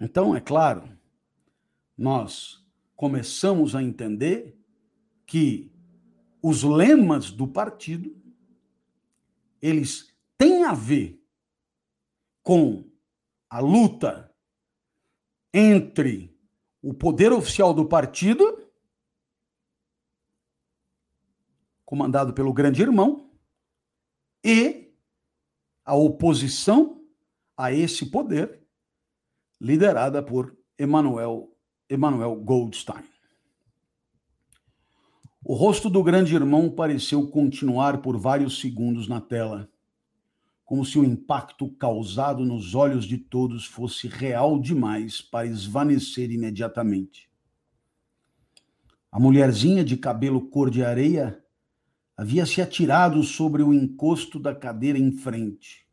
Então, 0.00 0.34
é 0.34 0.40
claro, 0.40 0.96
nós 1.96 2.62
começamos 2.96 3.74
a 3.74 3.82
entender 3.82 4.58
que 5.26 5.72
os 6.42 6.62
lemas 6.62 7.30
do 7.30 7.46
partido 7.46 8.20
eles 9.62 10.12
tem 10.36 10.64
a 10.64 10.74
ver 10.74 11.24
com 12.42 12.84
a 13.48 13.60
luta 13.60 14.34
entre 15.54 16.31
o 16.82 16.92
poder 16.92 17.32
oficial 17.32 17.72
do 17.72 17.86
partido, 17.86 18.68
comandado 21.84 22.34
pelo 22.34 22.52
grande 22.52 22.82
irmão, 22.82 23.30
e 24.44 24.92
a 25.84 25.94
oposição 25.94 27.00
a 27.56 27.72
esse 27.72 28.10
poder, 28.10 28.66
liderada 29.60 30.20
por 30.20 30.56
Emmanuel, 30.76 31.56
Emmanuel 31.88 32.34
Goldstein. 32.36 33.04
O 35.44 35.54
rosto 35.54 35.88
do 35.88 36.02
grande 36.02 36.34
irmão 36.34 36.70
pareceu 36.70 37.28
continuar 37.28 38.02
por 38.02 38.18
vários 38.18 38.60
segundos 38.60 39.06
na 39.06 39.20
tela, 39.20 39.71
como 40.72 40.86
se 40.86 40.98
o 40.98 41.04
impacto 41.04 41.68
causado 41.68 42.46
nos 42.46 42.74
olhos 42.74 43.04
de 43.04 43.18
todos 43.18 43.66
fosse 43.66 44.08
real 44.08 44.58
demais 44.58 45.20
para 45.20 45.46
esvanecer 45.46 46.30
imediatamente. 46.30 47.28
A 49.10 49.20
mulherzinha 49.20 49.84
de 49.84 49.98
cabelo 49.98 50.48
cor 50.48 50.70
de 50.70 50.82
areia 50.82 51.44
havia 52.16 52.46
se 52.46 52.62
atirado 52.62 53.22
sobre 53.22 53.62
o 53.62 53.70
encosto 53.70 54.40
da 54.40 54.54
cadeira 54.54 54.98
em 54.98 55.12
frente, 55.12 55.86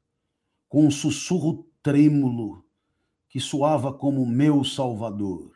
com 0.69 0.85
um 0.85 0.91
sussurro 0.91 1.69
trêmulo 1.83 2.63
que 3.27 3.41
soava 3.41 3.91
como 3.91 4.25
meu 4.25 4.63
salvador. 4.63 5.51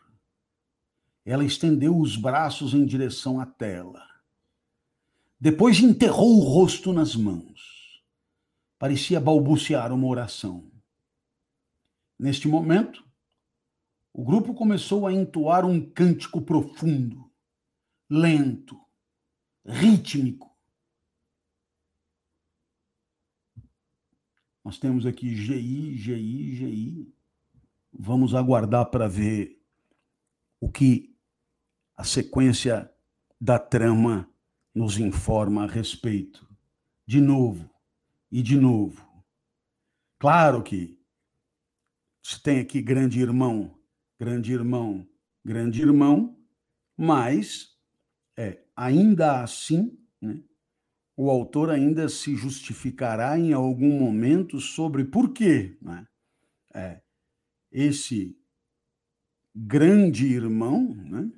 Ela 1.24 1.46
estendeu 1.46 1.98
os 1.98 2.18
braços 2.18 2.74
em 2.74 2.86
direção 2.86 3.40
à 3.40 3.46
tela. 3.46 4.04
Depois 5.40 5.80
enterrou 5.80 6.40
o 6.40 6.42
rosto 6.42 6.92
nas 6.92 7.16
mãos. 7.16 7.73
Parecia 8.84 9.18
balbuciar 9.18 9.94
uma 9.94 10.08
oração. 10.08 10.70
Neste 12.20 12.50
momento, 12.50 13.02
o 14.12 14.26
grupo 14.26 14.54
começou 14.54 15.08
a 15.08 15.14
entoar 15.14 15.66
um 15.66 15.80
cântico 15.80 16.42
profundo, 16.42 17.32
lento, 18.10 18.78
rítmico. 19.66 20.54
Nós 24.66 24.78
temos 24.78 25.06
aqui 25.06 25.34
GI, 25.34 25.96
GI, 25.96 26.56
GI. 26.58 27.14
Vamos 27.90 28.36
aguardar 28.36 28.88
para 28.88 29.08
ver 29.08 29.64
o 30.60 30.70
que 30.70 31.16
a 31.96 32.04
sequência 32.04 32.94
da 33.40 33.58
trama 33.58 34.30
nos 34.76 34.98
informa 34.98 35.64
a 35.64 35.68
respeito. 35.68 36.46
De 37.08 37.22
novo 37.22 37.73
e 38.34 38.42
de 38.42 38.58
novo. 38.58 39.08
Claro 40.18 40.64
que 40.64 41.00
se 42.24 42.42
tem 42.42 42.60
aqui 42.60 42.82
grande 42.82 43.20
irmão, 43.20 43.80
grande 44.20 44.52
irmão, 44.52 45.08
grande 45.46 45.84
irmão, 45.84 46.36
mas 46.98 47.78
é 48.36 48.64
ainda 48.76 49.44
assim, 49.44 49.96
né, 50.20 50.42
o 51.16 51.30
autor 51.30 51.70
ainda 51.70 52.10
se 52.10 52.36
justificará 52.36 53.38
em 53.38 53.54
algum 53.54 54.00
momento 54.00 54.60
sobre 54.60 55.06
por 55.06 55.32
quê, 55.32 55.78
né? 55.80 56.08
É, 56.74 57.04
esse 57.72 58.36
grande 59.54 60.26
irmão, 60.26 60.96
né? 60.96 61.32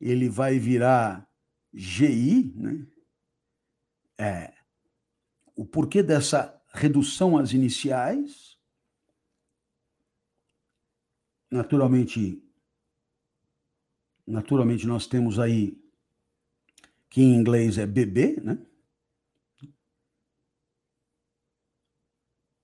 ele 0.00 0.30
vai 0.30 0.58
virar 0.58 1.28
GI, 1.74 2.54
né? 2.56 2.86
É, 4.18 4.59
o 5.60 5.66
porquê 5.66 6.02
dessa 6.02 6.58
redução 6.72 7.36
às 7.36 7.52
iniciais, 7.52 8.56
naturalmente, 11.50 12.42
naturalmente 14.26 14.86
nós 14.86 15.06
temos 15.06 15.38
aí 15.38 15.78
que 17.10 17.20
em 17.20 17.34
inglês 17.34 17.76
é 17.76 17.86
bebê, 17.86 18.40
né? 18.40 18.66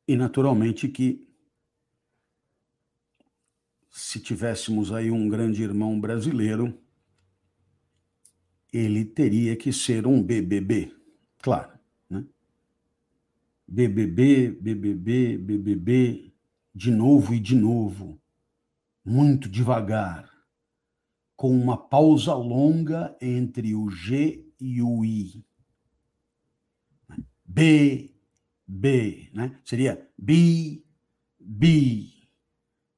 E 0.09 0.17
naturalmente 0.17 0.89
que 0.89 1.29
se 3.91 4.19
tivéssemos 4.21 4.91
aí 4.91 5.11
um 5.11 5.29
grande 5.29 5.63
irmão 5.63 6.01
brasileiro, 6.01 6.83
ele 8.73 9.05
teria 9.05 9.55
que 9.55 9.71
ser 9.71 10.07
um 10.07 10.23
BBB, 10.23 10.97
claro. 11.43 11.76
Né? 13.69 13.89
BBB, 13.89 14.51
BBB, 14.61 15.39
BBB, 15.39 16.33
de 16.75 16.91
novo 16.91 17.35
e 17.35 17.41
de 17.41 17.55
novo, 17.55 18.21
muito 19.05 19.49
devagar, 19.49 20.31
com 21.37 21.51
uma 21.51 21.77
pausa 21.77 22.35
longa 22.35 23.17
entre 23.21 23.75
o 23.75 23.89
G 23.91 24.45
e 24.61 24.83
o 24.83 25.05
I. 25.05 25.45
B, 27.45 28.15
B, 28.67 29.31
né? 29.33 29.59
Seria 29.65 30.11
B, 30.19 30.85
B, 31.39 32.11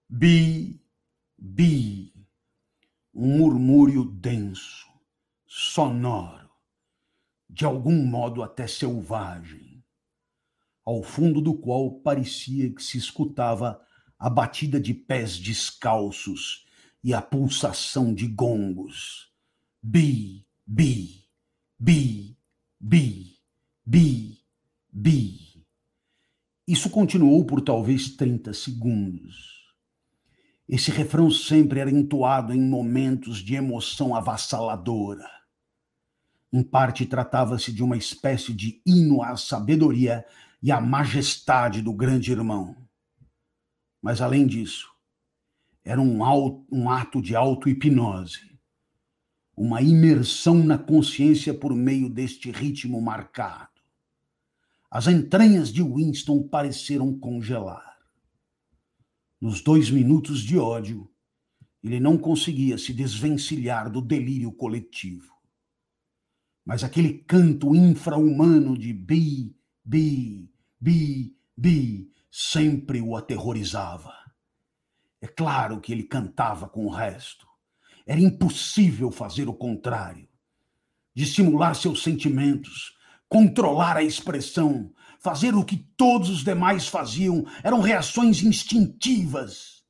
B, 0.08 0.80
B. 1.36 2.12
Um 3.12 3.38
murmúrio 3.38 4.04
denso 4.04 4.88
sonoro, 5.44 6.50
de 7.50 7.64
algum 7.64 8.04
modo 8.06 8.42
até 8.42 8.66
selvagem, 8.66 9.67
ao 10.88 11.02
fundo 11.02 11.42
do 11.42 11.52
qual 11.52 12.00
parecia 12.00 12.72
que 12.72 12.82
se 12.82 12.96
escutava 12.96 13.78
a 14.18 14.30
batida 14.30 14.80
de 14.80 14.94
pés 14.94 15.36
descalços 15.36 16.64
e 17.04 17.12
a 17.12 17.20
pulsação 17.20 18.14
de 18.14 18.26
gongos. 18.26 19.30
Bi, 19.82 20.46
bi, 20.66 21.26
bi, 21.78 22.38
bi, 22.80 23.36
bi, 23.84 24.38
bi. 24.90 25.66
Isso 26.66 26.88
continuou 26.88 27.44
por 27.44 27.60
talvez 27.60 28.16
30 28.16 28.54
segundos. 28.54 29.74
Esse 30.66 30.90
refrão 30.90 31.30
sempre 31.30 31.80
era 31.80 31.90
entoado 31.90 32.54
em 32.54 32.62
momentos 32.62 33.40
de 33.40 33.54
emoção 33.54 34.14
avassaladora. 34.14 35.28
Em 36.50 36.62
parte, 36.62 37.04
tratava-se 37.04 37.70
de 37.74 37.82
uma 37.82 37.98
espécie 37.98 38.54
de 38.54 38.80
hino 38.86 39.22
à 39.22 39.36
sabedoria 39.36 40.24
e 40.62 40.72
à 40.72 40.80
majestade 40.80 41.82
do 41.82 41.92
grande 41.92 42.32
irmão. 42.32 42.76
Mas, 44.02 44.20
além 44.20 44.46
disso, 44.46 44.88
era 45.84 46.00
um, 46.00 46.20
um 46.70 46.90
ato 46.90 47.22
de 47.22 47.34
auto-hipnose, 47.34 48.58
uma 49.56 49.82
imersão 49.82 50.62
na 50.62 50.78
consciência 50.78 51.52
por 51.52 51.74
meio 51.74 52.08
deste 52.08 52.50
ritmo 52.50 53.00
marcado. 53.00 53.80
As 54.90 55.06
entranhas 55.06 55.72
de 55.72 55.82
Winston 55.82 56.46
pareceram 56.48 57.18
congelar. 57.18 57.98
Nos 59.40 59.60
dois 59.60 59.90
minutos 59.90 60.40
de 60.40 60.58
ódio, 60.58 61.10
ele 61.82 62.00
não 62.00 62.18
conseguia 62.18 62.76
se 62.78 62.92
desvencilhar 62.92 63.90
do 63.90 64.00
delírio 64.00 64.50
coletivo 64.50 65.38
mas 66.68 66.84
aquele 66.84 67.14
canto 67.20 67.74
infra-humano 67.74 68.76
de 68.76 68.92
bi, 68.92 69.56
bi, 69.88 70.52
bi, 70.78 71.34
bi 71.56 72.12
sempre 72.30 73.00
o 73.00 73.16
aterrorizava. 73.16 74.12
É 75.18 75.26
claro 75.26 75.80
que 75.80 75.90
ele 75.90 76.02
cantava 76.02 76.68
com 76.68 76.84
o 76.84 76.90
resto. 76.90 77.46
Era 78.06 78.20
impossível 78.20 79.10
fazer 79.10 79.48
o 79.48 79.54
contrário. 79.54 80.28
Dissimular 81.14 81.74
seus 81.74 82.02
sentimentos, 82.02 82.98
controlar 83.30 83.96
a 83.96 84.02
expressão, 84.02 84.92
fazer 85.18 85.54
o 85.54 85.64
que 85.64 85.78
todos 85.96 86.28
os 86.28 86.44
demais 86.44 86.86
faziam, 86.86 87.46
eram 87.64 87.80
reações 87.80 88.42
instintivas. 88.42 89.82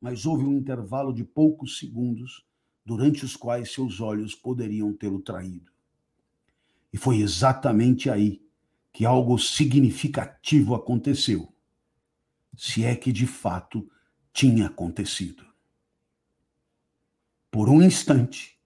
Mas 0.00 0.24
houve 0.24 0.44
um 0.44 0.54
intervalo 0.54 1.12
de 1.12 1.22
poucos 1.22 1.78
segundos 1.78 2.46
durante 2.84 3.26
os 3.26 3.36
quais 3.36 3.72
seus 3.72 4.00
olhos 4.00 4.34
poderiam 4.34 4.92
tê-lo 4.94 5.20
traído. 5.20 5.70
E 6.90 6.96
foi 6.96 7.18
exatamente 7.18 8.08
aí 8.08 8.43
que 8.94 9.04
algo 9.04 9.36
significativo 9.36 10.72
aconteceu. 10.72 11.52
Se 12.56 12.84
é 12.84 12.94
que 12.94 13.12
de 13.12 13.26
fato 13.26 13.90
tinha 14.32 14.66
acontecido. 14.68 15.44
Por 17.50 17.68
um 17.68 17.82
instante, 17.82 18.56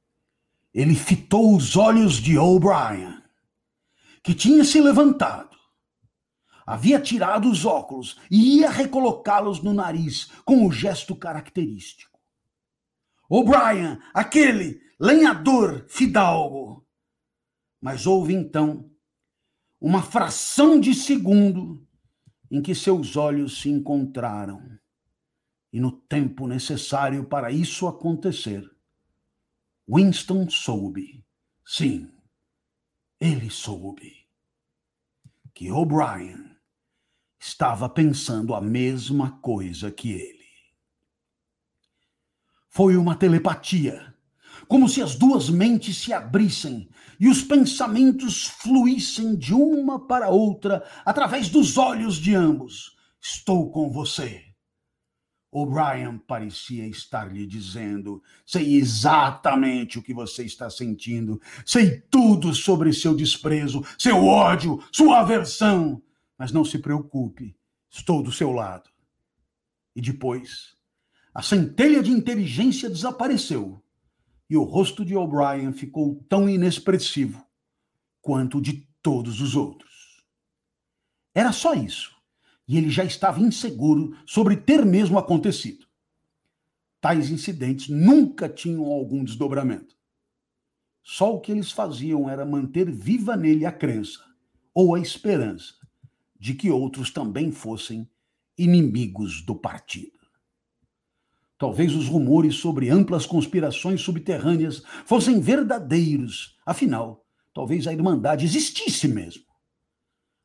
ele 0.72 0.94
fitou 0.94 1.56
os 1.56 1.76
olhos 1.76 2.16
de 2.16 2.36
O'Brien, 2.38 3.22
que 4.22 4.34
tinha 4.34 4.62
se 4.64 4.78
levantado, 4.82 5.56
havia 6.66 7.00
tirado 7.00 7.50
os 7.50 7.64
óculos 7.64 8.20
e 8.30 8.58
ia 8.58 8.68
recolocá-los 8.68 9.62
no 9.62 9.72
nariz 9.72 10.30
com 10.44 10.66
o 10.66 10.70
gesto 10.70 11.16
característico. 11.16 12.18
O'Brien, 13.30 13.98
aquele 14.12 14.82
lenhador 15.00 15.86
fidalgo, 15.88 16.86
mas 17.80 18.06
houve 18.06 18.34
então 18.34 18.87
uma 19.80 20.02
fração 20.02 20.80
de 20.80 20.94
segundo 20.94 21.86
em 22.50 22.60
que 22.62 22.74
seus 22.74 23.16
olhos 23.16 23.60
se 23.60 23.68
encontraram. 23.68 24.78
E 25.72 25.80
no 25.80 25.92
tempo 25.92 26.46
necessário 26.46 27.24
para 27.24 27.52
isso 27.52 27.86
acontecer, 27.86 28.68
Winston 29.88 30.48
soube, 30.48 31.24
sim, 31.64 32.10
ele 33.20 33.50
soube, 33.50 34.26
que 35.54 35.70
O'Brien 35.70 36.56
estava 37.38 37.88
pensando 37.88 38.54
a 38.54 38.60
mesma 38.60 39.38
coisa 39.40 39.90
que 39.90 40.12
ele. 40.12 40.38
Foi 42.70 42.96
uma 42.96 43.16
telepatia, 43.16 44.07
como 44.68 44.88
se 44.88 45.02
as 45.02 45.14
duas 45.14 45.48
mentes 45.48 45.96
se 45.96 46.12
abrissem 46.12 46.88
e 47.18 47.26
os 47.26 47.42
pensamentos 47.42 48.44
fluíssem 48.44 49.34
de 49.34 49.54
uma 49.54 50.06
para 50.06 50.28
outra 50.28 50.84
através 51.04 51.48
dos 51.48 51.78
olhos 51.78 52.16
de 52.16 52.34
ambos. 52.34 52.96
Estou 53.20 53.70
com 53.70 53.90
você. 53.90 54.44
O'Brien 55.50 56.18
parecia 56.18 56.86
estar 56.86 57.32
lhe 57.32 57.46
dizendo: 57.46 58.22
sei 58.44 58.76
exatamente 58.76 59.98
o 59.98 60.02
que 60.02 60.12
você 60.12 60.44
está 60.44 60.68
sentindo, 60.68 61.40
sei 61.64 62.02
tudo 62.02 62.54
sobre 62.54 62.92
seu 62.92 63.16
desprezo, 63.16 63.82
seu 63.98 64.26
ódio, 64.26 64.78
sua 64.92 65.20
aversão. 65.20 66.02
Mas 66.36 66.52
não 66.52 66.64
se 66.64 66.78
preocupe, 66.78 67.56
estou 67.90 68.22
do 68.22 68.30
seu 68.30 68.52
lado. 68.52 68.90
E 69.96 70.00
depois, 70.00 70.76
a 71.34 71.42
centelha 71.42 72.02
de 72.02 72.12
inteligência 72.12 72.88
desapareceu 72.88 73.82
e 74.48 74.56
o 74.56 74.62
rosto 74.62 75.04
de 75.04 75.14
O'Brien 75.14 75.72
ficou 75.72 76.24
tão 76.28 76.48
inexpressivo 76.48 77.44
quanto 78.20 78.58
o 78.58 78.62
de 78.62 78.88
todos 79.02 79.40
os 79.40 79.54
outros. 79.54 80.24
Era 81.34 81.52
só 81.52 81.74
isso, 81.74 82.16
e 82.66 82.76
ele 82.76 82.90
já 82.90 83.04
estava 83.04 83.40
inseguro 83.40 84.16
sobre 84.26 84.56
ter 84.56 84.84
mesmo 84.84 85.18
acontecido. 85.18 85.86
Tais 87.00 87.30
incidentes 87.30 87.88
nunca 87.88 88.48
tinham 88.48 88.84
algum 88.86 89.22
desdobramento. 89.22 89.96
Só 91.02 91.34
o 91.34 91.40
que 91.40 91.52
eles 91.52 91.70
faziam 91.70 92.28
era 92.28 92.44
manter 92.44 92.90
viva 92.90 93.36
nele 93.36 93.64
a 93.64 93.72
crença 93.72 94.24
ou 94.74 94.94
a 94.94 95.00
esperança 95.00 95.74
de 96.38 96.54
que 96.54 96.70
outros 96.70 97.10
também 97.10 97.50
fossem 97.50 98.08
inimigos 98.56 99.42
do 99.42 99.54
partido. 99.54 100.17
Talvez 101.58 101.92
os 101.96 102.06
rumores 102.06 102.54
sobre 102.54 102.88
amplas 102.88 103.26
conspirações 103.26 104.00
subterrâneas 104.00 104.80
fossem 105.04 105.40
verdadeiros. 105.40 106.56
Afinal, 106.64 107.26
talvez 107.52 107.88
a 107.88 107.92
Irmandade 107.92 108.44
existisse 108.44 109.08
mesmo. 109.08 109.42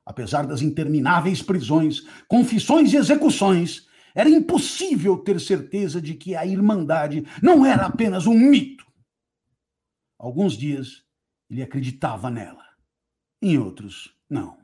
Apesar 0.03 0.47
das 0.47 0.64
intermináveis 0.64 1.43
prisões, 1.43 2.01
confissões 2.28 2.91
e 2.93 2.97
execuções, 2.97 3.88
era 4.16 4.28
impossível 4.28 5.18
ter 5.18 5.39
certeza 5.39 6.01
de 6.01 6.16
que 6.16 6.36
a 6.36 6.47
Irmandade 6.47 7.24
não 7.43 7.64
era 7.64 7.86
apenas 7.86 8.26
um 8.26 8.34
mito. 8.34 8.86
Alguns 10.18 10.57
dias 10.57 11.03
ele 11.47 11.61
acreditava 11.61 12.32
nela, 12.32 12.66
em 13.39 13.57
outros, 13.59 14.16
não. 14.28 14.57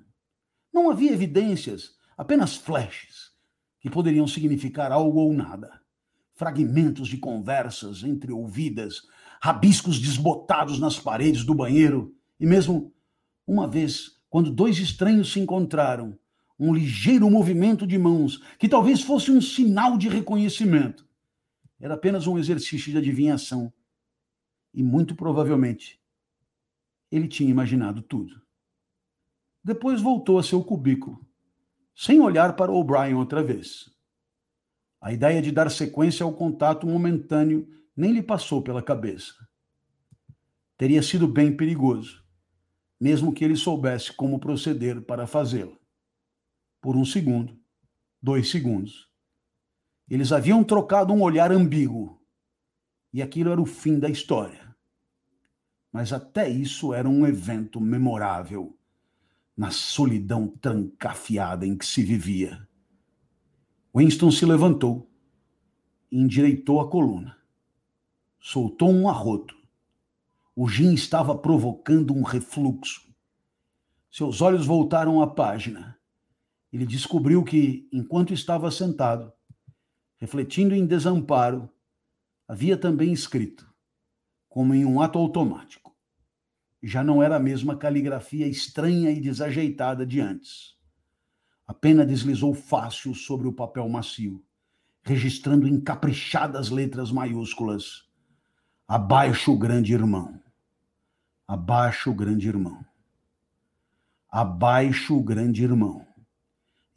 Não 0.74 0.90
havia 0.90 1.12
evidências, 1.12 1.92
apenas 2.18 2.56
flashes, 2.56 3.32
que 3.80 3.90
poderiam 3.90 4.28
significar 4.28 4.92
algo 4.92 5.20
ou 5.20 5.34
nada 5.34 5.79
fragmentos 6.40 7.10
de 7.10 7.18
conversas 7.18 8.02
entreouvidas, 8.02 9.02
rabiscos 9.42 10.00
desbotados 10.00 10.80
nas 10.80 10.98
paredes 10.98 11.44
do 11.44 11.54
banheiro, 11.54 12.16
e 12.40 12.46
mesmo 12.46 12.94
uma 13.46 13.68
vez, 13.68 14.22
quando 14.30 14.50
dois 14.50 14.80
estranhos 14.80 15.34
se 15.34 15.40
encontraram, 15.42 16.18
um 16.58 16.74
ligeiro 16.74 17.30
movimento 17.30 17.86
de 17.86 17.98
mãos, 17.98 18.42
que 18.58 18.70
talvez 18.70 19.02
fosse 19.02 19.30
um 19.30 19.42
sinal 19.42 19.98
de 19.98 20.08
reconhecimento. 20.08 21.06
Era 21.78 21.96
apenas 21.96 22.26
um 22.26 22.38
exercício 22.38 22.90
de 22.90 22.98
adivinhação. 22.98 23.74
E 24.74 24.82
muito 24.82 25.16
provavelmente 25.16 26.00
ele 27.12 27.28
tinha 27.28 27.50
imaginado 27.50 28.02
tudo. 28.02 28.42
Depois 29.62 30.00
voltou 30.00 30.40
a 30.40 30.44
seu 30.44 30.64
cubículo, 30.64 31.20
sem 31.94 32.22
olhar 32.22 32.56
para 32.56 32.72
O'Brien 32.72 33.16
outra 33.16 33.44
vez. 33.44 33.99
A 35.02 35.14
ideia 35.14 35.42
de 35.42 35.52
dar 35.52 35.72
sequência 35.72 36.24
ao 36.24 36.34
contato 36.34 36.86
momentâneo 36.86 37.68
nem 37.96 38.12
lhe 38.12 38.22
passou 38.24 38.62
pela 38.62 38.84
cabeça. 38.84 39.34
Teria 40.78 41.02
sido 41.02 41.28
bem 41.28 41.56
perigoso, 41.56 42.24
mesmo 43.00 43.34
que 43.34 43.44
ele 43.44 43.56
soubesse 43.56 44.14
como 44.14 44.40
proceder 44.40 45.02
para 45.02 45.28
fazê-lo. 45.28 45.78
Por 46.82 46.96
um 46.96 47.04
segundo, 47.04 47.58
dois 48.22 48.50
segundos. 48.50 49.10
Eles 50.10 50.32
haviam 50.32 50.64
trocado 50.64 51.14
um 51.14 51.22
olhar 51.22 51.52
ambíguo, 51.52 52.22
e 53.12 53.22
aquilo 53.22 53.52
era 53.52 53.62
o 53.62 53.66
fim 53.66 54.00
da 54.00 54.10
história. 54.10 54.76
Mas 55.92 56.14
até 56.14 56.48
isso 56.48 56.94
era 56.94 57.10
um 57.10 57.26
evento 57.26 57.82
memorável 57.82 58.78
na 59.58 59.72
solidão 59.72 60.48
trancafiada 60.48 61.66
em 61.66 61.78
que 61.78 61.86
se 61.86 62.04
vivia. 62.04 62.69
Winston 63.96 64.30
se 64.30 64.46
levantou, 64.46 65.10
endireitou 66.12 66.80
a 66.80 66.88
coluna, 66.88 67.36
soltou 68.40 68.92
um 68.92 69.10
arroto. 69.10 69.58
O 70.56 70.70
gin 70.70 70.94
estava 70.94 71.36
provocando 71.36 72.14
um 72.14 72.22
refluxo. 72.22 73.12
Seus 74.12 74.42
olhos 74.42 74.68
voltaram 74.68 75.24
à 75.24 75.28
página. 75.28 75.98
Ele 76.72 76.86
descobriu 76.86 77.44
que, 77.44 77.90
enquanto 77.92 78.32
estava 78.32 78.70
sentado, 78.70 79.34
refletindo 80.18 80.76
em 80.76 80.86
desamparo, 80.86 81.68
havia 82.48 82.78
também 82.78 83.12
escrito, 83.12 83.68
como 84.48 84.76
em 84.76 84.86
um 84.86 85.02
ato 85.02 85.18
automático. 85.18 85.96
Já 86.82 87.04
não 87.04 87.24
era 87.24 87.38
a 87.38 87.40
mesma 87.40 87.76
caligrafia 87.76 88.48
estranha 88.48 89.10
e 89.10 89.20
desajeitada 89.20 90.06
de 90.06 90.22
antes. 90.22 90.79
A 91.70 91.74
pena 91.76 92.04
deslizou 92.04 92.52
fácil 92.56 93.14
sobre 93.14 93.48
o 93.48 93.54
papel 93.54 93.88
macio, 93.88 94.44
registrando 95.04 95.68
encaprichadas 95.68 96.72
letras 96.72 97.12
maiúsculas. 97.12 98.10
Abaixo 98.88 99.54
o 99.54 99.58
grande 99.58 99.94
irmão. 99.94 100.42
Abaixo 101.48 102.10
o 102.10 102.14
grande 102.16 102.48
irmão. 102.48 102.84
Abaixo 104.28 105.16
o 105.16 105.22
grande 105.22 105.64
irmão. 105.64 106.08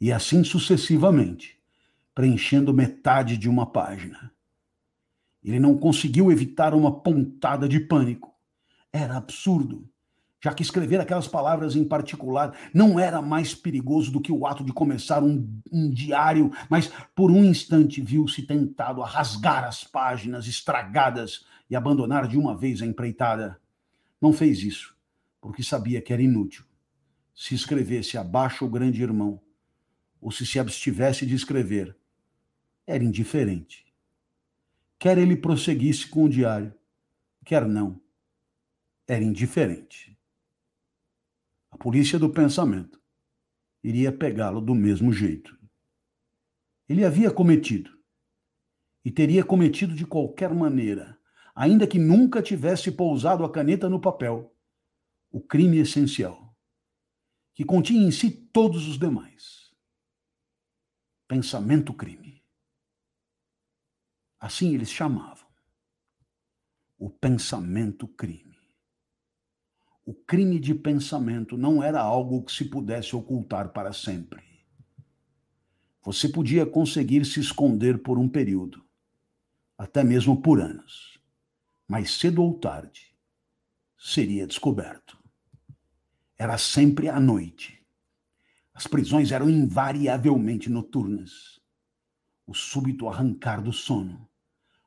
E 0.01 0.11
assim 0.11 0.43
sucessivamente, 0.43 1.55
preenchendo 2.15 2.73
metade 2.73 3.37
de 3.37 3.47
uma 3.47 3.71
página. 3.71 4.33
Ele 5.43 5.59
não 5.59 5.77
conseguiu 5.77 6.31
evitar 6.31 6.73
uma 6.73 6.99
pontada 6.99 7.69
de 7.69 7.79
pânico. 7.79 8.33
Era 8.91 9.17
absurdo 9.17 9.87
já 10.43 10.53
que 10.53 10.61
escrever 10.61 10.99
aquelas 10.99 11.25
palavras 11.25 11.73
em 11.73 11.85
particular 11.85 12.53
não 12.73 12.99
era 12.99 13.21
mais 13.21 13.55
perigoso 13.55 14.11
do 14.11 14.19
que 14.19 14.29
o 14.29 14.45
ato 14.45 14.61
de 14.61 14.73
começar 14.73 15.23
um, 15.23 15.47
um 15.71 15.89
diário, 15.89 16.51
mas 16.69 16.91
por 17.15 17.31
um 17.31 17.45
instante 17.45 18.01
viu-se 18.01 18.41
tentado 18.41 19.01
a 19.01 19.07
rasgar 19.07 19.63
as 19.63 19.85
páginas 19.85 20.45
estragadas 20.45 21.45
e 21.69 21.77
abandonar 21.77 22.27
de 22.27 22.37
uma 22.37 22.57
vez 22.57 22.81
a 22.81 22.85
empreitada. 22.85 23.57
Não 24.21 24.33
fez 24.33 24.61
isso, 24.63 24.93
porque 25.39 25.63
sabia 25.63 26.01
que 26.01 26.11
era 26.11 26.21
inútil. 26.21 26.65
Se 27.33 27.55
escrevesse 27.55 28.17
abaixo 28.17 28.65
o 28.65 28.69
grande 28.69 29.01
irmão, 29.01 29.39
ou 30.19 30.29
se 30.29 30.45
se 30.45 30.59
abstivesse 30.59 31.25
de 31.25 31.35
escrever, 31.35 31.95
era 32.85 33.01
indiferente. 33.01 33.85
Quer 34.99 35.17
ele 35.17 35.37
prosseguisse 35.37 36.05
com 36.05 36.25
o 36.25 36.29
diário, 36.29 36.73
quer 37.45 37.65
não, 37.65 37.97
era 39.07 39.23
indiferente 39.23 40.13
polícia 41.83 42.17
do 42.17 42.29
pensamento 42.29 42.97
iria 43.83 44.09
pegá-lo 44.09 44.61
do 44.61 44.73
mesmo 44.73 45.11
jeito. 45.11 45.59
Ele 46.87 47.03
havia 47.03 47.29
cometido, 47.29 47.91
e 49.03 49.11
teria 49.11 49.43
cometido 49.43 49.93
de 49.93 50.05
qualquer 50.05 50.53
maneira, 50.53 51.19
ainda 51.53 51.85
que 51.85 51.99
nunca 51.99 52.41
tivesse 52.41 52.89
pousado 52.89 53.43
a 53.43 53.51
caneta 53.51 53.89
no 53.89 53.99
papel, 53.99 54.55
o 55.29 55.41
crime 55.41 55.77
essencial, 55.77 56.55
que 57.53 57.65
continha 57.65 58.07
em 58.07 58.11
si 58.11 58.31
todos 58.31 58.87
os 58.87 58.97
demais. 58.97 59.69
Pensamento-crime. 61.27 62.45
Assim 64.39 64.73
eles 64.73 64.89
chamavam. 64.89 65.51
O 66.97 67.09
pensamento-crime 67.09 68.52
o 70.05 70.13
crime 70.13 70.59
de 70.59 70.75
pensamento 70.75 71.57
não 71.57 71.81
era 71.81 72.01
algo 72.01 72.43
que 72.43 72.51
se 72.51 72.65
pudesse 72.65 73.15
ocultar 73.15 73.69
para 73.71 73.93
sempre. 73.93 74.43
Você 76.01 76.27
podia 76.27 76.65
conseguir 76.65 77.25
se 77.25 77.39
esconder 77.39 78.03
por 78.03 78.19
um 78.19 78.27
período, 78.27 78.83
até 79.77 80.03
mesmo 80.03 80.41
por 80.41 80.59
anos, 80.59 81.17
mas 81.87 82.11
cedo 82.11 82.43
ou 82.43 82.59
tarde 82.59 83.15
seria 83.97 84.45
descoberto. 84.45 85.17
era 86.37 86.57
sempre 86.57 87.07
à 87.07 87.19
noite. 87.19 87.81
As 88.73 88.85
prisões 88.85 89.31
eram 89.31 89.49
invariavelmente 89.49 90.69
noturnas. 90.69 91.61
O 92.45 92.53
súbito 92.53 93.07
arrancar 93.07 93.61
do 93.61 93.71
sono, 93.71 94.27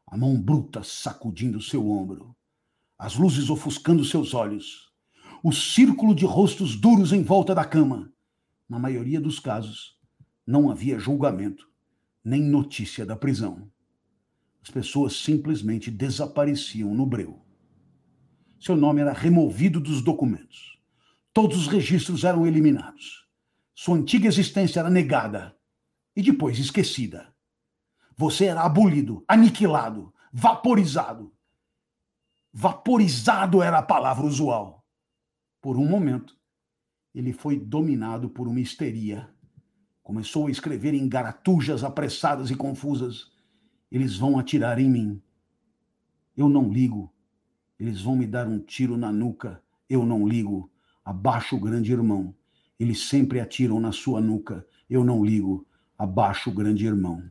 a 0.06 0.16
mão 0.18 0.38
bruta 0.38 0.82
sacudindo 0.82 1.62
seu 1.62 1.88
ombro, 1.88 2.36
as 2.98 3.16
luzes 3.16 3.48
ofuscando 3.48 4.04
seus 4.04 4.34
olhos, 4.34 4.86
o 5.47 5.53
círculo 5.53 6.12
de 6.12 6.24
rostos 6.26 6.74
duros 6.74 7.12
em 7.12 7.22
volta 7.22 7.55
da 7.55 7.64
cama. 7.64 8.12
Na 8.68 8.80
maioria 8.80 9.20
dos 9.20 9.38
casos, 9.38 9.97
não 10.44 10.68
havia 10.68 10.99
julgamento, 10.99 11.70
nem 12.24 12.42
notícia 12.42 13.07
da 13.07 13.14
prisão. 13.14 13.70
As 14.61 14.72
pessoas 14.72 15.14
simplesmente 15.14 15.88
desapareciam 15.88 16.92
no 16.92 17.07
breu. 17.07 17.40
Seu 18.59 18.74
nome 18.74 19.01
era 19.01 19.12
removido 19.12 19.78
dos 19.78 20.03
documentos. 20.03 20.80
Todos 21.32 21.59
os 21.59 21.68
registros 21.68 22.24
eram 22.24 22.44
eliminados. 22.44 23.24
Sua 23.72 23.97
antiga 23.97 24.26
existência 24.26 24.80
era 24.80 24.90
negada 24.90 25.57
e 26.16 26.22
depois 26.22 26.59
esquecida. 26.59 27.32
Você 28.16 28.47
era 28.47 28.62
abolido, 28.62 29.24
aniquilado, 29.28 30.12
vaporizado. 30.32 31.32
Vaporizado 32.53 33.62
era 33.62 33.78
a 33.78 33.82
palavra 33.82 34.26
usual. 34.26 34.76
Por 35.66 35.76
um 35.76 35.84
momento, 35.84 36.38
ele 37.12 37.32
foi 37.32 37.58
dominado 37.58 38.30
por 38.30 38.46
uma 38.46 38.60
histeria. 38.60 39.28
Começou 40.00 40.46
a 40.46 40.50
escrever 40.52 40.94
em 40.94 41.08
garatujas 41.08 41.82
apressadas 41.82 42.52
e 42.52 42.54
confusas. 42.54 43.32
Eles 43.90 44.16
vão 44.16 44.38
atirar 44.38 44.78
em 44.78 44.88
mim. 44.88 45.20
Eu 46.36 46.48
não 46.48 46.72
ligo. 46.72 47.12
Eles 47.80 48.00
vão 48.00 48.14
me 48.14 48.28
dar 48.28 48.46
um 48.46 48.60
tiro 48.60 48.96
na 48.96 49.10
nuca. 49.10 49.60
Eu 49.90 50.06
não 50.06 50.24
ligo. 50.24 50.70
Abaixo 51.04 51.56
o 51.56 51.60
grande 51.60 51.90
irmão. 51.90 52.32
Eles 52.78 53.08
sempre 53.08 53.40
atiram 53.40 53.80
na 53.80 53.90
sua 53.90 54.20
nuca. 54.20 54.64
Eu 54.88 55.02
não 55.02 55.24
ligo. 55.24 55.66
Abaixo 55.98 56.48
o 56.48 56.54
grande 56.54 56.86
irmão. 56.86 57.28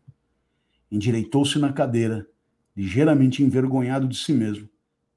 Endireitou-se 0.92 1.58
na 1.58 1.72
cadeira, 1.72 2.28
ligeiramente 2.76 3.42
envergonhado 3.42 4.10
de 4.10 4.18
si 4.18 4.34
mesmo, 4.34 4.68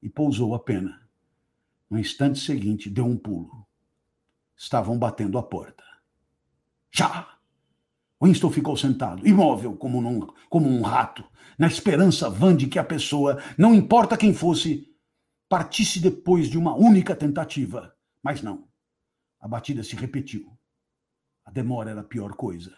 e 0.01 0.07
pousou 0.07 0.55
a 0.55 0.59
pena. 0.59 1.08
No 1.89 1.97
instante 1.97 2.39
seguinte, 2.39 2.89
deu 2.89 3.05
um 3.05 3.17
pulo. 3.17 3.65
Estavam 4.55 4.97
batendo 4.97 5.37
a 5.37 5.43
porta. 5.43 5.83
Já! 6.91 7.35
Winston 8.21 8.51
ficou 8.51 8.75
sentado, 8.75 9.25
imóvel 9.25 9.77
como, 9.77 10.01
num, 10.01 10.27
como 10.49 10.67
um 10.69 10.81
rato, 10.81 11.23
na 11.57 11.67
esperança 11.67 12.29
vã 12.29 12.55
de 12.55 12.67
que 12.67 12.77
a 12.77 12.83
pessoa, 12.83 13.41
não 13.57 13.73
importa 13.73 14.17
quem 14.17 14.33
fosse, 14.33 14.93
partisse 15.47 15.99
depois 15.99 16.47
de 16.47 16.57
uma 16.57 16.75
única 16.75 17.15
tentativa. 17.15 17.95
Mas 18.21 18.41
não. 18.41 18.67
A 19.39 19.47
batida 19.47 19.83
se 19.83 19.95
repetiu. 19.95 20.51
A 21.45 21.51
demora 21.51 21.91
era 21.91 22.01
a 22.01 22.03
pior 22.03 22.33
coisa. 22.33 22.75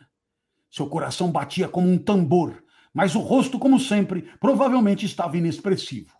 Seu 0.69 0.87
coração 0.87 1.31
batia 1.31 1.67
como 1.67 1.89
um 1.89 1.97
tambor, 1.97 2.63
mas 2.93 3.15
o 3.15 3.19
rosto, 3.19 3.59
como 3.59 3.79
sempre, 3.79 4.21
provavelmente 4.39 5.05
estava 5.05 5.37
inexpressivo. 5.37 6.15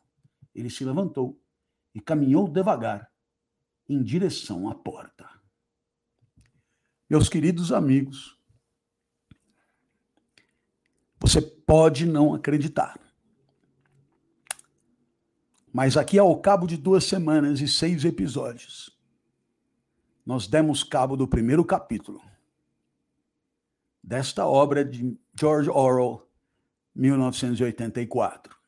Ele 0.54 0.70
se 0.70 0.84
levantou 0.84 1.41
e 1.94 2.00
caminhou 2.00 2.48
devagar 2.48 3.12
em 3.88 4.02
direção 4.02 4.70
à 4.70 4.76
porta. 4.76 5.30
Meus 7.10 7.28
queridos 7.28 7.72
amigos, 7.72 8.40
você 11.20 11.42
pode 11.42 12.06
não 12.06 12.34
acreditar. 12.34 13.00
Mas 15.74 15.96
aqui, 15.96 16.18
ao 16.18 16.40
cabo 16.40 16.68
de 16.68 16.78
duas 16.78 17.04
semanas 17.04 17.62
e 17.62 17.68
seis 17.68 18.04
episódios, 18.04 18.98
nós 20.26 20.48
demos 20.48 20.84
cabo 20.84 21.16
do 21.16 21.28
primeiro 21.28 21.64
capítulo 21.64 22.22
desta 24.04 24.46
obra 24.46 24.84
de 24.84 25.18
George 25.40 25.70
Orwell, 25.70 26.28
1984. 26.96 28.61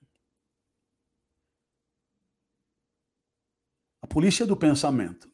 A 4.03 4.07
polícia 4.07 4.45
do 4.45 4.57
pensamento. 4.57 5.31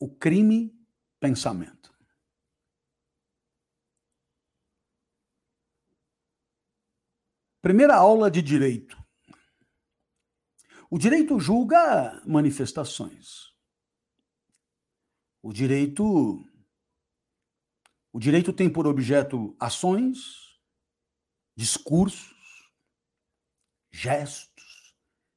O 0.00 0.08
crime 0.08 0.74
pensamento. 1.20 1.94
Primeira 7.60 7.94
aula 7.94 8.30
de 8.30 8.40
direito. 8.40 8.96
O 10.90 10.98
direito 10.98 11.38
julga 11.38 12.22
manifestações. 12.26 13.52
O 15.42 15.52
direito 15.52 16.42
o 18.14 18.18
direito 18.18 18.52
tem 18.52 18.70
por 18.70 18.86
objeto 18.86 19.54
ações, 19.60 20.58
discursos, 21.54 22.34
gestos, 23.90 24.51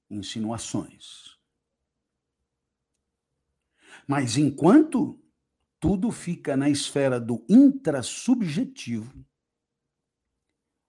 insinuações. 0.10 1.38
Mas 4.08 4.38
enquanto 4.38 5.22
tudo 5.80 6.12
fica 6.12 6.56
na 6.56 6.70
esfera 6.70 7.20
do 7.20 7.46
intrasubjetivo, 7.50 9.26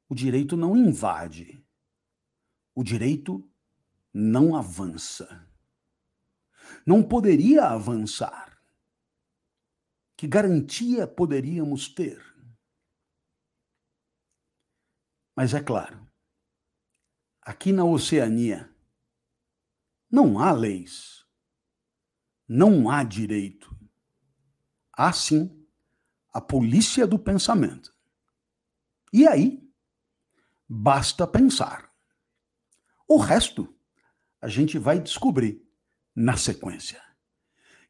o 0.08 0.14
direito 0.14 0.56
não 0.56 0.76
invade. 0.76 1.64
O 2.74 2.84
direito 2.84 3.50
não 4.12 4.54
avança. 4.54 5.48
Não 6.86 7.02
poderia 7.02 7.64
avançar. 7.64 8.60
Que 10.16 10.26
garantia 10.26 11.06
poderíamos 11.06 11.88
ter? 11.88 12.22
Mas 15.34 15.52
é 15.52 15.62
claro, 15.62 16.10
aqui 17.42 17.70
na 17.70 17.84
Oceania 17.84 18.74
não 20.16 20.38
há 20.38 20.50
leis, 20.50 21.26
não 22.48 22.88
há 22.88 23.04
direito. 23.04 23.78
Há 24.90 25.12
sim 25.12 25.62
a 26.32 26.40
polícia 26.40 27.06
do 27.06 27.18
pensamento. 27.18 27.94
E 29.12 29.28
aí, 29.28 29.62
basta 30.66 31.26
pensar. 31.26 31.92
O 33.06 33.18
resto 33.18 33.78
a 34.40 34.48
gente 34.48 34.78
vai 34.78 34.98
descobrir 34.98 35.62
na 36.14 36.38
sequência. 36.38 37.02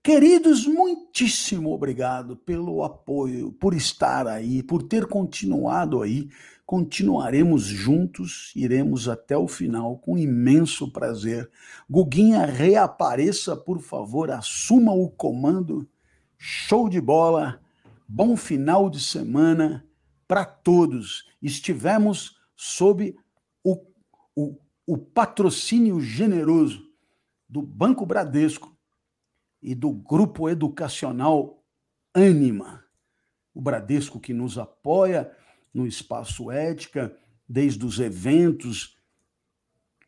Queridos, 0.03 0.67
muitíssimo 0.67 1.73
obrigado 1.73 2.37
pelo 2.37 2.85
apoio, 2.85 3.53
por 3.53 3.75
estar 3.75 4.27
aí, 4.29 4.63
por 4.63 4.83
ter 4.83 5.07
continuado 5.07 6.03
aí. 6.03 6.29
Continuaremos 6.65 7.65
juntos, 7.65 8.53
iremos 8.55 9.09
até 9.09 9.37
o 9.37 9.49
final 9.49 9.99
com 9.99 10.17
imenso 10.17 10.91
prazer. 10.91 11.51
Guguinha, 11.89 12.47
reapareça, 12.47 13.57
por 13.57 13.81
favor, 13.81 14.31
assuma 14.31 14.93
o 14.93 15.09
comando. 15.09 15.89
Show 16.39 16.89
de 16.89 17.01
bola, 17.01 17.61
bom 18.07 18.37
final 18.37 18.89
de 18.89 19.01
semana 19.01 19.85
para 20.29 20.45
todos. 20.45 21.25
Estivemos 21.43 22.37
sob 22.55 23.17
o, 23.65 23.81
o 24.35 24.57
o 24.87 24.97
patrocínio 24.97 26.01
generoso 26.01 26.89
do 27.49 27.61
Banco 27.61 28.07
Bradesco 28.07 28.76
e 29.67 29.75
do 29.75 29.91
Grupo 29.91 30.49
Educacional 30.49 31.61
Anima. 32.15 32.85
O 33.53 33.61
Bradesco 33.61 34.21
que 34.21 34.33
nos 34.33 34.57
apoia 34.59 35.29
no 35.75 35.89
Espaço 35.89 36.53
Ética, 36.53 37.15
desde 37.49 37.85
os 37.85 37.99
eventos, 37.99 38.97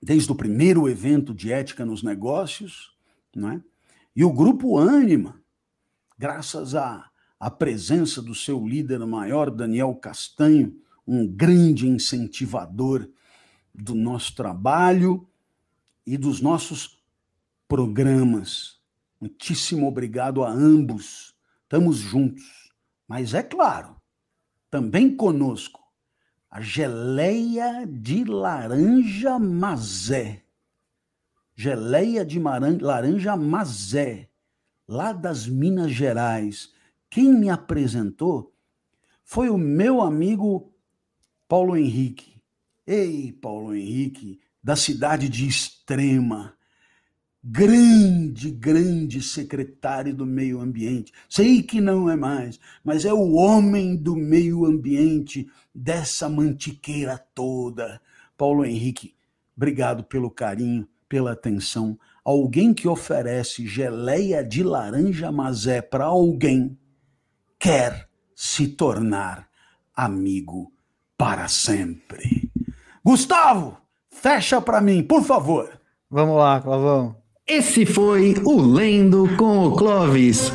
desde 0.01 0.31
o 0.31 0.35
primeiro 0.37 0.89
evento 0.89 1.35
de 1.35 1.53
ética 1.53 1.85
nos 1.85 2.05
negócios, 2.05 2.97
não 3.35 3.51
é? 3.51 3.63
E 4.15 4.25
o 4.25 4.33
Grupo 4.33 4.79
Anima, 4.79 5.43
graças 6.17 6.77
à, 6.77 7.11
à 7.39 7.51
presença 7.51 8.23
do 8.23 8.37
seu 8.37 8.65
líder 8.65 9.05
maior, 9.07 9.51
Daniel 9.51 9.93
Castanho, 9.97 10.81
um 11.05 11.27
grande 11.27 11.89
incentivador 11.89 13.09
do 13.75 13.97
nosso 13.97 14.37
trabalho 14.37 15.29
e 16.07 16.17
dos 16.17 16.41
nossos 16.41 17.03
programas. 17.67 18.78
Muitíssimo 19.20 19.89
obrigado 19.89 20.45
a 20.45 20.51
ambos. 20.51 21.35
Estamos 21.62 21.97
juntos. 21.97 22.73
Mas 23.07 23.35
é 23.35 23.43
claro, 23.43 23.97
também 24.70 25.16
conosco 25.16 25.81
a 26.51 26.61
geleia 26.61 27.86
de 27.86 28.24
laranja 28.24 29.39
mazé. 29.39 30.43
Geleia 31.55 32.24
de 32.24 32.39
laranja 32.39 33.36
mazé, 33.36 34.28
lá 34.86 35.12
das 35.12 35.47
Minas 35.47 35.90
Gerais. 35.90 36.73
Quem 37.11 37.32
me 37.32 37.51
apresentou 37.51 38.55
foi 39.24 39.51
o 39.51 39.59
meu 39.59 40.01
amigo 40.01 40.73
Paulo 41.49 41.77
Henrique. 41.77 42.40
Ei, 42.86 43.32
Paulo 43.32 43.74
Henrique, 43.74 44.40
da 44.62 44.77
cidade 44.77 45.28
de 45.28 45.47
Extrema, 45.47 46.57
grande, 47.43 48.51
grande 48.51 49.23
secretário 49.23 50.15
do 50.15 50.27
meio 50.27 50.60
ambiente. 50.60 51.12
Sei 51.28 51.62
que 51.62 51.81
não 51.81 52.10
é 52.10 52.16
mais, 52.16 52.59
mas 52.85 53.05
é 53.05 53.12
o 53.12 53.32
homem 53.32 53.97
do 53.97 54.16
meio 54.16 54.65
ambiente 54.65 55.48
dessa 55.74 56.28
mantiqueira 56.28 57.19
toda. 57.35 58.01
Paulo 58.36 58.65
Henrique, 58.65 59.15
obrigado 59.56 60.05
pelo 60.05 60.31
carinho, 60.31 60.86
pela 61.09 61.32
atenção. 61.32 61.98
Alguém 62.24 62.74
que 62.74 62.86
oferece 62.86 63.66
geleia 63.66 64.44
de 64.44 64.62
laranja 64.62 65.32
mazé 65.32 65.81
para 65.81 66.05
alguém 66.05 66.78
quer 67.59 68.09
se 68.35 68.69
tornar 68.69 69.48
amigo 69.97 70.73
para 71.16 71.48
sempre. 71.48 72.52
Gustavo, 73.02 73.78
fecha 74.10 74.60
para 74.60 74.81
mim, 74.81 75.02
por 75.02 75.24
favor. 75.24 75.81
Vamos 76.10 76.36
lá, 76.36 76.60
Clavão. 76.60 77.16
Esse 77.51 77.87
foi 77.87 78.37
o 78.45 78.61
Lendo 78.61 79.27
com 79.39 79.65
o 79.65 79.75
Clovis. 79.75 80.53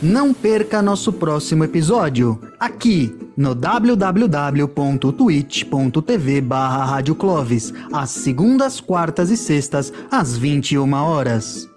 Não 0.00 0.32
perca 0.32 0.80
nosso 0.80 1.12
próximo 1.12 1.64
episódio, 1.64 2.40
aqui 2.58 3.14
no 3.36 3.54
www.twitch.tv 3.54 6.40
barra 6.40 7.02
às 7.92 8.08
segundas, 8.08 8.80
quartas 8.80 9.30
e 9.30 9.36
sextas, 9.36 9.92
às 10.10 10.34
21 10.34 10.90
horas. 10.94 11.67